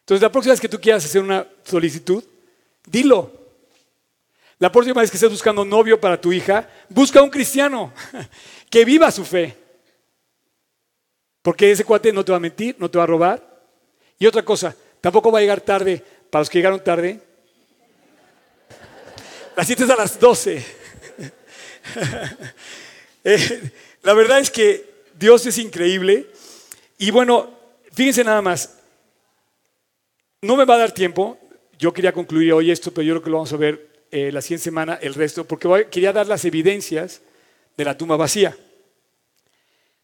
Entonces, 0.00 0.20
la 0.20 0.30
próxima 0.30 0.52
vez 0.52 0.60
que 0.60 0.68
tú 0.68 0.78
quieras 0.78 1.02
hacer 1.02 1.22
una 1.22 1.48
solicitud, 1.64 2.22
dilo. 2.84 3.32
La 4.58 4.70
próxima 4.70 5.00
vez 5.00 5.10
que 5.10 5.16
estés 5.16 5.30
buscando 5.30 5.64
novio 5.64 5.98
para 5.98 6.20
tu 6.20 6.30
hija, 6.30 6.68
busca 6.90 7.22
un 7.22 7.30
cristiano 7.30 7.90
que 8.68 8.84
viva 8.84 9.10
su 9.10 9.24
fe. 9.24 9.56
Porque 11.40 11.70
ese 11.70 11.86
cuate 11.86 12.12
no 12.12 12.22
te 12.22 12.32
va 12.32 12.36
a 12.36 12.40
mentir, 12.40 12.76
no 12.78 12.90
te 12.90 12.98
va 12.98 13.04
a 13.04 13.06
robar. 13.06 13.62
Y 14.18 14.26
otra 14.26 14.44
cosa, 14.44 14.76
tampoco 15.00 15.32
va 15.32 15.38
a 15.38 15.40
llegar 15.40 15.62
tarde. 15.62 16.04
Para 16.28 16.42
los 16.42 16.50
que 16.50 16.58
llegaron 16.58 16.84
tarde, 16.84 17.18
la 19.56 19.64
cita 19.64 19.84
es 19.84 19.90
a 19.90 19.96
las 19.96 20.20
12. 20.20 20.81
Eh, 23.24 23.70
la 24.02 24.14
verdad 24.14 24.40
es 24.40 24.50
que 24.50 25.04
Dios 25.16 25.46
es 25.46 25.56
increíble. 25.58 26.26
Y 26.98 27.12
bueno, 27.12 27.56
fíjense 27.92 28.24
nada 28.24 28.42
más. 28.42 28.78
No 30.40 30.56
me 30.56 30.64
va 30.64 30.74
a 30.74 30.78
dar 30.78 30.92
tiempo. 30.92 31.38
Yo 31.78 31.92
quería 31.92 32.12
concluir 32.12 32.52
hoy 32.52 32.72
esto, 32.72 32.92
pero 32.92 33.04
yo 33.04 33.14
creo 33.14 33.22
que 33.22 33.30
lo 33.30 33.36
vamos 33.36 33.52
a 33.52 33.56
ver 33.58 34.04
eh, 34.10 34.32
la 34.32 34.42
siguiente 34.42 34.64
semana, 34.64 34.98
el 35.00 35.14
resto, 35.14 35.44
porque 35.44 35.86
quería 35.88 36.12
dar 36.12 36.26
las 36.26 36.44
evidencias 36.44 37.22
de 37.76 37.84
la 37.84 37.96
tumba 37.96 38.16
vacía. 38.16 38.56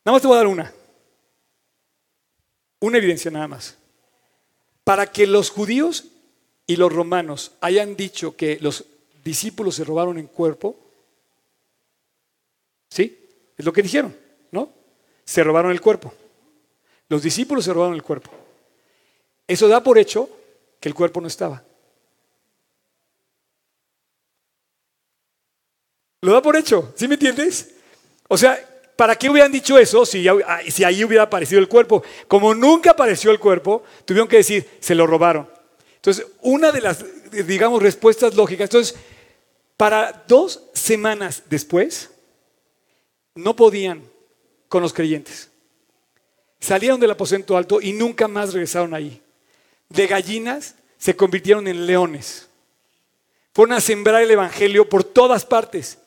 Nada 0.05 0.15
más 0.15 0.23
te 0.23 0.29
voy 0.29 0.37
a 0.37 0.39
dar 0.39 0.47
una. 0.47 0.73
Una 2.81 2.99
evidencia 2.99 3.31
nada 3.31 3.49
más. 3.49 3.77
Para 4.85 5.11
que 5.11 5.27
los 5.27 5.51
judíos 5.51 6.05
y 6.67 6.77
los 6.77 6.93
romanos 6.93 7.53
hayan 7.61 7.97
dicho 7.97 8.37
que 8.37 8.59
los 8.61 8.85
discípulos 9.25 9.75
se 9.75 9.85
robaron 9.85 10.19
en 10.19 10.27
cuerpo, 10.27 10.88
¿sí? 12.89 13.29
Es 13.57 13.65
lo 13.65 13.73
que 13.73 13.83
dijeron, 13.83 14.17
¿no? 14.51 14.73
Se 15.25 15.43
robaron 15.43 15.73
el 15.73 15.81
cuerpo. 15.81 16.13
Los 17.09 17.23
discípulos 17.23 17.65
se 17.65 17.73
robaron 17.73 17.95
el 17.95 18.03
cuerpo. 18.03 18.31
Eso 19.47 19.67
da 19.67 19.83
por 19.83 19.99
hecho 19.99 20.29
que 20.79 20.89
el 20.89 20.95
cuerpo 20.95 21.21
no 21.21 21.27
estaba. 21.27 21.63
Lo 26.21 26.33
da 26.33 26.43
por 26.43 26.57
hecho, 26.57 26.93
¿sí 26.97 27.07
me 27.07 27.15
entiendes? 27.15 27.75
O 28.29 28.37
sea, 28.37 28.59
¿para 28.97 29.15
qué 29.15 29.31
hubieran 29.31 29.53
dicho 29.53 29.79
eso 29.79 30.05
si, 30.05 30.27
ah, 30.29 30.61
si 30.69 30.83
ahí 30.83 31.05
hubiera 31.05 31.23
aparecido 31.25 31.61
el 31.61 31.69
cuerpo? 31.69 32.03
Como 32.27 32.55
nunca 32.55 32.91
apareció 32.91 33.31
el 33.31 33.39
cuerpo, 33.39 33.85
tuvieron 34.05 34.29
que 34.29 34.39
decir, 34.39 34.69
se 34.81 34.95
lo 34.95 35.07
robaron. 35.07 35.49
Entonces, 35.95 36.27
una 36.43 36.73
de 36.73 36.81
las, 36.81 37.05
digamos, 37.47 37.83
respuestas 37.83 38.35
lógicas, 38.35 38.65
entonces, 38.65 38.97
para 39.77 40.25
dos 40.27 40.65
semanas 40.75 41.45
después, 41.49 42.11
no 43.39 43.55
podían 43.55 44.03
con 44.69 44.83
los 44.83 44.93
creyentes. 44.93 45.49
Salieron 46.61 46.99
del 46.99 47.13
aposento 47.13 47.57
alto 47.57 47.81
y 47.81 47.93
nunca 47.93 48.27
más 48.27 48.53
regresaron 48.53 48.95
ahí. 48.95 49.23
De 49.89 50.07
gallinas 50.09 50.75
se 50.99 51.15
convirtieron 51.15 51.69
en 51.69 51.87
leones. 51.87 52.49
Fueron 53.55 53.77
a 53.77 53.81
sembrar 53.81 54.23
el 54.23 54.31
evangelio 54.31 54.89
por 54.89 55.05
todas 55.05 55.45
partes. 55.45 55.99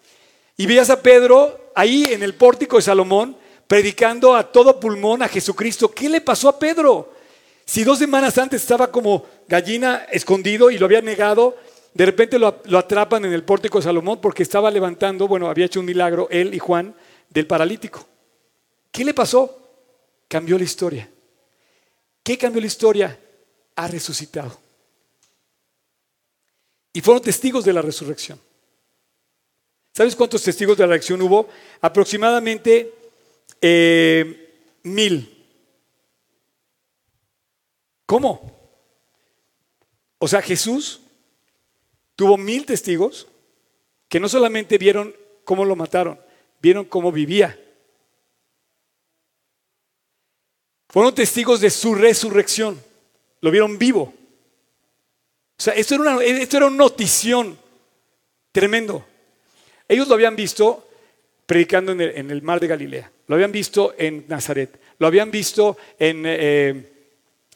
Y 0.57 0.65
veías 0.65 0.89
a 0.89 1.01
Pedro 1.01 1.71
ahí 1.73 2.05
en 2.11 2.21
el 2.21 2.35
pórtico 2.35 2.75
de 2.75 2.81
Salomón 2.81 3.37
predicando 3.65 4.35
a 4.35 4.51
todo 4.51 4.77
pulmón 4.79 5.23
a 5.23 5.29
Jesucristo. 5.29 5.89
¿Qué 5.89 6.09
le 6.09 6.19
pasó 6.19 6.49
a 6.49 6.59
Pedro? 6.59 7.13
Si 7.63 7.85
dos 7.85 7.99
semanas 7.99 8.37
antes 8.37 8.61
estaba 8.61 8.91
como 8.91 9.25
gallina 9.47 10.05
escondido 10.11 10.69
y 10.69 10.77
lo 10.77 10.85
había 10.85 11.01
negado, 11.01 11.55
de 11.93 12.05
repente 12.05 12.37
lo, 12.37 12.61
lo 12.65 12.77
atrapan 12.77 13.23
en 13.23 13.31
el 13.31 13.45
pórtico 13.45 13.77
de 13.77 13.85
Salomón 13.85 14.19
porque 14.19 14.43
estaba 14.43 14.69
levantando, 14.69 15.29
bueno, 15.29 15.49
había 15.49 15.67
hecho 15.67 15.79
un 15.79 15.85
milagro 15.85 16.27
él 16.29 16.53
y 16.53 16.59
Juan 16.59 16.93
del 17.31 17.47
paralítico. 17.47 18.05
¿Qué 18.91 19.03
le 19.03 19.13
pasó? 19.13 19.57
Cambió 20.27 20.57
la 20.57 20.65
historia. 20.65 21.09
¿Qué 22.21 22.37
cambió 22.37 22.61
la 22.61 22.67
historia? 22.67 23.19
Ha 23.75 23.87
resucitado. 23.87 24.59
Y 26.93 27.01
fueron 27.01 27.23
testigos 27.23 27.63
de 27.63 27.73
la 27.73 27.81
resurrección. 27.81 28.39
¿Sabes 29.93 30.15
cuántos 30.15 30.43
testigos 30.43 30.77
de 30.77 30.83
la 30.83 30.93
resurrección 30.93 31.21
hubo? 31.21 31.47
Aproximadamente 31.79 32.93
eh, 33.61 34.77
mil. 34.83 35.37
¿Cómo? 38.05 38.59
O 40.17 40.27
sea, 40.27 40.41
Jesús 40.41 41.01
tuvo 42.15 42.37
mil 42.37 42.65
testigos 42.65 43.27
que 44.09 44.19
no 44.19 44.27
solamente 44.27 44.77
vieron 44.77 45.15
cómo 45.45 45.63
lo 45.63 45.75
mataron, 45.77 46.19
vieron 46.61 46.85
cómo 46.85 47.11
vivía. 47.11 47.57
Fueron 50.89 51.15
testigos 51.15 51.61
de 51.61 51.69
su 51.69 51.95
resurrección. 51.95 52.81
Lo 53.39 53.49
vieron 53.49 53.77
vivo. 53.77 54.13
O 55.61 55.63
sea, 55.63 55.73
esto 55.73 55.95
era 55.95 56.03
una, 56.03 56.23
esto 56.23 56.57
era 56.57 56.67
una 56.67 56.77
notición 56.77 57.57
tremendo. 58.51 59.05
Ellos 59.87 60.07
lo 60.07 60.15
habían 60.15 60.35
visto 60.35 60.87
predicando 61.45 61.91
en 61.91 62.31
el, 62.31 62.41
mar 62.41 62.59
de 62.59 62.67
Galilea. 62.67 63.11
Lo 63.27 63.35
habían 63.35 63.51
visto 63.51 63.93
en 63.97 64.25
Nazaret. 64.27 64.79
Lo 64.99 65.07
habían 65.07 65.31
visto 65.31 65.77
en, 65.97 66.23
eh, 66.25 66.91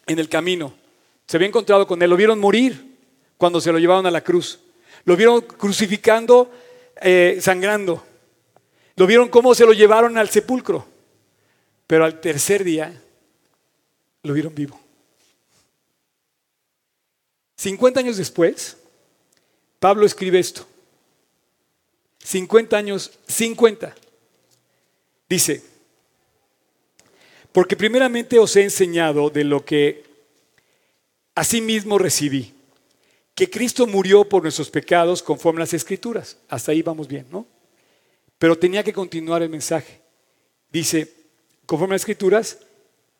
en 0.05 0.19
el 0.19 0.29
camino. 0.29 0.73
Se 1.27 1.37
había 1.37 1.47
encontrado 1.47 1.85
con 1.85 2.01
él. 2.01 2.09
Lo 2.09 2.15
vieron 2.15 2.39
morir 2.39 2.97
cuando 3.37 3.59
se 3.59 3.71
lo 3.71 3.79
llevaron 3.79 4.05
a 4.05 4.11
la 4.11 4.21
cruz. 4.21 4.59
Lo 5.03 5.15
vieron 5.15 5.41
crucificando, 5.41 6.51
eh, 7.01 7.37
sangrando. 7.41 8.03
Lo 8.95 9.07
vieron 9.07 9.29
cómo 9.29 9.53
se 9.53 9.65
lo 9.65 9.73
llevaron 9.73 10.17
al 10.17 10.29
sepulcro. 10.29 10.85
Pero 11.87 12.05
al 12.05 12.19
tercer 12.19 12.63
día 12.63 13.01
lo 14.23 14.33
vieron 14.33 14.55
vivo. 14.55 14.79
50 17.57 17.99
años 17.99 18.17
después, 18.17 18.77
Pablo 19.79 20.05
escribe 20.05 20.39
esto. 20.39 20.67
50 22.23 22.75
años, 22.75 23.11
50. 23.27 23.95
Dice, 25.29 25.63
porque 27.51 27.75
primeramente 27.75 28.39
os 28.39 28.55
he 28.55 28.63
enseñado 28.63 29.29
de 29.29 29.43
lo 29.43 29.63
que 29.63 30.03
asimismo 31.35 31.97
recibí, 31.97 32.53
que 33.33 33.49
Cristo 33.49 33.85
murió 33.85 34.27
por 34.27 34.43
nuestros 34.43 34.69
pecados 34.69 35.21
conforme 35.21 35.59
a 35.59 35.63
las 35.63 35.73
escrituras. 35.73 36.37
Hasta 36.49 36.71
ahí 36.71 36.81
vamos 36.81 37.07
bien, 37.07 37.25
¿no? 37.31 37.45
Pero 38.37 38.57
tenía 38.57 38.83
que 38.83 38.93
continuar 38.93 39.41
el 39.41 39.49
mensaje. 39.49 40.01
Dice, 40.71 41.13
conforme 41.65 41.93
a 41.93 41.95
las 41.95 42.01
escrituras, 42.01 42.59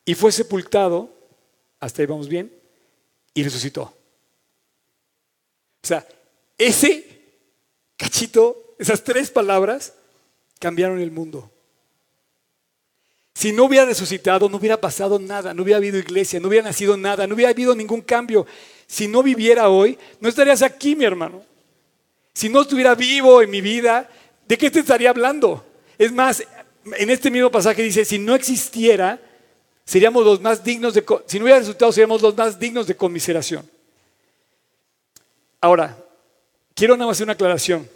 y 0.04 0.14
fue 0.14 0.32
sepultado, 0.32 1.10
hasta 1.80 2.02
ahí 2.02 2.06
vamos 2.06 2.28
bien, 2.28 2.52
y 3.34 3.44
resucitó. 3.44 3.84
O 5.84 5.88
sea, 5.88 6.08
ese 6.58 7.16
Cachito, 7.98 8.76
esas 8.78 9.04
tres 9.04 9.32
palabras 9.32 9.94
cambiaron 10.60 11.00
el 11.00 11.12
mundo. 11.12 11.50
Si 13.34 13.52
no 13.52 13.66
hubiera 13.66 13.86
resucitado, 13.86 14.50
no 14.50 14.58
hubiera 14.58 14.80
pasado 14.80 15.20
nada, 15.20 15.54
no 15.54 15.64
hubiera 15.64 15.78
habido 15.78 15.98
iglesia, 15.98 16.40
no 16.40 16.48
hubiera 16.48 16.66
nacido 16.66 16.96
nada, 16.96 17.28
no 17.28 17.36
hubiera 17.36 17.52
habido 17.52 17.76
ningún 17.76 18.02
cambio. 18.02 18.46
Si 18.88 19.08
no 19.08 19.24
viviera 19.24 19.70
hoy, 19.70 19.98
no 20.20 20.30
estarías 20.30 20.62
aquí, 20.62 20.96
mi 20.96 21.06
hermano. 21.06 21.44
Si 22.34 22.50
no 22.50 22.62
estuviera 22.62 22.96
vivo 22.96 23.42
en 23.42 23.50
mi 23.50 23.62
vida, 23.62 24.10
¿de 24.48 24.58
qué 24.58 24.70
te 24.70 24.80
estaría 24.80 25.10
hablando? 25.10 25.66
Es 25.98 26.12
más, 26.12 26.44
en 26.98 27.10
este 27.10 27.32
mismo 27.32 27.52
pasaje 27.52 27.82
dice, 27.82 28.06
si 28.06 28.20
no 28.20 28.36
existiera, 28.36 29.20
seríamos 29.86 30.26
los 30.26 30.42
más 30.42 30.64
dignos 30.64 30.94
de, 30.94 31.04
si 31.28 31.38
no 31.38 31.46
hubiera 31.46 31.60
resultado, 31.60 31.92
seríamos 31.92 32.22
los 32.22 32.36
más 32.36 32.60
dignos 32.60 32.88
de 32.88 32.96
conmiseración. 32.96 33.70
Ahora, 35.62 35.98
quiero 36.74 36.96
nada 36.96 37.08
más 37.08 37.18
hacer 37.18 37.26
una 37.26 37.34
aclaración. 37.34 37.90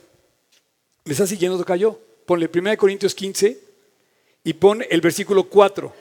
¿Me 1.06 1.12
está 1.14 1.28
siguiendo, 1.28 1.58
Tocayo? 1.58 2.00
Ponle 2.26 2.50
1 2.54 2.78
Corintios 2.78 3.16
15, 3.16 3.60
y 4.44 4.54
pone 4.54 4.88
el 4.90 5.02
versículo 5.02 5.44
4. 5.44 5.94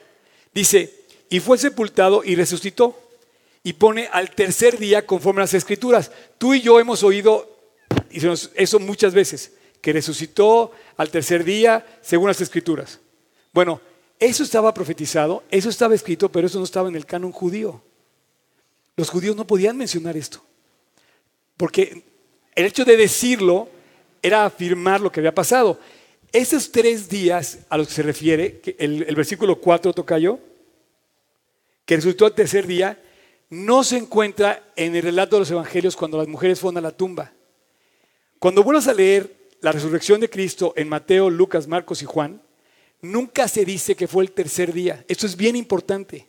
Dice, 0.55 0.95
y 1.29 1.41
fue 1.41 1.59
sepultado 1.59 2.25
y 2.25 2.35
resucitó. 2.35 2.99
Y 3.63 3.75
pone 3.75 4.09
al 4.13 4.31
tercer 4.31 4.79
día 4.79 5.05
conforme 5.05 5.41
a 5.41 5.45
las 5.45 5.55
escrituras. 5.55 6.11
Tú 6.39 6.55
y 6.55 6.63
yo 6.63 6.81
hemos 6.81 7.03
oído 7.03 7.57
eso 8.11 8.79
muchas 8.79 9.13
veces, 9.13 9.53
que 9.81 9.93
resucitó 9.93 10.73
al 10.97 11.11
tercer 11.11 11.45
día 11.45 11.87
según 12.01 12.29
las 12.29 12.41
escrituras. 12.41 13.01
Bueno, 13.53 13.81
eso 14.19 14.43
estaba 14.43 14.75
profetizado, 14.75 15.45
eso 15.51 15.69
estaba 15.69 15.95
escrito, 15.95 16.31
pero 16.31 16.47
eso 16.47 16.59
no 16.59 16.65
estaba 16.65 16.89
en 16.89 16.97
el 16.97 17.07
canon 17.07 17.33
judío. 17.33 17.81
Los 18.97 19.11
judíos 19.11 19.37
no 19.37 19.47
podían 19.47 19.77
mencionar 19.77 20.17
esto, 20.17 20.43
porque 21.57 22.03
el 22.55 22.67
hecho 22.67 22.85
de 22.85 22.97
decirlo 22.97 23.69
era 24.21 24.45
afirmar 24.45 25.01
lo 25.01 25.13
que 25.13 25.21
había 25.21 25.35
pasado. 25.35 25.79
Esos 26.33 26.73
tres 26.73 27.09
días 27.09 27.61
a 27.69 27.79
los 27.79 27.89
que 27.89 27.95
se 27.95 28.03
refiere, 28.03 28.61
el, 28.79 29.15
versículo 29.15 29.61
4 29.61 29.93
toca 29.93 30.19
yo, 30.19 30.41
que 31.87 31.97
resultó 31.97 32.27
el 32.27 32.35
tercer 32.35 32.67
día, 32.67 33.01
no 33.49 33.83
se 33.85 33.97
encuentra 33.97 34.73
en 34.77 34.95
el 34.95 35.03
relato 35.03 35.37
de 35.37 35.41
los 35.41 35.51
evangelios 35.51 35.97
cuando 35.97 36.19
las 36.19 36.29
mujeres 36.29 36.61
fueron 36.61 36.79
a 36.79 36.81
la 36.83 36.91
tumba. 36.91 37.33
Cuando 38.39 38.63
vuelvas 38.63 38.89
a 38.89 38.95
leer 38.95 39.38
la 39.61 39.73
resurrección 39.73 40.21
de 40.21 40.31
Cristo 40.31 40.73
en 40.77 40.89
Mateo, 40.89 41.31
Lucas, 41.31 41.67
Marcos 41.67 42.03
y 42.03 42.07
Juan, 42.07 42.41
nunca 43.01 43.49
se 43.49 43.65
dice 43.65 43.95
que 43.95 44.09
fue 44.09 44.25
el 44.25 44.33
tercer 44.33 44.73
día. 44.73 45.05
Esto 45.09 45.27
es 45.27 45.37
bien 45.37 45.57
importante. 45.57 46.27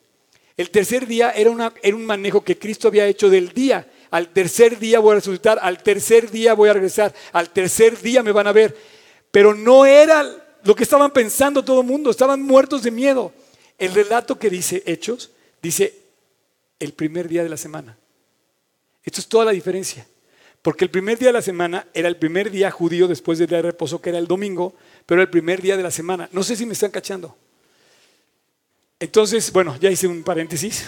El 0.58 0.72
tercer 0.72 1.08
día 1.08 1.32
era, 1.32 1.52
un 1.52 2.06
manejo 2.06 2.44
que 2.44 2.58
Cristo 2.58 2.90
había 2.90 3.08
hecho 3.08 3.30
del 3.30 3.54
día. 3.54 3.90
Al 4.12 4.30
tercer 4.30 4.78
día 4.78 5.00
voy 5.00 5.14
a 5.14 5.16
resucitar, 5.16 5.58
al 5.62 5.82
tercer 5.82 6.30
día 6.30 6.54
voy 6.54 6.70
a 6.70 6.74
regresar, 6.74 7.14
al 7.32 7.52
tercer 7.52 8.00
día 8.02 8.24
me 8.24 8.32
van 8.32 8.48
a 8.48 8.52
ver. 8.52 8.76
Pero 9.32 9.54
no 9.54 9.86
era 9.86 10.26
lo 10.64 10.76
que 10.76 10.84
estaban 10.84 11.12
pensando 11.12 11.64
todo 11.64 11.82
el 11.82 11.88
mundo, 11.88 12.10
estaban 12.10 12.42
muertos 12.42 12.84
de 12.84 12.92
miedo. 12.92 13.32
El 13.78 13.94
relato 13.94 14.38
que 14.38 14.50
dice 14.50 14.84
Hechos 14.86 15.32
dice 15.62 15.94
el 16.80 16.94
primer 16.94 17.30
día 17.30 17.44
de 17.44 17.50
la 17.50 17.58
semana. 17.58 17.98
Esto 19.04 19.22
es 19.22 19.28
toda 19.28 19.46
la 19.46 19.52
diferencia. 19.52 20.06
Porque 20.70 20.86
el 20.86 20.92
primer 20.92 21.18
día 21.18 21.30
de 21.30 21.34
la 21.34 21.42
semana 21.42 21.88
era 21.96 22.08
el 22.08 22.18
primer 22.18 22.52
día 22.52 22.70
judío 22.70 23.08
después 23.08 23.40
del 23.40 23.48
día 23.48 23.58
de 23.58 23.64
reposo, 23.64 24.00
que 24.00 24.10
era 24.10 24.20
el 24.20 24.28
domingo, 24.28 24.76
pero 25.08 25.20
el 25.20 25.28
primer 25.28 25.64
día 25.64 25.76
de 25.76 25.82
la 25.82 25.90
semana. 25.90 26.30
No 26.32 26.44
sé 26.44 26.56
si 26.56 26.64
me 26.64 26.74
están 26.74 26.92
cachando. 26.92 27.36
Entonces, 29.00 29.52
bueno, 29.52 29.76
ya 29.82 29.90
hice 29.90 30.06
un 30.06 30.22
paréntesis. 30.22 30.86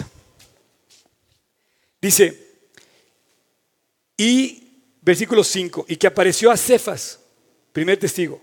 Dice, 2.00 2.46
y 4.16 4.84
versículo 5.00 5.42
5, 5.42 5.86
y 5.88 5.96
que 5.96 6.06
apareció 6.06 6.52
a 6.52 6.56
Cefas, 6.56 7.18
Primer 7.72 7.98
testigo. 7.98 8.40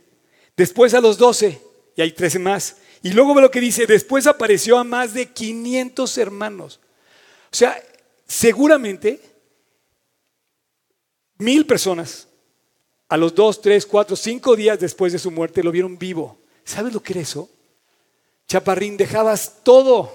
Después 0.57 0.93
a 0.93 0.99
los 0.99 1.17
doce, 1.17 1.61
y 1.95 2.01
hay 2.01 2.11
trece 2.11 2.37
más. 2.37 2.75
Y 3.01 3.11
luego 3.11 3.33
ve 3.33 3.43
lo 3.43 3.49
que 3.49 3.61
dice, 3.61 3.87
después 3.87 4.27
apareció 4.27 4.77
a 4.77 4.83
más 4.83 5.13
de 5.13 5.31
500 5.31 6.17
hermanos. 6.17 6.81
O 7.49 7.55
sea, 7.55 7.81
seguramente 8.27 9.28
mil 11.39 11.65
personas 11.65 12.27
a 13.07 13.17
los 13.17 13.33
dos, 13.33 13.59
tres, 13.59 13.85
cuatro, 13.87 14.15
cinco 14.15 14.55
días 14.55 14.79
después 14.79 15.11
de 15.11 15.19
su 15.19 15.31
muerte 15.31 15.63
lo 15.63 15.71
vieron 15.71 15.97
vivo. 15.97 16.37
¿Sabes 16.63 16.93
lo 16.93 17.01
que 17.01 17.13
era 17.13 17.21
eso? 17.21 17.49
Chaparrín, 18.47 18.95
dejabas 18.95 19.63
todo. 19.63 20.11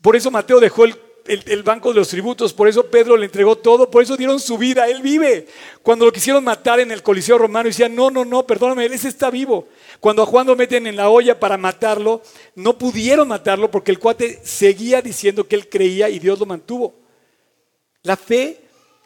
Por 0.00 0.16
eso 0.16 0.30
Mateo 0.30 0.60
dejó 0.60 0.86
el 0.86 0.98
el, 1.26 1.62
banco 1.62 1.90
de 1.90 1.96
los 1.96 2.08
tributos, 2.08 2.52
por 2.52 2.68
eso 2.68 2.86
Pedro 2.86 3.16
le 3.16 3.26
entregó 3.26 3.56
todo, 3.56 3.90
por 3.90 4.02
eso 4.02 4.16
dieron 4.16 4.38
su 4.38 4.58
vida, 4.58 4.88
él 4.88 5.02
vive. 5.02 5.46
Cuando 5.82 6.04
lo 6.04 6.12
quisieron 6.12 6.44
matar 6.44 6.80
en 6.80 6.90
el 6.90 7.02
Coliseo 7.02 7.38
Romano, 7.38 7.68
decían, 7.68 7.94
no, 7.94 8.10
no, 8.10 8.24
no, 8.24 8.46
perdóname, 8.46 8.84
él 8.84 8.92
está 8.92 9.30
vivo. 9.30 9.68
Cuando 10.00 10.22
a 10.22 10.26
Juan 10.26 10.46
lo 10.46 10.56
meten 10.56 10.86
en 10.86 10.96
la 10.96 11.08
olla 11.08 11.38
para 11.38 11.56
matarlo, 11.56 12.22
no 12.54 12.76
pudieron 12.76 13.28
matarlo 13.28 13.70
porque 13.70 13.90
el 13.90 13.98
cuate 13.98 14.40
seguía 14.44 15.00
diciendo 15.00 15.48
que 15.48 15.56
él 15.56 15.68
creía 15.68 16.08
y 16.08 16.18
Dios 16.18 16.38
lo 16.38 16.46
mantuvo. 16.46 16.94
La 18.02 18.16
fe 18.16 18.60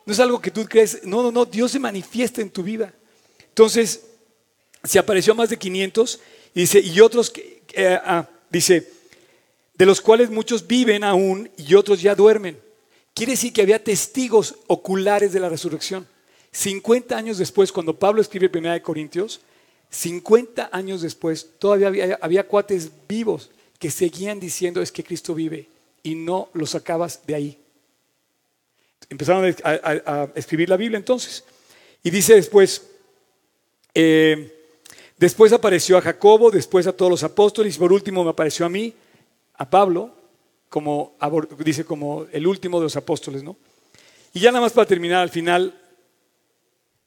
no 0.09 0.14
es 0.14 0.20
algo 0.20 0.40
que 0.40 0.50
tú 0.50 0.64
crees, 0.64 1.04
no, 1.04 1.22
no, 1.22 1.30
no, 1.30 1.44
Dios 1.44 1.70
se 1.70 1.78
manifiesta 1.78 2.40
en 2.40 2.48
tu 2.48 2.62
vida. 2.62 2.94
Entonces, 3.50 4.06
se 4.82 4.98
apareció 4.98 5.34
más 5.34 5.50
de 5.50 5.59
500 5.59 6.20
y 6.54 6.61
dice, 6.61 6.80
y 6.80 6.98
otros, 7.00 7.30
eh, 7.74 7.98
ah, 8.02 8.26
dice, 8.48 8.90
de 9.74 9.84
los 9.84 10.00
cuales 10.00 10.30
muchos 10.30 10.66
viven 10.66 11.04
aún 11.04 11.50
y 11.59 11.74
otros 11.74 12.00
ya 12.00 12.14
duermen. 12.14 12.59
Quiere 13.12 13.32
decir 13.32 13.52
que 13.52 13.61
había 13.61 13.84
testigos 13.84 14.54
oculares 14.66 15.34
de 15.34 15.40
la 15.40 15.50
resurrección. 15.50 16.09
50 16.52 17.14
años 17.14 17.36
después, 17.36 17.70
cuando 17.70 17.98
Pablo 17.98 18.22
escribe 18.22 18.48
Primera 18.48 18.72
de 18.72 18.80
Corintios, 18.80 19.42
50 19.90 20.70
años 20.72 21.02
después, 21.02 21.50
todavía 21.59 22.18
había, 22.22 22.46
cuates 22.46 22.90
vivos 23.06 23.50
que 23.78 23.90
seguían 23.90 24.40
diciendo 24.40 24.80
es 24.80 24.90
que 24.90 25.04
Cristo 25.04 25.34
vive 25.34 25.68
y 26.02 26.14
no 26.14 26.48
lo 26.54 26.64
sacabas 26.64 27.26
de 27.26 27.34
ahí. 27.34 27.59
Empezaron 29.11 29.55
a, 29.64 30.28
escribir 30.34 30.68
la 30.68 30.76
Biblia 30.76 30.99
entonces. 30.99 31.44
Y 32.03 32.11
dice 32.11 32.34
después, 32.34 32.86
eh, 33.94 34.53
después 35.16 35.53
apareció 35.53 35.96
a 35.99 36.03
Jacobo, 36.03 36.51
después 36.51 36.86
a 36.86 36.92
todos 36.92 37.11
los 37.11 37.22
apóstoles 37.22 37.76
y 37.76 37.78
por 37.78 37.92
último 37.92 38.22
me 38.24 38.30
apareció 38.30 38.66
a 38.66 38.68
mí 38.68 38.94
a 39.55 39.68
Pablo, 39.68 40.14
como 40.68 41.16
dice, 41.59 41.84
como 41.84 42.26
el 42.32 42.46
último 42.46 42.78
de 42.78 42.84
los 42.84 42.96
apóstoles, 42.96 43.42
¿no? 43.42 43.57
Y 44.32 44.40
ya 44.40 44.53
nada 44.53 44.62
más 44.62 44.72
para 44.72 44.86
terminar, 44.86 45.22
al 45.22 45.30
final 45.30 45.74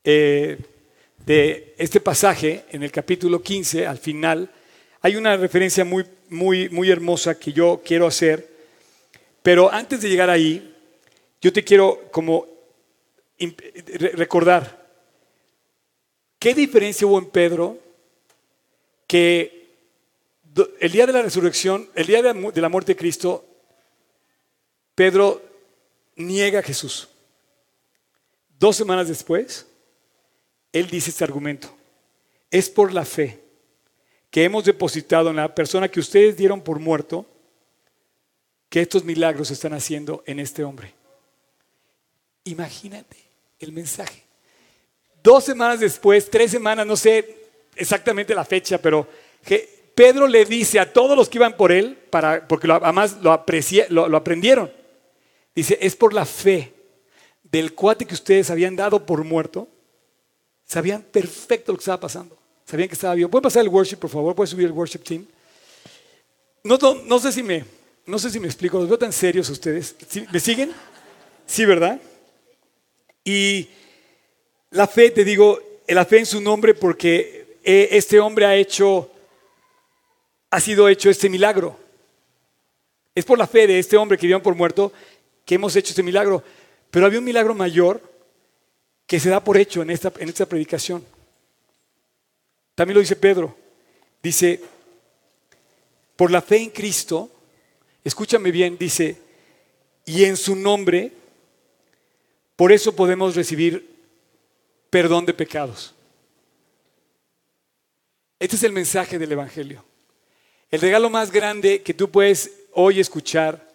eh, 0.04 0.58
de 1.26 1.76
este 1.78 2.00
pasaje, 2.00 2.66
en 2.72 2.84
el 2.84 2.92
capítulo 2.92 3.42
15, 3.42 3.86
al 3.86 4.00
final, 4.00 4.50
hay 5.02 5.16
una 5.16 5.38
referencia 5.38 5.86
muy, 5.86 6.06
muy, 6.30 6.70
muy 6.70 6.90
hermosa 6.90 7.38
que 7.38 7.54
yo 7.54 7.82
quiero 7.86 8.08
hacer, 8.08 8.50
pero 9.44 9.72
antes 9.72 10.02
de 10.02 10.10
llegar 10.10 10.30
ahí, 10.30 10.71
yo 11.42 11.52
te 11.52 11.64
quiero 11.64 12.10
como 12.12 12.48
recordar, 14.14 14.88
¿qué 16.38 16.54
diferencia 16.54 17.08
hubo 17.08 17.18
en 17.18 17.30
Pedro 17.30 17.80
que 19.08 19.62
el 20.80 20.92
día 20.92 21.06
de 21.06 21.14
la 21.14 21.22
resurrección, 21.22 21.90
el 21.96 22.08
día 22.08 22.22
de 22.22 22.62
la 22.62 22.70
muerte 22.70 22.94
de 22.94 22.98
Cristo, 22.98 23.46
Pedro 24.96 25.42
niega 26.16 26.60
a 26.60 26.64
Jesús. 26.64 27.08
Dos 28.60 28.76
semanas 28.76 29.08
después, 29.08 29.66
él 30.72 30.88
dice 30.88 31.10
este 31.10 31.24
argumento. 31.24 31.74
Es 32.50 32.70
por 32.70 32.94
la 32.94 33.06
fe 33.06 33.40
que 34.30 34.44
hemos 34.44 34.66
depositado 34.66 35.30
en 35.30 35.38
la 35.38 35.54
persona 35.56 35.90
que 35.90 36.00
ustedes 36.00 36.38
dieron 36.38 36.62
por 36.62 36.80
muerto 36.80 37.26
que 38.70 38.82
estos 38.82 39.04
milagros 39.04 39.52
están 39.52 39.74
haciendo 39.74 40.24
en 40.26 40.40
este 40.40 40.64
hombre. 40.64 40.94
Imagínate 42.44 43.18
el 43.60 43.72
mensaje. 43.72 44.24
Dos 45.24 45.44
semanas 45.44 45.80
después, 45.80 46.30
tres 46.30 46.52
semanas, 46.52 46.86
no 46.86 46.96
sé 46.96 47.38
exactamente 47.76 48.34
la 48.34 48.44
fecha, 48.46 48.80
pero 48.80 49.08
Pedro 49.96 50.28
le 50.28 50.46
dice 50.46 50.80
a 50.80 50.92
todos 50.92 51.16
los 51.16 51.30
que 51.30 51.38
iban 51.38 51.56
por 51.56 51.72
él, 51.72 51.98
para, 52.10 52.48
porque 52.48 52.72
además 52.72 53.18
lo, 53.22 54.10
lo, 54.10 54.18
aprendieron, 54.18 54.72
dice, 55.54 55.78
es 55.82 55.96
por 55.96 56.14
la 56.14 56.26
fe 56.26 56.74
del 57.44 57.74
cuate 57.74 58.06
que 58.06 58.14
ustedes 58.14 58.50
habían 58.50 58.76
dado 58.76 59.06
por 59.06 59.24
muerto, 59.24 59.68
sabían 60.66 61.04
perfecto 61.04 61.72
lo 61.72 61.78
que 61.78 61.84
estaba 61.84 62.00
pasando, 62.00 62.38
sabían 62.66 62.90
que 62.90 62.96
estaba 62.96 63.14
vivo. 63.14 63.30
¿Puede 63.30 63.44
pasar 63.44 63.62
el 63.62 63.70
worship, 63.70 63.98
por 63.98 64.10
favor? 64.10 64.34
¿Puede 64.34 64.48
subir 64.48 64.66
el 64.66 64.72
worship 64.72 65.00
team? 65.00 65.28
No, 66.64 66.78
no, 67.06 67.20
sé 67.20 67.32
si 67.32 67.44
me, 67.44 67.66
no 68.06 68.18
sé 68.18 68.30
si 68.30 68.40
me 68.40 68.48
explico, 68.48 68.80
los 68.80 68.88
veo 68.88 68.98
tan 68.98 69.12
serios 69.14 69.50
ustedes. 69.50 69.96
¿Me 70.32 70.40
siguen? 70.40 70.72
Sí, 71.46 71.66
¿verdad? 71.66 72.00
Y 73.24 73.70
la 74.72 74.88
fe, 74.88 75.12
te 75.12 75.24
digo, 75.24 75.60
la 75.88 76.06
fe 76.06 76.20
en 76.20 76.26
su 76.26 76.42
nombre 76.42 76.74
porque 76.74 77.58
eh, 77.64 77.90
este 77.92 78.20
hombre 78.20 78.46
ha 78.46 78.56
hecho 78.56 79.12
ha 80.52 80.60
sido 80.60 80.90
hecho 80.90 81.10
este 81.10 81.30
milagro. 81.30 81.80
Es 83.16 83.26
por 83.26 83.38
la 83.38 83.48
fe 83.48 83.68
de 83.68 83.80
este 83.80 83.98
hombre 83.98 84.18
que 84.18 84.28
dio 84.28 84.44
por 84.44 84.54
muerto 84.54 84.92
que 85.46 85.56
hemos 85.56 85.76
hecho 85.76 85.90
este 85.90 86.04
milagro. 86.04 86.44
Pero 86.92 87.06
había 87.06 87.20
un 87.20 87.26
milagro 87.26 87.56
mayor 87.56 88.02
que 89.08 89.20
se 89.20 89.30
da 89.30 89.44
por 89.44 89.58
hecho 89.58 89.82
en 89.82 89.90
esta, 89.90 90.12
en 90.20 90.30
esta 90.30 90.46
predicación. 90.46 91.06
También 92.76 92.96
lo 92.96 93.02
dice 93.02 93.16
Pedro. 93.16 93.56
Dice, 94.22 94.62
por 96.16 96.32
la 96.32 96.42
fe 96.42 96.58
en 96.58 96.70
Cristo, 96.70 97.32
escúchame 98.04 98.52
bien, 98.52 98.78
dice, 98.78 99.18
y 100.06 100.26
en 100.26 100.38
su 100.38 100.56
nombre, 100.56 101.12
por 102.62 102.72
eso 102.72 102.96
podemos 102.96 103.36
recibir 103.36 103.90
perdón 104.92 105.26
de 105.26 105.34
pecados. 105.34 105.96
Este 108.38 108.56
es 108.56 108.62
el 108.62 108.72
mensaje 108.72 109.18
del 109.18 109.32
Evangelio. 109.32 109.84
El 110.70 110.80
regalo 110.80 111.10
más 111.10 111.32
grande 111.32 111.82
que 111.82 111.96
tú 111.96 112.12
puedes 112.12 112.52
hoy 112.74 113.00
escuchar 113.00 113.68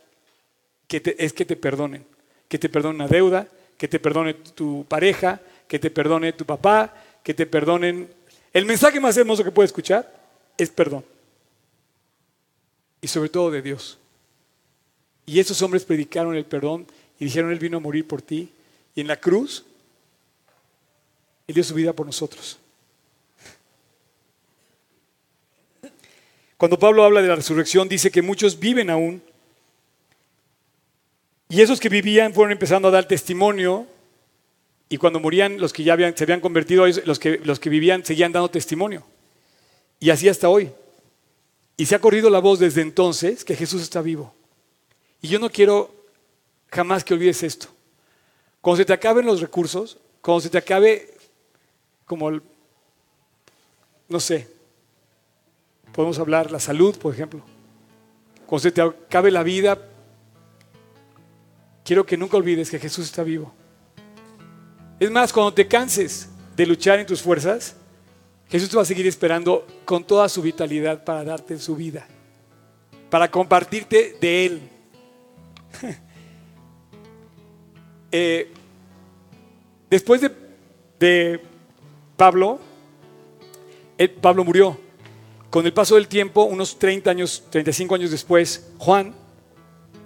es 0.88 1.32
que 1.32 1.44
te 1.44 1.56
perdonen. 1.56 2.06
Que 2.46 2.60
te 2.60 2.68
perdone 2.68 2.94
una 2.94 3.08
deuda, 3.08 3.48
que 3.76 3.88
te 3.88 3.98
perdone 3.98 4.34
tu 4.34 4.86
pareja, 4.88 5.40
que 5.66 5.80
te 5.80 5.90
perdone 5.90 6.32
tu 6.34 6.46
papá, 6.46 6.94
que 7.24 7.34
te 7.34 7.44
perdonen. 7.44 8.08
El 8.52 8.66
mensaje 8.66 9.00
más 9.00 9.16
hermoso 9.16 9.42
que 9.42 9.50
puedes 9.50 9.70
escuchar 9.70 10.08
es 10.56 10.70
perdón. 10.70 11.04
Y 13.00 13.08
sobre 13.08 13.30
todo 13.30 13.50
de 13.50 13.62
Dios. 13.62 13.98
Y 15.26 15.40
esos 15.40 15.60
hombres 15.60 15.84
predicaron 15.84 16.36
el 16.36 16.44
perdón 16.44 16.86
y 17.18 17.24
dijeron, 17.24 17.50
Él 17.50 17.58
vino 17.58 17.78
a 17.78 17.80
morir 17.80 18.06
por 18.06 18.22
ti. 18.22 18.52
Y 18.96 19.02
en 19.02 19.06
la 19.06 19.20
cruz, 19.20 19.64
Él 21.46 21.54
dio 21.54 21.62
su 21.62 21.74
vida 21.74 21.92
por 21.92 22.06
nosotros. 22.06 22.58
Cuando 26.56 26.78
Pablo 26.78 27.04
habla 27.04 27.20
de 27.20 27.28
la 27.28 27.36
resurrección, 27.36 27.88
dice 27.88 28.10
que 28.10 28.22
muchos 28.22 28.58
viven 28.58 28.88
aún. 28.88 29.22
Y 31.50 31.60
esos 31.60 31.78
que 31.78 31.90
vivían 31.90 32.32
fueron 32.32 32.52
empezando 32.52 32.88
a 32.88 32.90
dar 32.90 33.06
testimonio. 33.06 33.86
Y 34.88 34.96
cuando 34.96 35.20
morían, 35.20 35.58
los 35.60 35.74
que 35.74 35.84
ya 35.84 35.94
se 36.16 36.24
habían 36.24 36.40
convertido, 36.40 36.86
los 37.04 37.18
que, 37.18 37.38
los 37.44 37.60
que 37.60 37.68
vivían 37.68 38.02
seguían 38.02 38.32
dando 38.32 38.50
testimonio. 38.50 39.04
Y 40.00 40.08
así 40.08 40.26
hasta 40.28 40.48
hoy. 40.48 40.72
Y 41.76 41.84
se 41.84 41.94
ha 41.94 42.00
corrido 42.00 42.30
la 42.30 42.38
voz 42.38 42.58
desde 42.58 42.80
entonces 42.80 43.44
que 43.44 43.54
Jesús 43.54 43.82
está 43.82 44.00
vivo. 44.00 44.34
Y 45.20 45.28
yo 45.28 45.38
no 45.38 45.50
quiero 45.50 45.94
jamás 46.70 47.04
que 47.04 47.12
olvides 47.12 47.42
esto. 47.42 47.75
Cuando 48.66 48.78
se 48.78 48.84
te 48.84 48.92
acaben 48.94 49.24
los 49.24 49.40
recursos, 49.40 49.96
cuando 50.20 50.40
se 50.40 50.50
te 50.50 50.58
acabe 50.58 51.14
como, 52.04 52.28
el, 52.30 52.42
no 54.08 54.18
sé, 54.18 54.48
podemos 55.92 56.18
hablar 56.18 56.50
la 56.50 56.58
salud, 56.58 56.98
por 56.98 57.14
ejemplo. 57.14 57.44
Cuando 58.44 58.62
se 58.64 58.72
te 58.72 58.82
acabe 58.82 59.30
la 59.30 59.44
vida, 59.44 59.78
quiero 61.84 62.04
que 62.04 62.16
nunca 62.16 62.38
olvides 62.38 62.68
que 62.68 62.80
Jesús 62.80 63.06
está 63.06 63.22
vivo. 63.22 63.54
Es 64.98 65.12
más, 65.12 65.32
cuando 65.32 65.54
te 65.54 65.68
canses 65.68 66.28
de 66.56 66.66
luchar 66.66 66.98
en 66.98 67.06
tus 67.06 67.22
fuerzas, 67.22 67.76
Jesús 68.48 68.68
te 68.68 68.74
va 68.74 68.82
a 68.82 68.84
seguir 68.84 69.06
esperando 69.06 69.64
con 69.84 70.02
toda 70.02 70.28
su 70.28 70.42
vitalidad 70.42 71.04
para 71.04 71.22
darte 71.22 71.56
su 71.60 71.76
vida, 71.76 72.04
para 73.10 73.30
compartirte 73.30 74.18
de 74.20 74.46
Él. 74.46 74.70
Eh, 78.12 78.55
después 79.90 80.20
de, 80.98 81.40
Pablo, 82.16 82.58
Pablo 84.20 84.44
murió. 84.44 84.78
Con 85.50 85.64
el 85.64 85.72
paso 85.72 85.94
del 85.94 86.08
tiempo, 86.08 86.44
unos 86.44 86.78
30 86.78 87.10
años, 87.10 87.44
35 87.50 87.94
años 87.94 88.10
después, 88.10 88.68
Juan, 88.78 89.14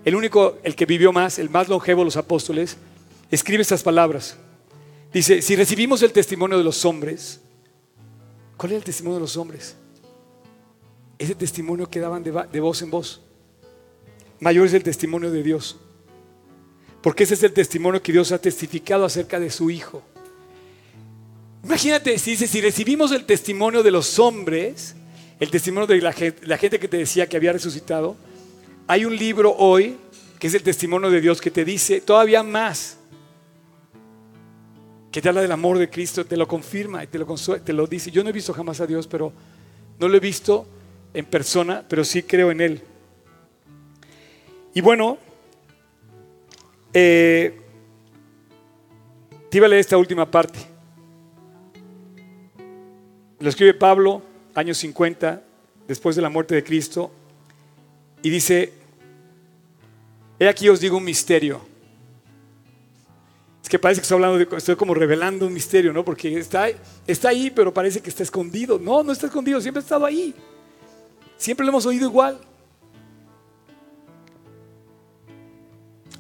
el 0.05 0.15
único, 0.15 0.59
el 0.63 0.77
que 0.77 0.87
vivió 0.87 1.13
más, 1.13 1.39
el 1.39 1.51
más 1.51 1.69
longevo 1.69 2.03
de 2.03 2.07
los 2.07 2.17
apóstoles, 2.17 2.77
escribe 3.31 3.63
estas 3.63 3.83
palabras. 3.83 4.37
Dice, 5.13 5.43
si 5.43 5.57
recibimos 5.57 6.03
el 6.03 6.13
testimonio 6.13 6.57
de 6.57 6.65
los 6.65 6.85
hombres, 6.85 7.41
¿cuál 8.57 8.73
es 8.73 8.79
el 8.79 8.85
testimonio 8.85 9.17
de 9.17 9.23
los 9.23 9.37
hombres? 9.37 9.77
Ese 11.19 11.35
testimonio 11.35 11.91
que 11.91 12.01
daban 12.01 12.23
de 12.23 12.61
voz 12.61 12.83
en 12.83 12.91
voz. 12.91 13.21
Mayor 14.39 14.67
es 14.67 14.75
el 14.75 14.83
testimonio 14.83 15.31
de 15.31 15.43
Dios. 15.43 15.79
Porque 17.03 17.25
ese 17.25 17.35
es 17.35 17.43
el 17.43 17.53
testimonio 17.53 18.03
que 18.03 18.13
Dios 18.13 18.33
ha 18.33 18.39
testificado 18.39 19.05
acerca 19.05 19.41
de 19.41 19.51
su 19.51 19.71
Hijo. 19.71 20.03
Imagínate, 21.65 22.19
si 22.19 22.37
si 22.37 22.61
recibimos 22.61 23.13
el 23.13 23.25
testimonio 23.25 23.83
de 23.83 23.91
los 23.91 24.19
hombres, 24.19 24.95
el 25.39 25.51
testimonio 25.51 25.87
de 25.87 26.01
la 26.01 26.13
gente, 26.13 26.47
la 26.47 26.59
gente 26.59 26.79
que 26.79 26.89
te 26.89 26.99
decía 26.99 27.29
que 27.29 27.37
había 27.37 27.53
resucitado, 27.53 28.17
hay 28.87 29.05
un 29.05 29.17
libro 29.17 29.55
hoy 29.57 29.97
que 30.39 30.47
es 30.47 30.55
el 30.55 30.63
testimonio 30.63 31.11
de 31.11 31.21
Dios 31.21 31.41
que 31.41 31.51
te 31.51 31.65
dice 31.65 32.01
todavía 32.01 32.43
más, 32.43 32.97
que 35.13 35.21
te 35.21 35.29
habla 35.29 35.43
del 35.43 35.53
amor 35.53 35.79
de 35.79 35.91
Cristo, 35.91 36.25
te 36.25 36.37
lo 36.37 36.49
confirma 36.49 37.05
y 37.05 37.07
te 37.07 37.19
lo, 37.19 37.27
te 37.27 37.73
lo 37.73 37.87
dice. 37.87 38.11
Yo 38.11 38.23
no 38.23 38.31
he 38.31 38.33
visto 38.33 38.53
jamás 38.55 38.81
a 38.81 38.87
Dios, 38.87 39.07
pero 39.07 39.33
no 39.99 40.09
lo 40.09 40.17
he 40.17 40.21
visto 40.21 40.67
en 41.13 41.27
persona, 41.27 41.85
pero 41.89 42.05
sí 42.05 42.23
creo 42.23 42.51
en 42.51 42.61
Él. 42.61 42.83
Y 44.73 44.81
bueno, 44.81 45.19
eh, 46.93 47.61
te 49.51 49.57
iba 49.57 49.67
a 49.67 49.69
leer 49.69 49.81
esta 49.81 49.97
última 49.97 50.31
parte. 50.31 50.59
Lo 53.39 53.49
escribe 53.49 53.75
Pablo, 53.75 54.23
años 54.55 54.79
50, 54.79 55.43
después 55.89 56.15
de 56.15 56.23
la 56.23 56.29
muerte 56.29 56.55
de 56.55 56.63
Cristo, 56.63 57.11
y 58.23 58.31
dice, 58.31 58.73
he 60.39 60.49
aquí 60.49 60.69
os 60.69 60.81
digo 60.81 60.99
un 60.99 61.05
misterio. 61.05 61.61
Es 63.63 63.69
que 63.69 63.79
parece 63.79 64.01
que 64.01 64.03
estoy 64.03 64.17
hablando 64.17 64.39
de, 64.39 64.57
estoy 64.57 64.77
como 64.77 64.95
revelando 64.95 65.47
un 65.47 65.53
misterio, 65.53 65.93
¿no? 65.93 66.05
Porque 66.05 66.39
está, 66.39 66.69
está 67.07 67.31
ahí, 67.31 67.51
pero 67.51 67.73
parece 67.73 68.01
que 68.01 68.11
está 68.11 68.23
escondido. 68.23 68.79
No, 68.79 69.03
no 69.03 69.13
está 69.13 69.27
escondido, 69.27 69.61
siempre 69.61 69.81
ha 69.81 69.85
estado 69.85 70.05
ahí. 70.05 70.35
Siempre 71.37 71.65
lo 71.65 71.71
hemos 71.71 71.87
oído 71.87 72.07
igual. 72.07 72.39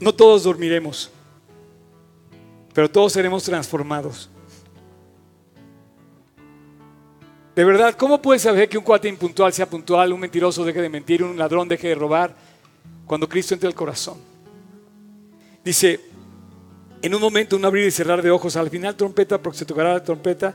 No 0.00 0.14
todos 0.14 0.44
dormiremos, 0.44 1.10
pero 2.72 2.90
todos 2.90 3.12
seremos 3.12 3.44
transformados. 3.44 4.30
De 7.54 7.64
verdad, 7.64 7.94
¿cómo 7.94 8.22
puedes 8.22 8.40
saber 8.40 8.66
que 8.66 8.78
un 8.78 8.84
cuate 8.84 9.08
impuntual 9.08 9.52
sea 9.52 9.68
puntual, 9.68 10.14
un 10.14 10.20
mentiroso 10.20 10.64
deje 10.64 10.80
de 10.80 10.88
mentir, 10.88 11.22
un 11.22 11.36
ladrón 11.36 11.68
deje 11.68 11.88
de 11.88 11.94
robar 11.94 12.34
cuando 13.04 13.28
Cristo 13.28 13.52
entra 13.52 13.68
al 13.68 13.74
corazón? 13.74 14.16
Dice, 15.62 16.00
en 17.02 17.14
un 17.14 17.20
momento, 17.20 17.56
un 17.56 17.64
abrir 17.66 17.86
y 17.86 17.90
cerrar 17.90 18.22
de 18.22 18.30
ojos, 18.30 18.56
al 18.56 18.70
final 18.70 18.96
trompeta, 18.96 19.36
porque 19.36 19.58
se 19.58 19.66
tocará 19.66 19.92
la 19.92 20.02
trompeta, 20.02 20.54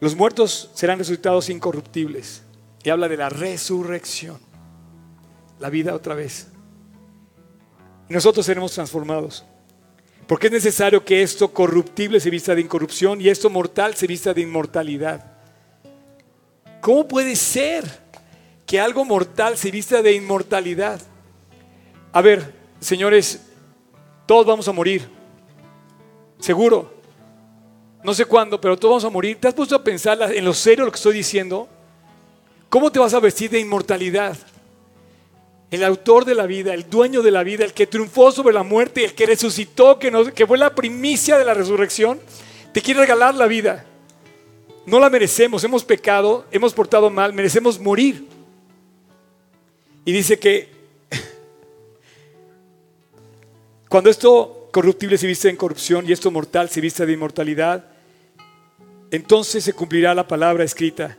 los 0.00 0.14
muertos 0.14 0.70
serán 0.74 0.98
resucitados 0.98 1.48
incorruptibles. 1.48 2.42
Y 2.84 2.90
habla 2.90 3.08
de 3.08 3.16
la 3.16 3.30
resurrección, 3.30 4.38
la 5.58 5.70
vida 5.70 5.94
otra 5.94 6.14
vez 6.14 6.48
nosotros 8.14 8.46
seremos 8.46 8.72
transformados. 8.72 9.44
Porque 10.26 10.48
es 10.48 10.52
necesario 10.52 11.04
que 11.04 11.22
esto 11.22 11.52
corruptible 11.52 12.20
se 12.20 12.30
vista 12.30 12.54
de 12.54 12.60
incorrupción 12.60 13.20
y 13.20 13.28
esto 13.28 13.48
mortal 13.48 13.94
se 13.94 14.06
vista 14.06 14.34
de 14.34 14.42
inmortalidad. 14.42 15.24
¿Cómo 16.80 17.08
puede 17.08 17.34
ser 17.34 17.84
que 18.66 18.78
algo 18.78 19.04
mortal 19.04 19.56
se 19.56 19.70
vista 19.70 20.02
de 20.02 20.12
inmortalidad? 20.12 21.00
A 22.12 22.20
ver, 22.20 22.54
señores, 22.78 23.40
todos 24.26 24.46
vamos 24.46 24.68
a 24.68 24.72
morir. 24.72 25.08
Seguro. 26.38 26.94
No 28.04 28.14
sé 28.14 28.26
cuándo, 28.26 28.60
pero 28.60 28.76
todos 28.76 28.92
vamos 28.92 29.04
a 29.04 29.10
morir. 29.10 29.38
¿Te 29.40 29.48
has 29.48 29.54
puesto 29.54 29.74
a 29.74 29.82
pensar 29.82 30.20
en 30.34 30.44
lo 30.44 30.54
serio 30.54 30.84
lo 30.84 30.92
que 30.92 30.96
estoy 30.96 31.14
diciendo? 31.14 31.68
¿Cómo 32.68 32.92
te 32.92 32.98
vas 32.98 33.14
a 33.14 33.20
vestir 33.20 33.50
de 33.50 33.60
inmortalidad? 33.60 34.36
El 35.70 35.84
autor 35.84 36.24
de 36.24 36.34
la 36.34 36.46
vida, 36.46 36.72
el 36.72 36.88
dueño 36.88 37.22
de 37.22 37.30
la 37.30 37.42
vida, 37.42 37.64
el 37.64 37.74
que 37.74 37.86
triunfó 37.86 38.32
sobre 38.32 38.54
la 38.54 38.62
muerte, 38.62 39.04
el 39.04 39.14
que 39.14 39.26
resucitó, 39.26 39.98
que, 39.98 40.32
que 40.34 40.46
fue 40.46 40.56
la 40.56 40.74
primicia 40.74 41.36
de 41.36 41.44
la 41.44 41.54
resurrección, 41.54 42.18
te 42.72 42.80
quiere 42.80 43.00
regalar 43.00 43.34
la 43.34 43.46
vida. 43.46 43.84
No 44.86 44.98
la 44.98 45.10
merecemos, 45.10 45.62
hemos 45.64 45.84
pecado, 45.84 46.46
hemos 46.50 46.72
portado 46.72 47.10
mal, 47.10 47.34
merecemos 47.34 47.78
morir. 47.78 48.26
Y 50.06 50.12
dice 50.12 50.38
que 50.38 50.70
cuando 53.90 54.08
esto 54.08 54.70
corruptible 54.72 55.18
se 55.18 55.26
viste 55.26 55.50
en 55.50 55.56
corrupción 55.56 56.08
y 56.08 56.12
esto 56.12 56.30
mortal 56.30 56.70
se 56.70 56.80
viste 56.80 57.04
de 57.04 57.12
inmortalidad, 57.12 57.84
entonces 59.10 59.64
se 59.64 59.74
cumplirá 59.74 60.14
la 60.14 60.26
palabra 60.26 60.64
escrita. 60.64 61.18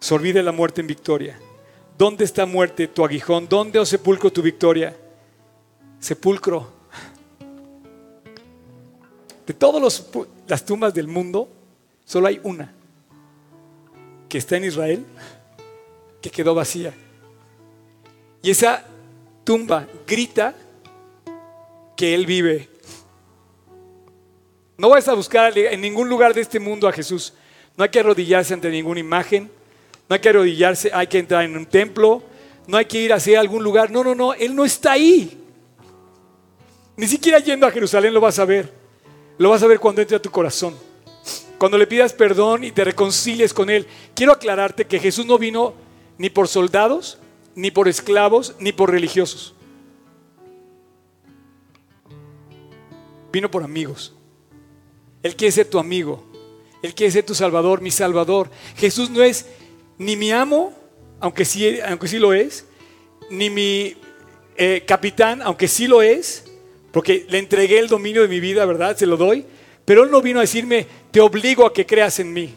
Se 0.00 0.14
olvide 0.14 0.42
la 0.42 0.52
muerte 0.52 0.80
en 0.80 0.88
victoria. 0.88 1.38
¿Dónde 1.98 2.24
está 2.24 2.46
muerte 2.46 2.86
tu 2.86 3.04
aguijón? 3.04 3.48
¿Dónde, 3.48 3.80
oh 3.80 3.84
sepulcro, 3.84 4.30
tu 4.30 4.40
victoria? 4.40 4.96
Sepulcro. 5.98 6.68
De 9.44 9.52
todas 9.52 10.06
las 10.46 10.64
tumbas 10.64 10.94
del 10.94 11.08
mundo, 11.08 11.48
solo 12.04 12.28
hay 12.28 12.40
una 12.44 12.72
que 14.28 14.38
está 14.38 14.58
en 14.58 14.66
Israel, 14.66 15.04
que 16.22 16.30
quedó 16.30 16.54
vacía. 16.54 16.94
Y 18.42 18.52
esa 18.52 18.84
tumba 19.42 19.88
grita 20.06 20.54
que 21.96 22.14
Él 22.14 22.26
vive. 22.26 22.68
No 24.76 24.88
vayas 24.90 25.08
a 25.08 25.14
buscar 25.14 25.58
en 25.58 25.80
ningún 25.80 26.08
lugar 26.08 26.32
de 26.32 26.42
este 26.42 26.60
mundo 26.60 26.86
a 26.86 26.92
Jesús. 26.92 27.34
No 27.76 27.82
hay 27.82 27.90
que 27.90 27.98
arrodillarse 27.98 28.54
ante 28.54 28.70
ninguna 28.70 29.00
imagen. 29.00 29.57
No 30.08 30.14
hay 30.14 30.20
que 30.20 30.28
arrodillarse, 30.28 30.90
hay 30.92 31.06
que 31.06 31.18
entrar 31.18 31.44
en 31.44 31.56
un 31.56 31.66
templo. 31.66 32.22
No 32.66 32.76
hay 32.76 32.86
que 32.86 33.00
ir 33.00 33.12
hacia 33.12 33.40
algún 33.40 33.62
lugar. 33.62 33.90
No, 33.90 34.02
no, 34.02 34.14
no. 34.14 34.34
Él 34.34 34.54
no 34.54 34.64
está 34.64 34.92
ahí. 34.92 35.38
Ni 36.96 37.06
siquiera 37.06 37.38
yendo 37.38 37.66
a 37.66 37.70
Jerusalén 37.70 38.14
lo 38.14 38.20
vas 38.20 38.38
a 38.38 38.44
ver. 38.44 38.72
Lo 39.36 39.50
vas 39.50 39.62
a 39.62 39.66
ver 39.66 39.78
cuando 39.78 40.00
entre 40.00 40.16
a 40.16 40.22
tu 40.22 40.30
corazón. 40.30 40.74
Cuando 41.58 41.76
le 41.76 41.86
pidas 41.86 42.12
perdón 42.12 42.64
y 42.64 42.72
te 42.72 42.84
reconcilies 42.84 43.52
con 43.52 43.68
Él. 43.70 43.86
Quiero 44.14 44.32
aclararte 44.32 44.86
que 44.86 44.98
Jesús 44.98 45.26
no 45.26 45.38
vino 45.38 45.74
ni 46.16 46.30
por 46.30 46.48
soldados, 46.48 47.18
ni 47.54 47.70
por 47.70 47.88
esclavos, 47.88 48.54
ni 48.58 48.72
por 48.72 48.90
religiosos. 48.90 49.54
Vino 53.32 53.50
por 53.50 53.62
amigos. 53.62 54.14
Él 55.22 55.36
quiere 55.36 55.52
ser 55.52 55.68
tu 55.68 55.78
amigo. 55.78 56.24
Él 56.82 56.94
quiere 56.94 57.12
ser 57.12 57.26
tu 57.26 57.34
salvador, 57.34 57.80
mi 57.80 57.90
salvador. 57.90 58.50
Jesús 58.76 59.10
no 59.10 59.22
es 59.22 59.46
ni 59.98 60.16
mi 60.16 60.30
amo, 60.30 60.72
aunque 61.20 61.44
sí, 61.44 61.80
aunque 61.80 62.08
sí 62.08 62.18
lo 62.18 62.32
es, 62.32 62.64
ni 63.30 63.50
mi 63.50 63.96
eh, 64.56 64.84
capitán, 64.86 65.42
aunque 65.42 65.68
sí 65.68 65.86
lo 65.86 66.02
es, 66.02 66.44
porque 66.92 67.26
le 67.28 67.38
entregué 67.38 67.78
el 67.78 67.88
dominio 67.88 68.22
de 68.22 68.28
mi 68.28 68.40
vida, 68.40 68.64
¿verdad? 68.64 68.96
Se 68.96 69.06
lo 69.06 69.16
doy. 69.16 69.44
Pero 69.84 70.04
Él 70.04 70.10
no 70.10 70.20
vino 70.20 70.38
a 70.38 70.42
decirme, 70.42 70.86
te 71.10 71.20
obligo 71.20 71.66
a 71.66 71.72
que 71.72 71.86
creas 71.86 72.18
en 72.20 72.32
mí. 72.32 72.54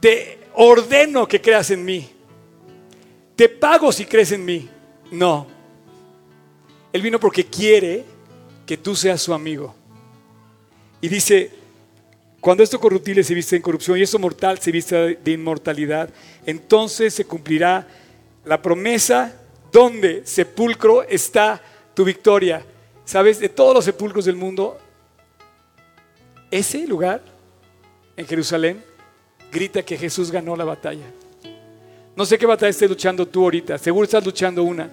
Te 0.00 0.38
ordeno 0.54 1.26
que 1.26 1.40
creas 1.40 1.70
en 1.70 1.84
mí. 1.84 2.08
Te 3.36 3.48
pago 3.48 3.90
si 3.92 4.04
crees 4.04 4.32
en 4.32 4.44
mí. 4.44 4.68
No. 5.10 5.46
Él 6.92 7.02
vino 7.02 7.18
porque 7.18 7.46
quiere 7.46 8.04
que 8.66 8.76
tú 8.76 8.94
seas 8.94 9.22
su 9.22 9.32
amigo. 9.32 9.74
Y 11.00 11.08
dice, 11.08 11.50
cuando 12.42 12.64
esto 12.64 12.80
corruptible 12.80 13.22
se 13.22 13.34
viste 13.34 13.54
en 13.54 13.62
corrupción 13.62 13.96
y 13.96 14.02
esto 14.02 14.18
mortal 14.18 14.58
se 14.58 14.72
viste 14.72 15.14
de 15.14 15.30
inmortalidad, 15.30 16.10
entonces 16.44 17.14
se 17.14 17.24
cumplirá 17.24 17.86
la 18.44 18.60
promesa 18.60 19.32
donde 19.70 20.26
sepulcro 20.26 21.04
está 21.04 21.62
tu 21.94 22.04
victoria. 22.04 22.66
¿Sabes? 23.04 23.38
De 23.38 23.48
todos 23.48 23.76
los 23.76 23.84
sepulcros 23.84 24.24
del 24.24 24.34
mundo, 24.34 24.76
ese 26.50 26.84
lugar 26.84 27.22
en 28.16 28.26
Jerusalén 28.26 28.82
grita 29.52 29.84
que 29.84 29.96
Jesús 29.96 30.32
ganó 30.32 30.56
la 30.56 30.64
batalla. 30.64 31.06
No 32.16 32.26
sé 32.26 32.38
qué 32.38 32.46
batalla 32.46 32.70
estés 32.70 32.90
luchando 32.90 33.24
tú 33.24 33.44
ahorita, 33.44 33.78
seguro 33.78 34.02
estás 34.02 34.26
luchando 34.26 34.64
una, 34.64 34.90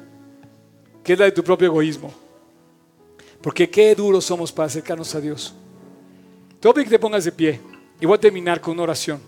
que 1.04 1.14
es 1.14 1.18
la 1.18 1.26
de 1.26 1.32
tu 1.32 1.44
propio 1.44 1.66
egoísmo. 1.66 2.14
Porque 3.42 3.68
qué 3.68 3.96
duros 3.96 4.24
somos 4.24 4.52
para 4.52 4.68
acercarnos 4.68 5.16
a 5.16 5.20
Dios. 5.20 5.56
Te 6.60 6.68
voy 6.68 6.84
que 6.84 6.90
te 6.90 7.00
pongas 7.00 7.24
de 7.24 7.32
pie 7.32 7.60
y 8.00 8.06
voy 8.06 8.16
a 8.16 8.20
terminar 8.20 8.60
con 8.60 8.74
una 8.74 8.84
oración. 8.84 9.22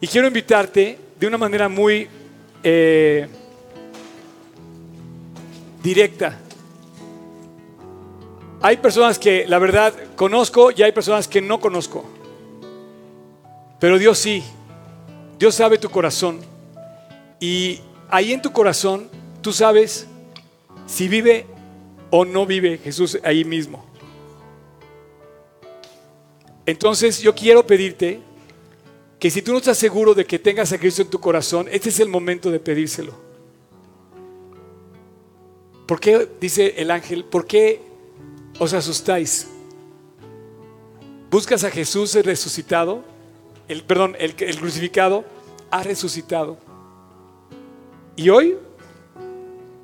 Y 0.00 0.06
quiero 0.06 0.26
invitarte 0.26 0.98
de 1.18 1.26
una 1.26 1.36
manera 1.36 1.68
muy 1.68 2.08
eh, 2.62 3.28
directa 5.82 6.38
hay 8.62 8.76
personas 8.76 9.18
que 9.18 9.46
la 9.46 9.58
verdad 9.58 9.94
conozco 10.16 10.70
y 10.70 10.82
hay 10.82 10.92
personas 10.92 11.26
que 11.26 11.40
no 11.40 11.60
conozco. 11.60 12.04
Pero 13.78 13.98
Dios 13.98 14.18
sí. 14.18 14.44
Dios 15.38 15.54
sabe 15.54 15.78
tu 15.78 15.88
corazón. 15.88 16.40
Y 17.40 17.80
ahí 18.10 18.34
en 18.34 18.42
tu 18.42 18.52
corazón 18.52 19.08
tú 19.40 19.52
sabes 19.54 20.06
si 20.86 21.08
vive 21.08 21.46
o 22.10 22.26
no 22.26 22.44
vive 22.44 22.76
Jesús 22.76 23.18
ahí 23.24 23.46
mismo. 23.46 23.82
Entonces 26.70 27.20
yo 27.20 27.34
quiero 27.34 27.66
pedirte 27.66 28.20
que 29.18 29.28
si 29.28 29.42
tú 29.42 29.50
no 29.50 29.58
estás 29.58 29.76
seguro 29.76 30.14
de 30.14 30.24
que 30.24 30.38
tengas 30.38 30.72
a 30.72 30.78
Cristo 30.78 31.02
en 31.02 31.08
tu 31.08 31.18
corazón, 31.18 31.66
este 31.68 31.88
es 31.88 31.98
el 31.98 32.08
momento 32.08 32.48
de 32.48 32.60
pedírselo. 32.60 33.12
¿Por 35.84 35.98
qué, 35.98 36.28
dice 36.40 36.74
el 36.76 36.92
ángel, 36.92 37.24
por 37.24 37.44
qué 37.44 37.82
os 38.60 38.72
asustáis. 38.72 39.48
Buscas 41.28 41.64
a 41.64 41.70
Jesús 41.72 42.14
el 42.14 42.22
resucitado, 42.22 43.02
el, 43.66 43.82
perdón, 43.82 44.14
el, 44.20 44.36
el 44.38 44.56
crucificado 44.56 45.24
ha 45.72 45.82
resucitado. 45.82 46.56
Y 48.14 48.28
hoy, 48.28 48.56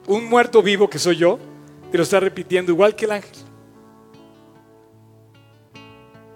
un 0.06 0.24
muerto 0.26 0.62
vivo 0.62 0.88
que 0.88 1.00
soy 1.00 1.16
yo, 1.16 1.40
te 1.90 1.96
lo 1.96 2.04
está 2.04 2.20
repitiendo 2.20 2.70
igual 2.70 2.94
que 2.94 3.06
el 3.06 3.10
ángel. 3.10 3.45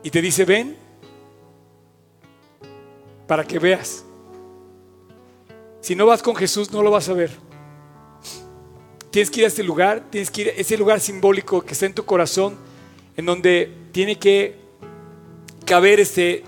Y 0.02 0.10
te 0.10 0.22
dice, 0.22 0.44
ven, 0.44 0.77
para 3.27 3.47
que 3.47 3.59
veas. 3.59 4.05
Si 5.81 5.94
no 5.94 6.06
vas 6.06 6.22
con 6.22 6.35
Jesús, 6.35 6.70
no 6.70 6.82
lo 6.82 6.90
vas 6.90 7.09
a 7.09 7.12
ver. 7.12 7.31
Tienes 9.10 9.31
que 9.31 9.40
ir 9.40 9.44
a 9.44 9.48
este 9.48 9.62
lugar, 9.62 10.05
tienes 10.10 10.31
que 10.31 10.43
ir 10.43 10.48
a 10.48 10.52
ese 10.52 10.77
lugar 10.77 11.01
simbólico 11.01 11.62
que 11.62 11.72
está 11.72 11.86
en 11.86 11.94
tu 11.94 12.05
corazón, 12.05 12.56
en 13.16 13.27
donde 13.27 13.72
tiene 13.93 14.18
que 14.18 14.56
caber 15.64 16.01
este 16.01 16.44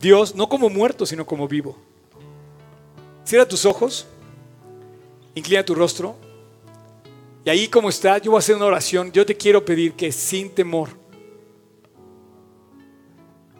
Dios, 0.00 0.34
no 0.34 0.48
como 0.48 0.70
muerto, 0.70 1.04
sino 1.04 1.26
como 1.26 1.46
vivo. 1.46 1.76
Cierra 3.24 3.46
tus 3.46 3.66
ojos, 3.66 4.06
inclina 5.34 5.64
tu 5.64 5.74
rostro, 5.74 6.16
y 7.44 7.50
ahí 7.50 7.68
como 7.68 7.88
está, 7.88 8.18
yo 8.18 8.32
voy 8.32 8.38
a 8.38 8.40
hacer 8.40 8.56
una 8.56 8.66
oración. 8.66 9.12
Yo 9.12 9.24
te 9.24 9.34
quiero 9.34 9.64
pedir 9.64 9.94
que 9.94 10.12
sin 10.12 10.50
temor, 10.50 10.90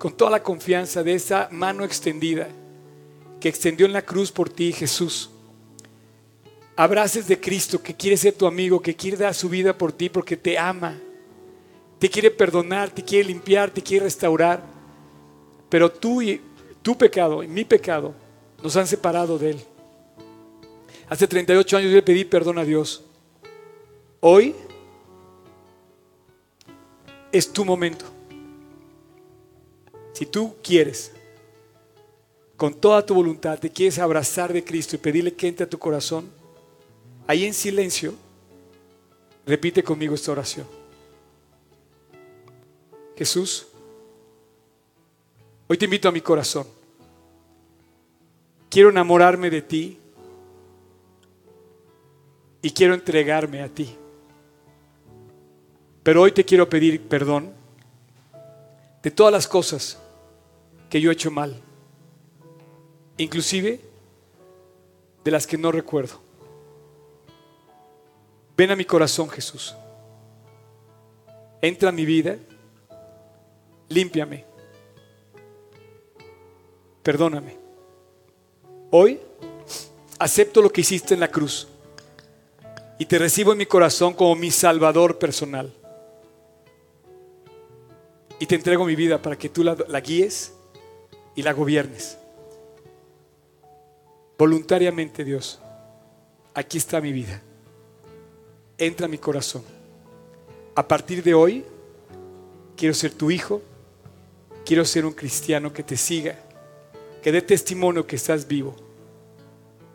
con 0.01 0.15
toda 0.15 0.31
la 0.31 0.43
confianza 0.43 1.03
de 1.03 1.13
esa 1.13 1.49
mano 1.51 1.85
extendida 1.85 2.49
que 3.39 3.51
extendió 3.51 3.85
en 3.85 3.93
la 3.93 4.01
cruz 4.01 4.33
por 4.33 4.49
ti 4.49 4.73
Jesús, 4.73 5.29
abraces 6.75 7.29
de 7.29 7.39
Cristo 7.39 7.83
que 7.83 7.95
quiere 7.95 8.17
ser 8.17 8.33
tu 8.33 8.47
amigo, 8.47 8.81
que 8.81 8.97
quiere 8.97 9.19
dar 9.19 9.35
su 9.35 9.51
vida 9.51 9.77
por 9.77 9.93
ti 9.93 10.09
porque 10.09 10.39
te 10.39 10.59
ama, 10.59 10.99
te 11.99 12.09
quiere 12.09 12.31
perdonar, 12.31 12.89
te 12.89 13.05
quiere 13.05 13.29
limpiar, 13.29 13.71
te 13.71 13.83
quiere 13.83 14.05
restaurar. 14.05 14.63
Pero 15.69 15.93
tú 15.93 16.23
y 16.23 16.41
tu 16.81 16.97
pecado 16.97 17.43
y 17.43 17.47
mi 17.47 17.67
pecado 17.67 18.15
nos 18.63 18.75
han 18.77 18.87
separado 18.87 19.37
de 19.37 19.51
Él. 19.51 19.61
Hace 21.11 21.27
38 21.27 21.77
años 21.77 21.91
yo 21.91 21.97
le 21.97 22.03
pedí 22.03 22.25
perdón 22.25 22.59
a 22.59 22.65
Dios. 22.65 23.05
Hoy 24.21 24.55
es 27.31 27.53
tu 27.53 27.67
momento. 27.67 28.07
Si 30.13 30.27
tú 30.27 30.57
quieres, 30.63 31.13
con 32.57 32.75
toda 32.75 33.05
tu 33.05 33.15
voluntad, 33.15 33.59
te 33.59 33.71
quieres 33.71 33.99
abrazar 33.99 34.53
de 34.53 34.63
Cristo 34.63 34.97
y 34.97 34.99
pedirle 34.99 35.35
que 35.35 35.49
entre 35.49 35.65
a 35.65 35.71
tu 35.71 35.79
corazón, 35.79 36.29
ahí 37.27 37.45
en 37.45 37.55
silencio, 37.55 38.15
repite 39.47 39.83
conmigo 39.83 40.15
esta 40.15 40.33
oración. 40.33 40.67
Jesús, 43.17 43.67
hoy 45.69 45.79
te 45.79 45.85
invito 45.87 46.09
a 46.09 46.13
mi 46.13 46.21
corazón. 46.21 46.67
Quiero 48.69 48.91
enamorarme 48.91 49.51
de 49.51 49.63
ti 49.63 49.99
y 52.63 52.71
quiero 52.71 52.95
entregarme 52.95 53.63
a 53.63 53.69
ti. 53.69 53.97
Pero 56.03 56.23
hoy 56.23 56.33
te 56.33 56.45
quiero 56.45 56.69
pedir 56.69 57.01
perdón 57.03 57.60
de 59.03 59.11
todas 59.11 59.33
las 59.33 59.47
cosas 59.47 59.99
que 60.89 61.01
yo 61.01 61.11
he 61.11 61.15
hecho 61.15 61.31
mal, 61.31 61.61
inclusive 63.17 63.81
de 65.25 65.31
las 65.31 65.47
que 65.47 65.57
no 65.57 65.73
recuerdo. 65.73 66.21
Ven 68.57 68.71
a 68.71 68.77
mi 68.77 68.85
corazón, 68.85 69.29
Jesús. 69.31 69.75
Entra 71.63 71.89
a 71.89 71.93
mi 71.93 72.05
vida. 72.05 72.37
Límpiame. 73.89 74.45
Perdóname. 77.03 77.57
Hoy 78.91 79.21
acepto 80.19 80.61
lo 80.61 80.71
que 80.71 80.83
hiciste 80.83 81.15
en 81.15 81.21
la 81.21 81.29
cruz 81.29 81.69
y 82.99 83.07
te 83.07 83.19
recibo 83.19 83.53
en 83.53 83.59
mi 83.59 83.67
corazón 83.67 84.13
como 84.13 84.37
mi 84.37 84.51
salvador 84.51 85.19
personal. 85.19 85.73
Y 88.41 88.47
te 88.47 88.57
entrego 88.57 88.85
mi 88.85 88.97
vida 88.97 89.23
para 89.23 89.39
que 89.39 89.49
tú 89.49 89.63
la, 89.63 90.01
guíes 90.01 90.53
y 91.37 91.43
la 91.43 91.53
gobiernes. 91.53 92.19
Voluntariamente, 94.37 95.23
Dios, 95.23 95.61
aquí 96.55 96.79
está 96.79 97.01
mi 97.01 97.13
vida 97.13 97.41
entra 98.81 99.07
a 99.07 99.09
mi 99.09 99.19
corazón. 99.19 99.63
A 100.75 100.87
partir 100.89 101.23
de 101.23 101.35
hoy, 101.35 101.65
quiero 102.77 102.95
ser 102.95 103.13
tu 103.13 103.31
hijo, 103.31 103.61
quiero 104.65 104.85
ser 104.85 105.05
un 105.05 105.13
cristiano 105.13 105.73
que 105.73 105.83
te 105.83 105.97
siga, 105.97 106.39
que 107.23 107.31
dé 107.31 107.43
testimonio 107.43 108.07
que 108.07 108.17
estás 108.17 108.49
vivo. 108.49 108.75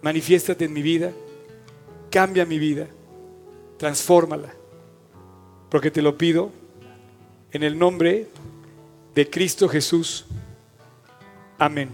Manifiéstate 0.01 0.65
en 0.65 0.73
mi 0.73 0.84
vida, 0.84 1.11
cambia 2.11 2.45
mi 2.45 2.59
vida, 2.59 2.88
transfórmala, 3.77 4.53
porque 5.69 5.89
te 5.89 6.03
lo 6.03 6.17
pido 6.17 6.51
en 7.56 7.64
el 7.64 7.80
nombre 7.80 8.27
de 9.14 9.30
Cristo 9.30 9.69
Jesús. 9.69 10.26
Amén. 11.57 11.90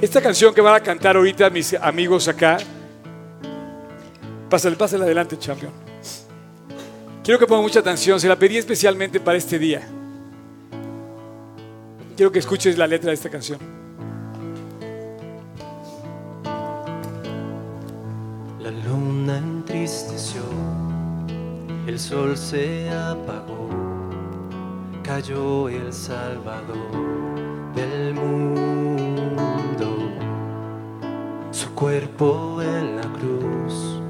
Esta 0.00 0.20
canción 0.20 0.52
que 0.52 0.60
van 0.60 0.74
a 0.74 0.80
cantar 0.80 1.14
ahorita 1.14 1.48
mis 1.50 1.74
amigos 1.74 2.26
acá, 2.26 2.58
pásale, 4.48 4.74
pásale 4.74 5.04
adelante, 5.04 5.38
champion. 5.38 5.70
Quiero 7.22 7.38
que 7.38 7.46
pongan 7.46 7.62
mucha 7.62 7.78
atención, 7.78 8.18
se 8.18 8.26
la 8.26 8.36
pedí 8.36 8.56
especialmente 8.56 9.20
para 9.20 9.38
este 9.38 9.56
día. 9.56 9.86
Quiero 12.16 12.32
que 12.32 12.40
escuches 12.40 12.76
la 12.76 12.88
letra 12.88 13.10
de 13.10 13.14
esta 13.14 13.30
canción. 13.30 13.60
La 18.58 18.70
luna 18.72 19.38
entristeció, 19.38 20.42
el 21.86 21.98
sol 21.98 22.36
se 22.36 22.90
apagó, 22.90 23.68
cayó 25.02 25.68
el 25.68 25.92
Salvador 25.92 26.90
del 27.74 28.14
mundo. 28.14 29.96
Su 31.50 31.74
cuerpo 31.74 32.60
en 32.62 32.96
la 32.96 33.02
cruz, 33.02 34.00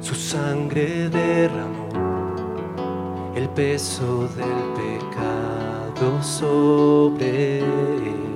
su 0.00 0.14
sangre 0.14 1.08
derramó 1.08 1.88
el 3.34 3.48
peso 3.50 4.28
del 4.36 4.74
pecado 4.76 6.22
sobre 6.22 7.58
él. 7.60 8.27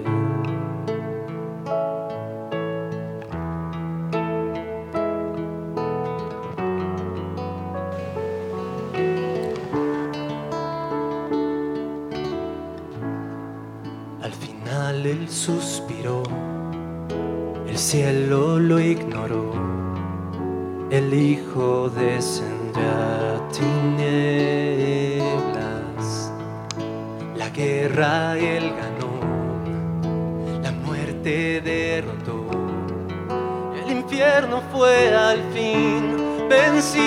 Suspiró, 15.46 16.22
el 17.66 17.76
cielo 17.76 18.60
lo 18.60 18.78
ignoró, 18.78 19.50
el 20.88 21.12
Hijo 21.12 21.90
descendió 21.90 22.84
a 22.84 23.48
tinieblas, 23.48 23.92
la 27.36 27.50
guerra 27.50 28.38
él 28.38 28.72
ganó, 28.82 29.10
la 30.62 30.70
muerte 30.70 31.60
derrotó, 31.60 32.46
el 33.84 33.90
infierno 33.96 34.62
fue 34.70 35.12
al 35.12 35.42
fin 35.52 36.14
vencido, 36.48 37.02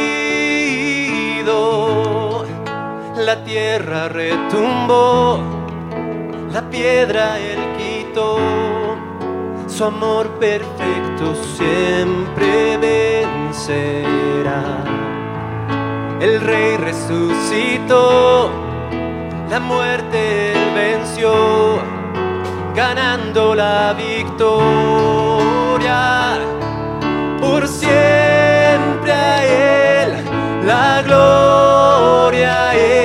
la 3.15 3.41
tierra 3.45 4.09
retumbó. 4.09 5.55
La 6.55 6.69
piedra 6.69 7.37
él 8.15 8.95
su 9.67 9.83
amor 9.83 10.29
perfecto 10.39 11.35
siempre 11.57 12.77
vencerá. 12.77 14.63
El 16.21 16.39
rey 16.39 16.77
resucitó, 16.77 18.49
la 19.49 19.59
muerte 19.59 20.53
él 20.53 20.73
venció, 20.73 21.79
ganando 22.73 23.53
la 23.53 23.93
victoria. 23.93 24.55
Por 27.41 27.67
siempre 27.67 29.11
a 29.11 29.45
él 29.45 30.23
la 30.65 31.01
gloria 31.03 32.73
es, 32.75 32.85
por 32.85 33.04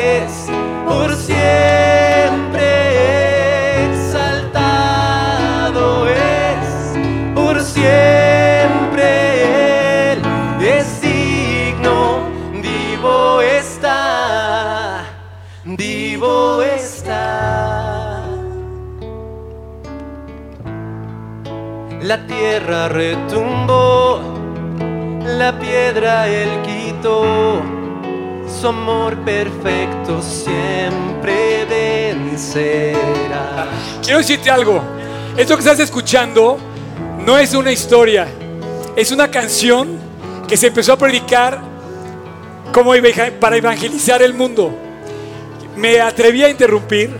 La 22.02 22.26
tierra 22.26 22.88
retumbó, 22.88 24.22
la 25.22 25.58
piedra 25.58 26.26
él 26.28 26.48
quitó, 26.62 27.60
su 28.48 28.68
amor 28.68 29.18
perfecto 29.18 30.22
siempre 30.22 31.66
vencerá. 31.66 33.68
Quiero 34.02 34.18
decirte 34.18 34.50
algo. 34.50 34.82
Esto 35.36 35.56
que 35.56 35.60
estás 35.60 35.80
escuchando 35.80 36.56
no 37.18 37.36
es 37.36 37.52
una 37.52 37.70
historia, 37.70 38.26
es 38.96 39.12
una 39.12 39.30
canción 39.30 39.98
que 40.48 40.56
se 40.56 40.68
empezó 40.68 40.94
a 40.94 40.96
predicar 40.96 41.60
como 42.72 42.92
para 43.38 43.56
evangelizar 43.58 44.22
el 44.22 44.32
mundo. 44.32 44.74
Me 45.76 46.00
atreví 46.00 46.42
a 46.42 46.48
interrumpir 46.48 47.14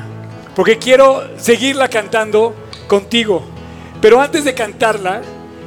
porque 0.56 0.78
quiero 0.78 1.22
seguirla 1.36 1.88
cantando 1.88 2.54
contigo. 2.88 3.49
Pero 4.00 4.20
antes 4.20 4.44
de 4.44 4.54
cantarla, 4.54 5.20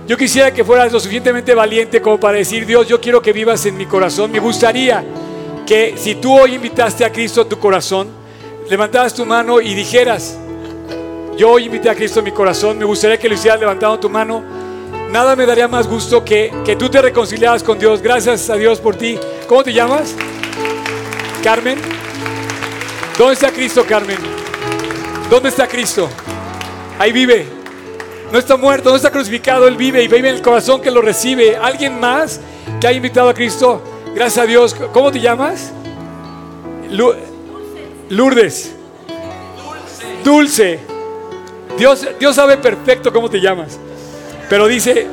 yo 0.08 0.18
quisiera 0.18 0.54
que 0.54 0.64
fueras 0.64 0.92
lo 0.92 1.00
suficientemente 1.00 1.54
valiente 1.54 2.02
como 2.02 2.20
para 2.20 2.38
decir, 2.38 2.66
Dios, 2.66 2.88
yo 2.88 3.00
quiero 3.00 3.22
que 3.22 3.32
vivas 3.32 3.66
en 3.66 3.78
mi 3.78 3.86
corazón. 3.86 4.32
Me 4.32 4.40
gustaría 4.40 5.04
que 5.66 5.96
si 5.98 6.16
tú 6.16 6.38
hoy 6.38 6.56
invitaste 6.56 7.06
a 7.06 7.12
Cristo 7.12 7.42
a 7.42 7.46
tu 7.46 7.58
corazón, 7.60 8.10
levantaras 8.70 9.14
tu 9.14 9.26
mano 9.26 9.62
y 9.62 9.74
dijeras, 9.74 10.38
yo 11.38 11.52
hoy 11.52 11.66
invité 11.66 11.90
a 11.90 11.96
Cristo 11.96 12.20
a 12.20 12.24
mi 12.24 12.32
corazón, 12.32 12.78
me 12.78 12.86
gustaría 12.86 13.18
que 13.18 13.30
lo 13.30 13.36
hicieras 13.36 13.60
levantando 13.60 14.00
tu 14.00 14.10
mano. 14.10 14.44
Nada 15.10 15.36
me 15.36 15.46
daría 15.46 15.68
más 15.68 15.88
gusto 15.88 16.26
que, 16.26 16.52
que 16.66 16.76
tú 16.76 16.90
te 16.90 17.02
reconciliaras 17.02 17.62
con 17.62 17.78
Dios. 17.78 18.02
Gracias 18.02 18.50
a 18.50 18.56
Dios 18.56 18.80
por 18.80 18.96
ti. 18.96 19.20
¿Cómo 19.48 19.64
te 19.64 19.72
llamas? 19.72 20.16
Carmen. 21.44 21.78
¿Dónde 23.18 23.36
está 23.36 23.52
Cristo, 23.52 23.86
Carmen? 23.88 24.18
¿Dónde 25.30 25.50
está 25.50 25.68
Cristo? 25.68 26.10
Ahí 26.98 27.12
vive. 27.12 27.63
No 28.34 28.40
está 28.40 28.58
muerto, 28.58 28.90
no 28.90 28.96
está 28.96 29.12
crucificado, 29.12 29.68
Él 29.68 29.78
vive 29.78 30.02
y 30.02 30.08
vive 30.08 30.28
en 30.28 30.36
el 30.38 30.42
corazón 30.42 30.82
que 30.82 30.90
lo 30.90 31.04
recibe. 31.04 31.56
¿Alguien 31.56 32.00
más 32.00 32.40
que 32.82 32.88
ha 32.88 32.92
invitado 32.92 33.30
a 33.30 33.34
Cristo? 33.36 33.80
Gracias 34.16 34.44
a 34.44 34.48
Dios. 34.48 34.76
¿Cómo 34.92 35.12
te 35.12 35.20
llamas? 35.20 35.72
Lourdes. 38.10 38.74
Dulce. 40.24 40.80
Dios, 41.78 42.08
Dios 42.20 42.36
sabe 42.36 42.58
perfecto 42.58 43.14
cómo 43.14 43.30
te 43.30 43.40
llamas. 43.40 43.78
Pero 44.50 44.66
dice, 44.66 45.06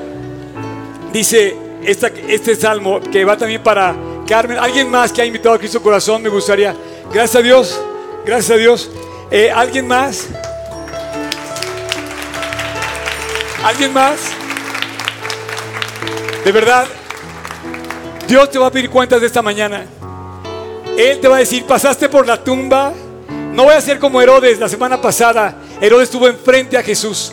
dice 1.12 1.54
este 1.82 2.56
salmo 2.56 3.00
que 3.00 3.22
va 3.26 3.36
también 3.36 3.62
para 3.62 3.94
Carmen. 4.26 4.56
¿Alguien 4.56 4.88
más 4.88 5.12
que 5.12 5.20
ha 5.20 5.26
invitado 5.26 5.56
a 5.56 5.58
Cristo 5.58 5.82
Corazón? 5.82 6.22
Me 6.22 6.30
gustaría. 6.30 6.74
Gracias 7.12 7.36
a 7.36 7.42
Dios. 7.42 7.78
Gracias 8.24 8.50
a 8.50 8.56
Dios. 8.56 8.90
Eh, 9.30 9.50
¿Alguien 9.50 9.86
más? 9.86 10.26
¿Alguien 13.62 13.92
más? 13.92 14.20
De 16.44 16.50
verdad, 16.50 16.86
Dios 18.26 18.50
te 18.50 18.58
va 18.58 18.68
a 18.68 18.70
pedir 18.70 18.88
cuentas 18.88 19.20
de 19.20 19.26
esta 19.26 19.42
mañana. 19.42 19.84
Él 20.96 21.20
te 21.20 21.28
va 21.28 21.36
a 21.36 21.40
decir, 21.40 21.66
pasaste 21.66 22.08
por 22.08 22.26
la 22.26 22.42
tumba. 22.42 22.94
No 23.52 23.64
voy 23.64 23.74
a 23.74 23.80
ser 23.82 23.98
como 23.98 24.22
Herodes 24.22 24.58
la 24.58 24.68
semana 24.68 25.00
pasada. 25.02 25.56
Herodes 25.80 26.04
estuvo 26.04 26.26
enfrente 26.26 26.78
a 26.78 26.82
Jesús. 26.82 27.32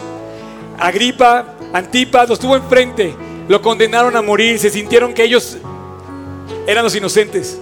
Agripa, 0.78 1.56
Antipas, 1.72 2.28
lo 2.28 2.34
estuvo 2.34 2.58
enfrente. 2.58 3.16
Lo 3.48 3.62
condenaron 3.62 4.16
a 4.18 4.22
morir. 4.22 4.60
Se 4.60 4.70
sintieron 4.70 5.14
que 5.14 5.24
ellos 5.24 5.58
eran 6.66 6.84
los 6.84 6.96
inocentes. 6.96 7.58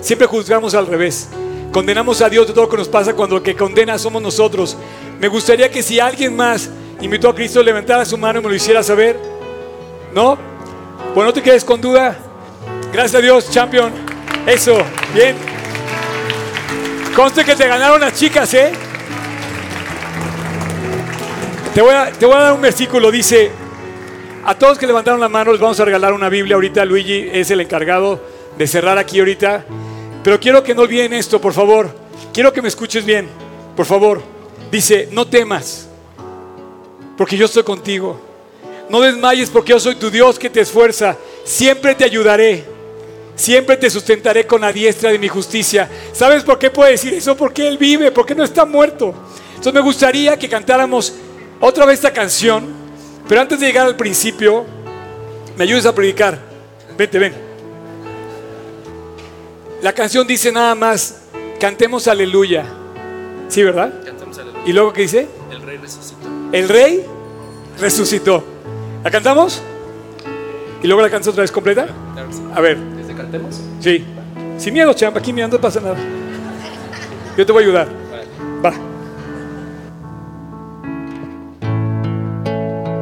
Siempre 0.00 0.26
juzgamos 0.26 0.74
al 0.74 0.86
revés. 0.86 1.28
Condenamos 1.70 2.22
a 2.22 2.30
Dios 2.30 2.46
de 2.46 2.54
todo 2.54 2.64
lo 2.64 2.70
que 2.70 2.78
nos 2.78 2.88
pasa 2.88 3.14
cuando 3.14 3.36
el 3.36 3.42
que 3.42 3.54
condena 3.54 3.98
somos 3.98 4.22
nosotros. 4.22 4.74
Me 5.20 5.28
gustaría 5.28 5.70
que 5.70 5.82
si 5.82 6.00
alguien 6.00 6.34
más 6.34 6.70
invitó 7.04 7.28
a 7.28 7.34
Cristo, 7.34 7.62
levantara 7.62 8.04
su 8.04 8.16
mano 8.16 8.40
y 8.40 8.42
me 8.42 8.48
lo 8.48 8.54
hiciera 8.54 8.82
saber. 8.82 9.18
¿No? 10.12 10.38
Pues 11.14 11.26
no 11.26 11.32
te 11.32 11.42
quedes 11.42 11.64
con 11.64 11.80
duda. 11.80 12.16
Gracias 12.92 13.14
a 13.16 13.20
Dios, 13.20 13.50
champion. 13.50 13.92
Eso, 14.46 14.76
bien. 15.14 15.36
Conste 17.14 17.44
que 17.44 17.54
te 17.54 17.66
ganaron 17.68 18.00
las 18.00 18.14
chicas, 18.14 18.52
¿eh? 18.54 18.72
Te 21.74 21.82
voy, 21.82 21.94
a, 21.94 22.10
te 22.12 22.24
voy 22.24 22.36
a 22.36 22.40
dar 22.40 22.52
un 22.52 22.60
versículo, 22.60 23.10
dice, 23.10 23.50
a 24.44 24.54
todos 24.54 24.78
que 24.78 24.86
levantaron 24.86 25.18
la 25.18 25.28
mano 25.28 25.50
les 25.50 25.60
vamos 25.60 25.78
a 25.80 25.84
regalar 25.84 26.12
una 26.12 26.28
Biblia 26.28 26.54
ahorita, 26.54 26.84
Luigi 26.84 27.28
es 27.32 27.50
el 27.50 27.60
encargado 27.60 28.20
de 28.56 28.66
cerrar 28.68 28.96
aquí 28.96 29.18
ahorita, 29.18 29.64
pero 30.22 30.38
quiero 30.38 30.62
que 30.62 30.72
no 30.72 30.82
olviden 30.82 31.12
esto, 31.12 31.40
por 31.40 31.52
favor, 31.52 31.92
quiero 32.32 32.52
que 32.52 32.62
me 32.62 32.68
escuches 32.68 33.04
bien, 33.04 33.28
por 33.74 33.86
favor, 33.86 34.22
dice, 34.70 35.08
no 35.10 35.26
temas, 35.26 35.88
porque 37.16 37.36
yo 37.36 37.46
estoy 37.46 37.62
contigo, 37.62 38.20
no 38.88 39.00
desmayes 39.00 39.50
porque 39.50 39.70
yo 39.70 39.80
soy 39.80 39.94
tu 39.94 40.10
Dios 40.10 40.38
que 40.38 40.50
te 40.50 40.60
esfuerza, 40.60 41.16
siempre 41.44 41.94
te 41.94 42.04
ayudaré, 42.04 42.64
Siempre 43.36 43.76
te 43.76 43.90
sustentaré 43.90 44.46
con 44.46 44.60
la 44.60 44.72
diestra 44.72 45.10
de 45.10 45.18
mi 45.18 45.28
justicia. 45.28 45.90
¿Sabes 46.12 46.44
por 46.44 46.58
qué 46.58 46.70
puede 46.70 46.92
decir 46.92 47.12
eso? 47.14 47.36
Porque 47.36 47.66
Él 47.66 47.78
vive, 47.78 48.12
porque 48.12 48.34
no 48.34 48.44
está 48.44 48.64
muerto. 48.64 49.12
Entonces 49.50 49.74
me 49.74 49.80
gustaría 49.80 50.38
que 50.38 50.48
cantáramos 50.48 51.14
otra 51.60 51.84
vez 51.84 51.94
esta 51.96 52.12
canción, 52.12 52.72
pero 53.28 53.40
antes 53.40 53.58
de 53.58 53.66
llegar 53.66 53.86
al 53.86 53.96
principio, 53.96 54.64
me 55.56 55.64
ayudes 55.64 55.86
a 55.86 55.94
predicar. 55.94 56.38
Vente, 56.96 57.18
ven. 57.18 57.34
La 59.82 59.92
canción 59.92 60.26
dice 60.26 60.52
nada 60.52 60.74
más, 60.74 61.22
cantemos 61.58 62.06
aleluya. 62.06 62.64
¿Sí, 63.48 63.62
verdad? 63.64 64.00
Cantamos 64.04 64.38
aleluya. 64.38 64.62
¿Y 64.64 64.72
luego 64.72 64.92
qué 64.92 65.02
dice? 65.02 65.26
El 65.50 65.62
rey 65.62 65.76
resucitó. 65.78 66.33
El 66.54 66.68
rey 66.68 67.04
resucitó. 67.80 68.44
¿La 69.02 69.10
cantamos? 69.10 69.60
¿Y 70.84 70.86
luego 70.86 71.02
la 71.02 71.10
cantas 71.10 71.26
otra 71.26 71.40
vez 71.40 71.50
completa? 71.50 71.88
A 72.54 72.60
ver, 72.60 72.78
¿Desde 72.78 73.12
cantemos? 73.12 73.60
sí. 73.80 74.04
Sin 74.56 74.72
miedo, 74.72 74.92
champ, 74.92 75.16
aquí 75.16 75.32
mirando 75.32 75.56
no 75.56 75.60
pasa 75.60 75.80
nada. 75.80 75.96
Yo 77.36 77.44
te 77.44 77.50
voy 77.50 77.64
a 77.64 77.66
ayudar. 77.66 77.88
Va. 78.64 78.72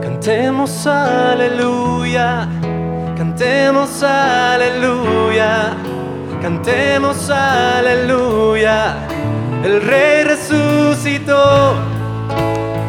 Cantemos 0.01 0.87
aleluya, 0.87 2.49
cantemos 3.19 4.03
aleluya, 4.03 5.77
cantemos 6.41 7.29
aleluya, 7.29 8.97
el 9.63 9.83
rey 9.83 10.25
resucitó. 10.25 11.75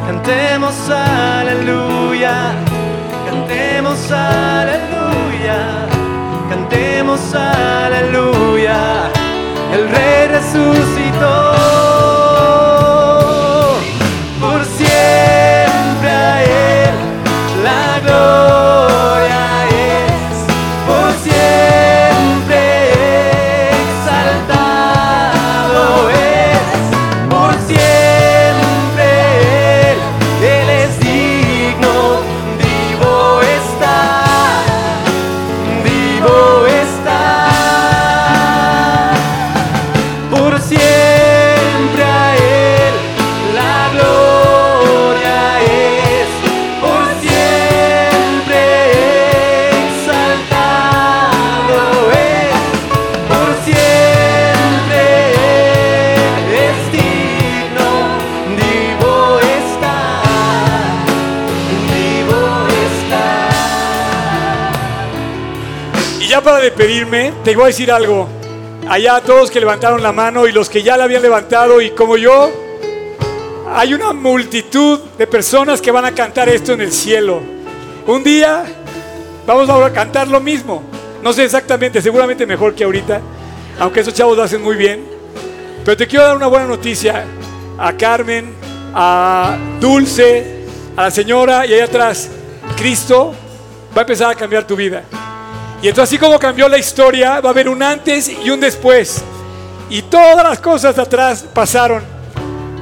Cantemos 0.05 0.89
aleluya, 0.89 2.53
cantemos 3.25 4.11
aleluya, 4.11 5.87
cantemos 6.49 7.33
aleluya, 7.33 9.09
el 9.73 9.89
rey 9.89 10.27
resucitó. 10.27 11.82
Despedirme, 66.63 67.33
te 67.43 67.55
voy 67.55 67.65
a 67.65 67.67
decir 67.67 67.91
algo. 67.91 68.27
Allá 68.87 69.21
todos 69.21 69.51
que 69.51 69.59
levantaron 69.59 70.01
la 70.01 70.11
mano 70.11 70.47
y 70.47 70.51
los 70.51 70.69
que 70.69 70.81
ya 70.81 70.97
la 70.97 71.05
habían 71.05 71.21
levantado 71.21 71.81
y 71.81 71.91
como 71.91 72.17
yo, 72.17 72.51
hay 73.75 73.93
una 73.93 74.13
multitud 74.13 74.99
de 75.17 75.27
personas 75.27 75.81
que 75.81 75.91
van 75.91 76.05
a 76.05 76.11
cantar 76.11 76.49
esto 76.49 76.73
en 76.73 76.81
el 76.81 76.91
cielo. 76.91 77.41
Un 78.07 78.23
día 78.23 78.65
vamos 79.45 79.69
a 79.69 79.91
cantar 79.93 80.27
lo 80.27 80.39
mismo. 80.39 80.83
No 81.21 81.33
sé 81.33 81.45
exactamente, 81.45 82.01
seguramente 82.01 82.45
mejor 82.45 82.75
que 82.75 82.83
ahorita, 82.83 83.21
aunque 83.79 84.01
esos 84.01 84.13
chavos 84.13 84.35
lo 84.35 84.43
hacen 84.43 84.61
muy 84.61 84.75
bien. 84.75 85.05
Pero 85.85 85.97
te 85.97 86.07
quiero 86.07 86.25
dar 86.25 86.35
una 86.35 86.47
buena 86.47 86.65
noticia 86.65 87.25
a 87.77 87.93
Carmen, 87.93 88.53
a 88.93 89.57
Dulce, 89.79 90.65
a 90.95 91.03
la 91.03 91.11
señora 91.11 91.65
y 91.65 91.73
allá 91.73 91.85
atrás. 91.85 92.29
Cristo 92.77 93.33
va 93.95 94.01
a 94.01 94.01
empezar 94.01 94.31
a 94.31 94.35
cambiar 94.35 94.67
tu 94.67 94.75
vida. 94.75 95.03
Y 95.83 95.89
entonces 95.89 96.13
así 96.13 96.17
como 96.17 96.39
cambió 96.39 96.69
la 96.69 96.77
historia, 96.77 97.41
va 97.41 97.49
a 97.49 97.51
haber 97.51 97.67
un 97.67 97.83
antes 97.83 98.29
y 98.29 98.49
un 98.49 98.61
después. 98.61 99.21
Y 99.89 100.01
todas 100.03 100.41
las 100.41 100.59
cosas 100.61 100.95
de 100.95 101.01
atrás 101.01 101.43
pasaron, 101.53 102.01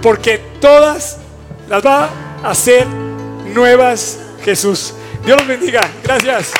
porque 0.03 0.37
todas 0.61 1.17
las 1.67 1.83
va 1.83 2.09
a 2.43 2.51
hacer 2.51 2.85
nuevas 2.85 4.19
Jesús. 4.45 4.93
Dios 5.25 5.35
los 5.39 5.47
bendiga. 5.47 5.81
Gracias. 6.03 6.51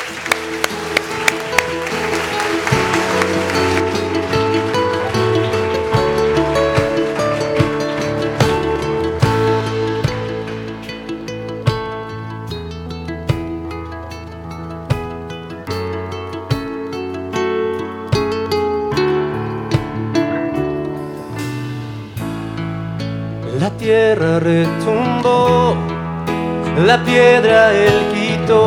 Tierra 23.92 24.38
retumbó, 24.40 25.76
la 26.86 27.04
piedra 27.04 27.74
él 27.74 27.92
quitó, 28.14 28.66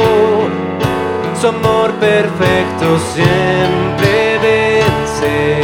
su 1.42 1.48
amor 1.48 1.94
perfecto 1.94 3.00
siempre 3.16 4.38
vencerá. 4.38 5.55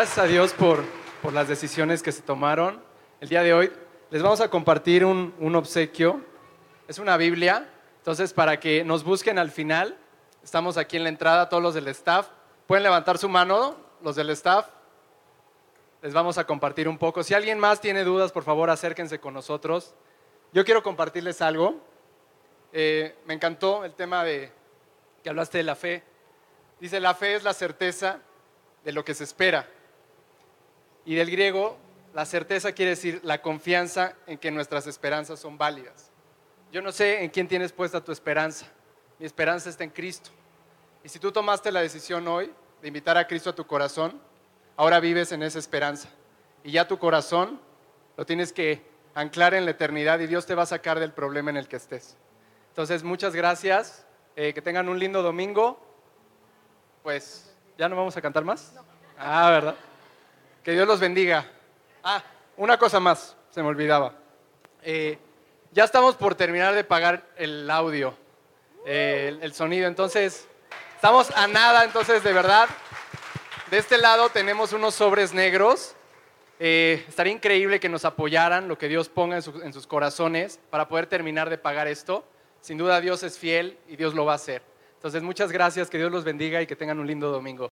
Gracias, 0.00 0.16
a 0.16 0.26
Dios 0.26 0.54
por, 0.54 0.82
por 1.20 1.34
las 1.34 1.46
decisiones 1.46 2.02
que 2.02 2.10
se 2.10 2.22
tomaron. 2.22 2.82
El 3.20 3.28
día 3.28 3.42
de 3.42 3.52
hoy 3.52 3.70
les 4.08 4.22
vamos 4.22 4.40
a 4.40 4.48
compartir 4.48 5.04
un, 5.04 5.34
un 5.38 5.54
obsequio. 5.54 6.22
Es 6.88 6.98
una 6.98 7.18
Biblia. 7.18 7.68
Entonces, 7.98 8.32
para 8.32 8.58
que 8.58 8.82
nos 8.82 9.04
busquen 9.04 9.38
al 9.38 9.50
final, 9.50 9.98
estamos 10.42 10.78
aquí 10.78 10.96
en 10.96 11.02
la 11.02 11.10
entrada, 11.10 11.50
todos 11.50 11.62
los 11.62 11.74
del 11.74 11.86
staff. 11.88 12.28
Pueden 12.66 12.82
levantar 12.82 13.18
su 13.18 13.28
mano, 13.28 13.76
los 14.00 14.16
del 14.16 14.30
staff. 14.30 14.68
Les 16.00 16.14
vamos 16.14 16.38
a 16.38 16.46
compartir 16.46 16.88
un 16.88 16.96
poco. 16.96 17.22
Si 17.22 17.34
alguien 17.34 17.58
más 17.58 17.82
tiene 17.82 18.02
dudas, 18.02 18.32
por 18.32 18.42
favor, 18.42 18.70
acérquense 18.70 19.20
con 19.20 19.34
nosotros. 19.34 19.94
Yo 20.54 20.64
quiero 20.64 20.82
compartirles 20.82 21.42
algo. 21.42 21.78
Eh, 22.72 23.18
me 23.26 23.34
encantó 23.34 23.84
el 23.84 23.92
tema 23.92 24.24
de 24.24 24.50
que 25.22 25.28
hablaste 25.28 25.58
de 25.58 25.64
la 25.64 25.76
fe. 25.76 26.02
Dice, 26.80 27.00
la 27.00 27.12
fe 27.12 27.34
es 27.34 27.44
la 27.44 27.52
certeza 27.52 28.20
de 28.82 28.92
lo 28.92 29.04
que 29.04 29.12
se 29.12 29.24
espera. 29.24 29.68
Y 31.10 31.16
del 31.16 31.28
griego, 31.28 31.76
la 32.14 32.24
certeza 32.24 32.70
quiere 32.70 32.90
decir 32.90 33.20
la 33.24 33.42
confianza 33.42 34.14
en 34.28 34.38
que 34.38 34.52
nuestras 34.52 34.86
esperanzas 34.86 35.40
son 35.40 35.58
válidas. 35.58 36.12
Yo 36.70 36.82
no 36.82 36.92
sé 36.92 37.24
en 37.24 37.30
quién 37.30 37.48
tienes 37.48 37.72
puesta 37.72 38.00
tu 38.00 38.12
esperanza. 38.12 38.66
Mi 39.18 39.26
esperanza 39.26 39.70
está 39.70 39.82
en 39.82 39.90
Cristo. 39.90 40.30
Y 41.02 41.08
si 41.08 41.18
tú 41.18 41.32
tomaste 41.32 41.72
la 41.72 41.80
decisión 41.80 42.28
hoy 42.28 42.52
de 42.80 42.86
invitar 42.86 43.18
a 43.18 43.26
Cristo 43.26 43.50
a 43.50 43.56
tu 43.56 43.66
corazón, 43.66 44.20
ahora 44.76 45.00
vives 45.00 45.32
en 45.32 45.42
esa 45.42 45.58
esperanza. 45.58 46.08
Y 46.62 46.70
ya 46.70 46.86
tu 46.86 46.96
corazón 46.96 47.60
lo 48.16 48.24
tienes 48.24 48.52
que 48.52 48.80
anclar 49.12 49.54
en 49.54 49.64
la 49.64 49.72
eternidad 49.72 50.20
y 50.20 50.28
Dios 50.28 50.46
te 50.46 50.54
va 50.54 50.62
a 50.62 50.66
sacar 50.66 51.00
del 51.00 51.10
problema 51.10 51.50
en 51.50 51.56
el 51.56 51.66
que 51.66 51.74
estés. 51.74 52.16
Entonces, 52.68 53.02
muchas 53.02 53.34
gracias. 53.34 54.06
Eh, 54.36 54.54
que 54.54 54.62
tengan 54.62 54.88
un 54.88 55.00
lindo 55.00 55.24
domingo. 55.24 55.76
Pues, 57.02 57.52
¿ya 57.76 57.88
no 57.88 57.96
vamos 57.96 58.16
a 58.16 58.22
cantar 58.22 58.44
más? 58.44 58.74
Ah, 59.18 59.50
¿verdad? 59.50 59.74
Que 60.64 60.72
Dios 60.72 60.86
los 60.86 61.00
bendiga. 61.00 61.46
Ah, 62.02 62.22
una 62.58 62.78
cosa 62.78 63.00
más, 63.00 63.34
se 63.50 63.62
me 63.62 63.68
olvidaba. 63.68 64.14
Eh, 64.82 65.18
ya 65.72 65.84
estamos 65.84 66.16
por 66.16 66.34
terminar 66.34 66.74
de 66.74 66.84
pagar 66.84 67.24
el 67.36 67.70
audio, 67.70 68.14
eh, 68.84 69.38
el, 69.40 69.54
sonido. 69.54 69.88
Entonces, 69.88 70.46
estamos 70.94 71.30
a 71.30 71.46
nada. 71.46 71.84
Entonces, 71.84 72.22
de 72.22 72.32
verdad, 72.34 72.68
de 73.70 73.78
este 73.78 73.96
lado 73.96 74.28
tenemos 74.28 74.74
unos 74.74 74.94
sobres 74.94 75.32
negros. 75.32 75.94
Eh, 76.58 77.06
estaría 77.08 77.32
increíble 77.32 77.80
que 77.80 77.88
nos 77.88 78.04
apoyaran 78.04 78.68
lo 78.68 78.76
que 78.76 78.88
Dios 78.88 79.08
ponga 79.08 79.38
en, 79.38 79.44
en 79.62 79.72
sus 79.72 79.86
corazones 79.86 80.60
para 80.68 80.88
poder 80.88 81.06
terminar 81.06 81.48
de 81.48 81.56
pagar 81.56 81.88
esto. 81.88 82.22
Sin 82.60 82.76
duda 82.76 83.00
Dios 83.00 83.22
es 83.22 83.38
fiel 83.38 83.78
y 83.88 83.96
Dios 83.96 84.14
lo 84.14 84.26
va 84.26 84.32
a 84.32 84.36
hacer. 84.36 84.62
Entonces 84.96 85.22
muchas 85.22 85.50
gracias, 85.50 85.88
que 85.88 85.96
Dios 85.96 86.12
los 86.12 86.24
bendiga 86.24 86.60
y 86.60 86.66
que 86.66 86.76
tengan 86.76 86.98
un 86.98 87.06
lindo 87.06 87.30
domingo. 87.30 87.68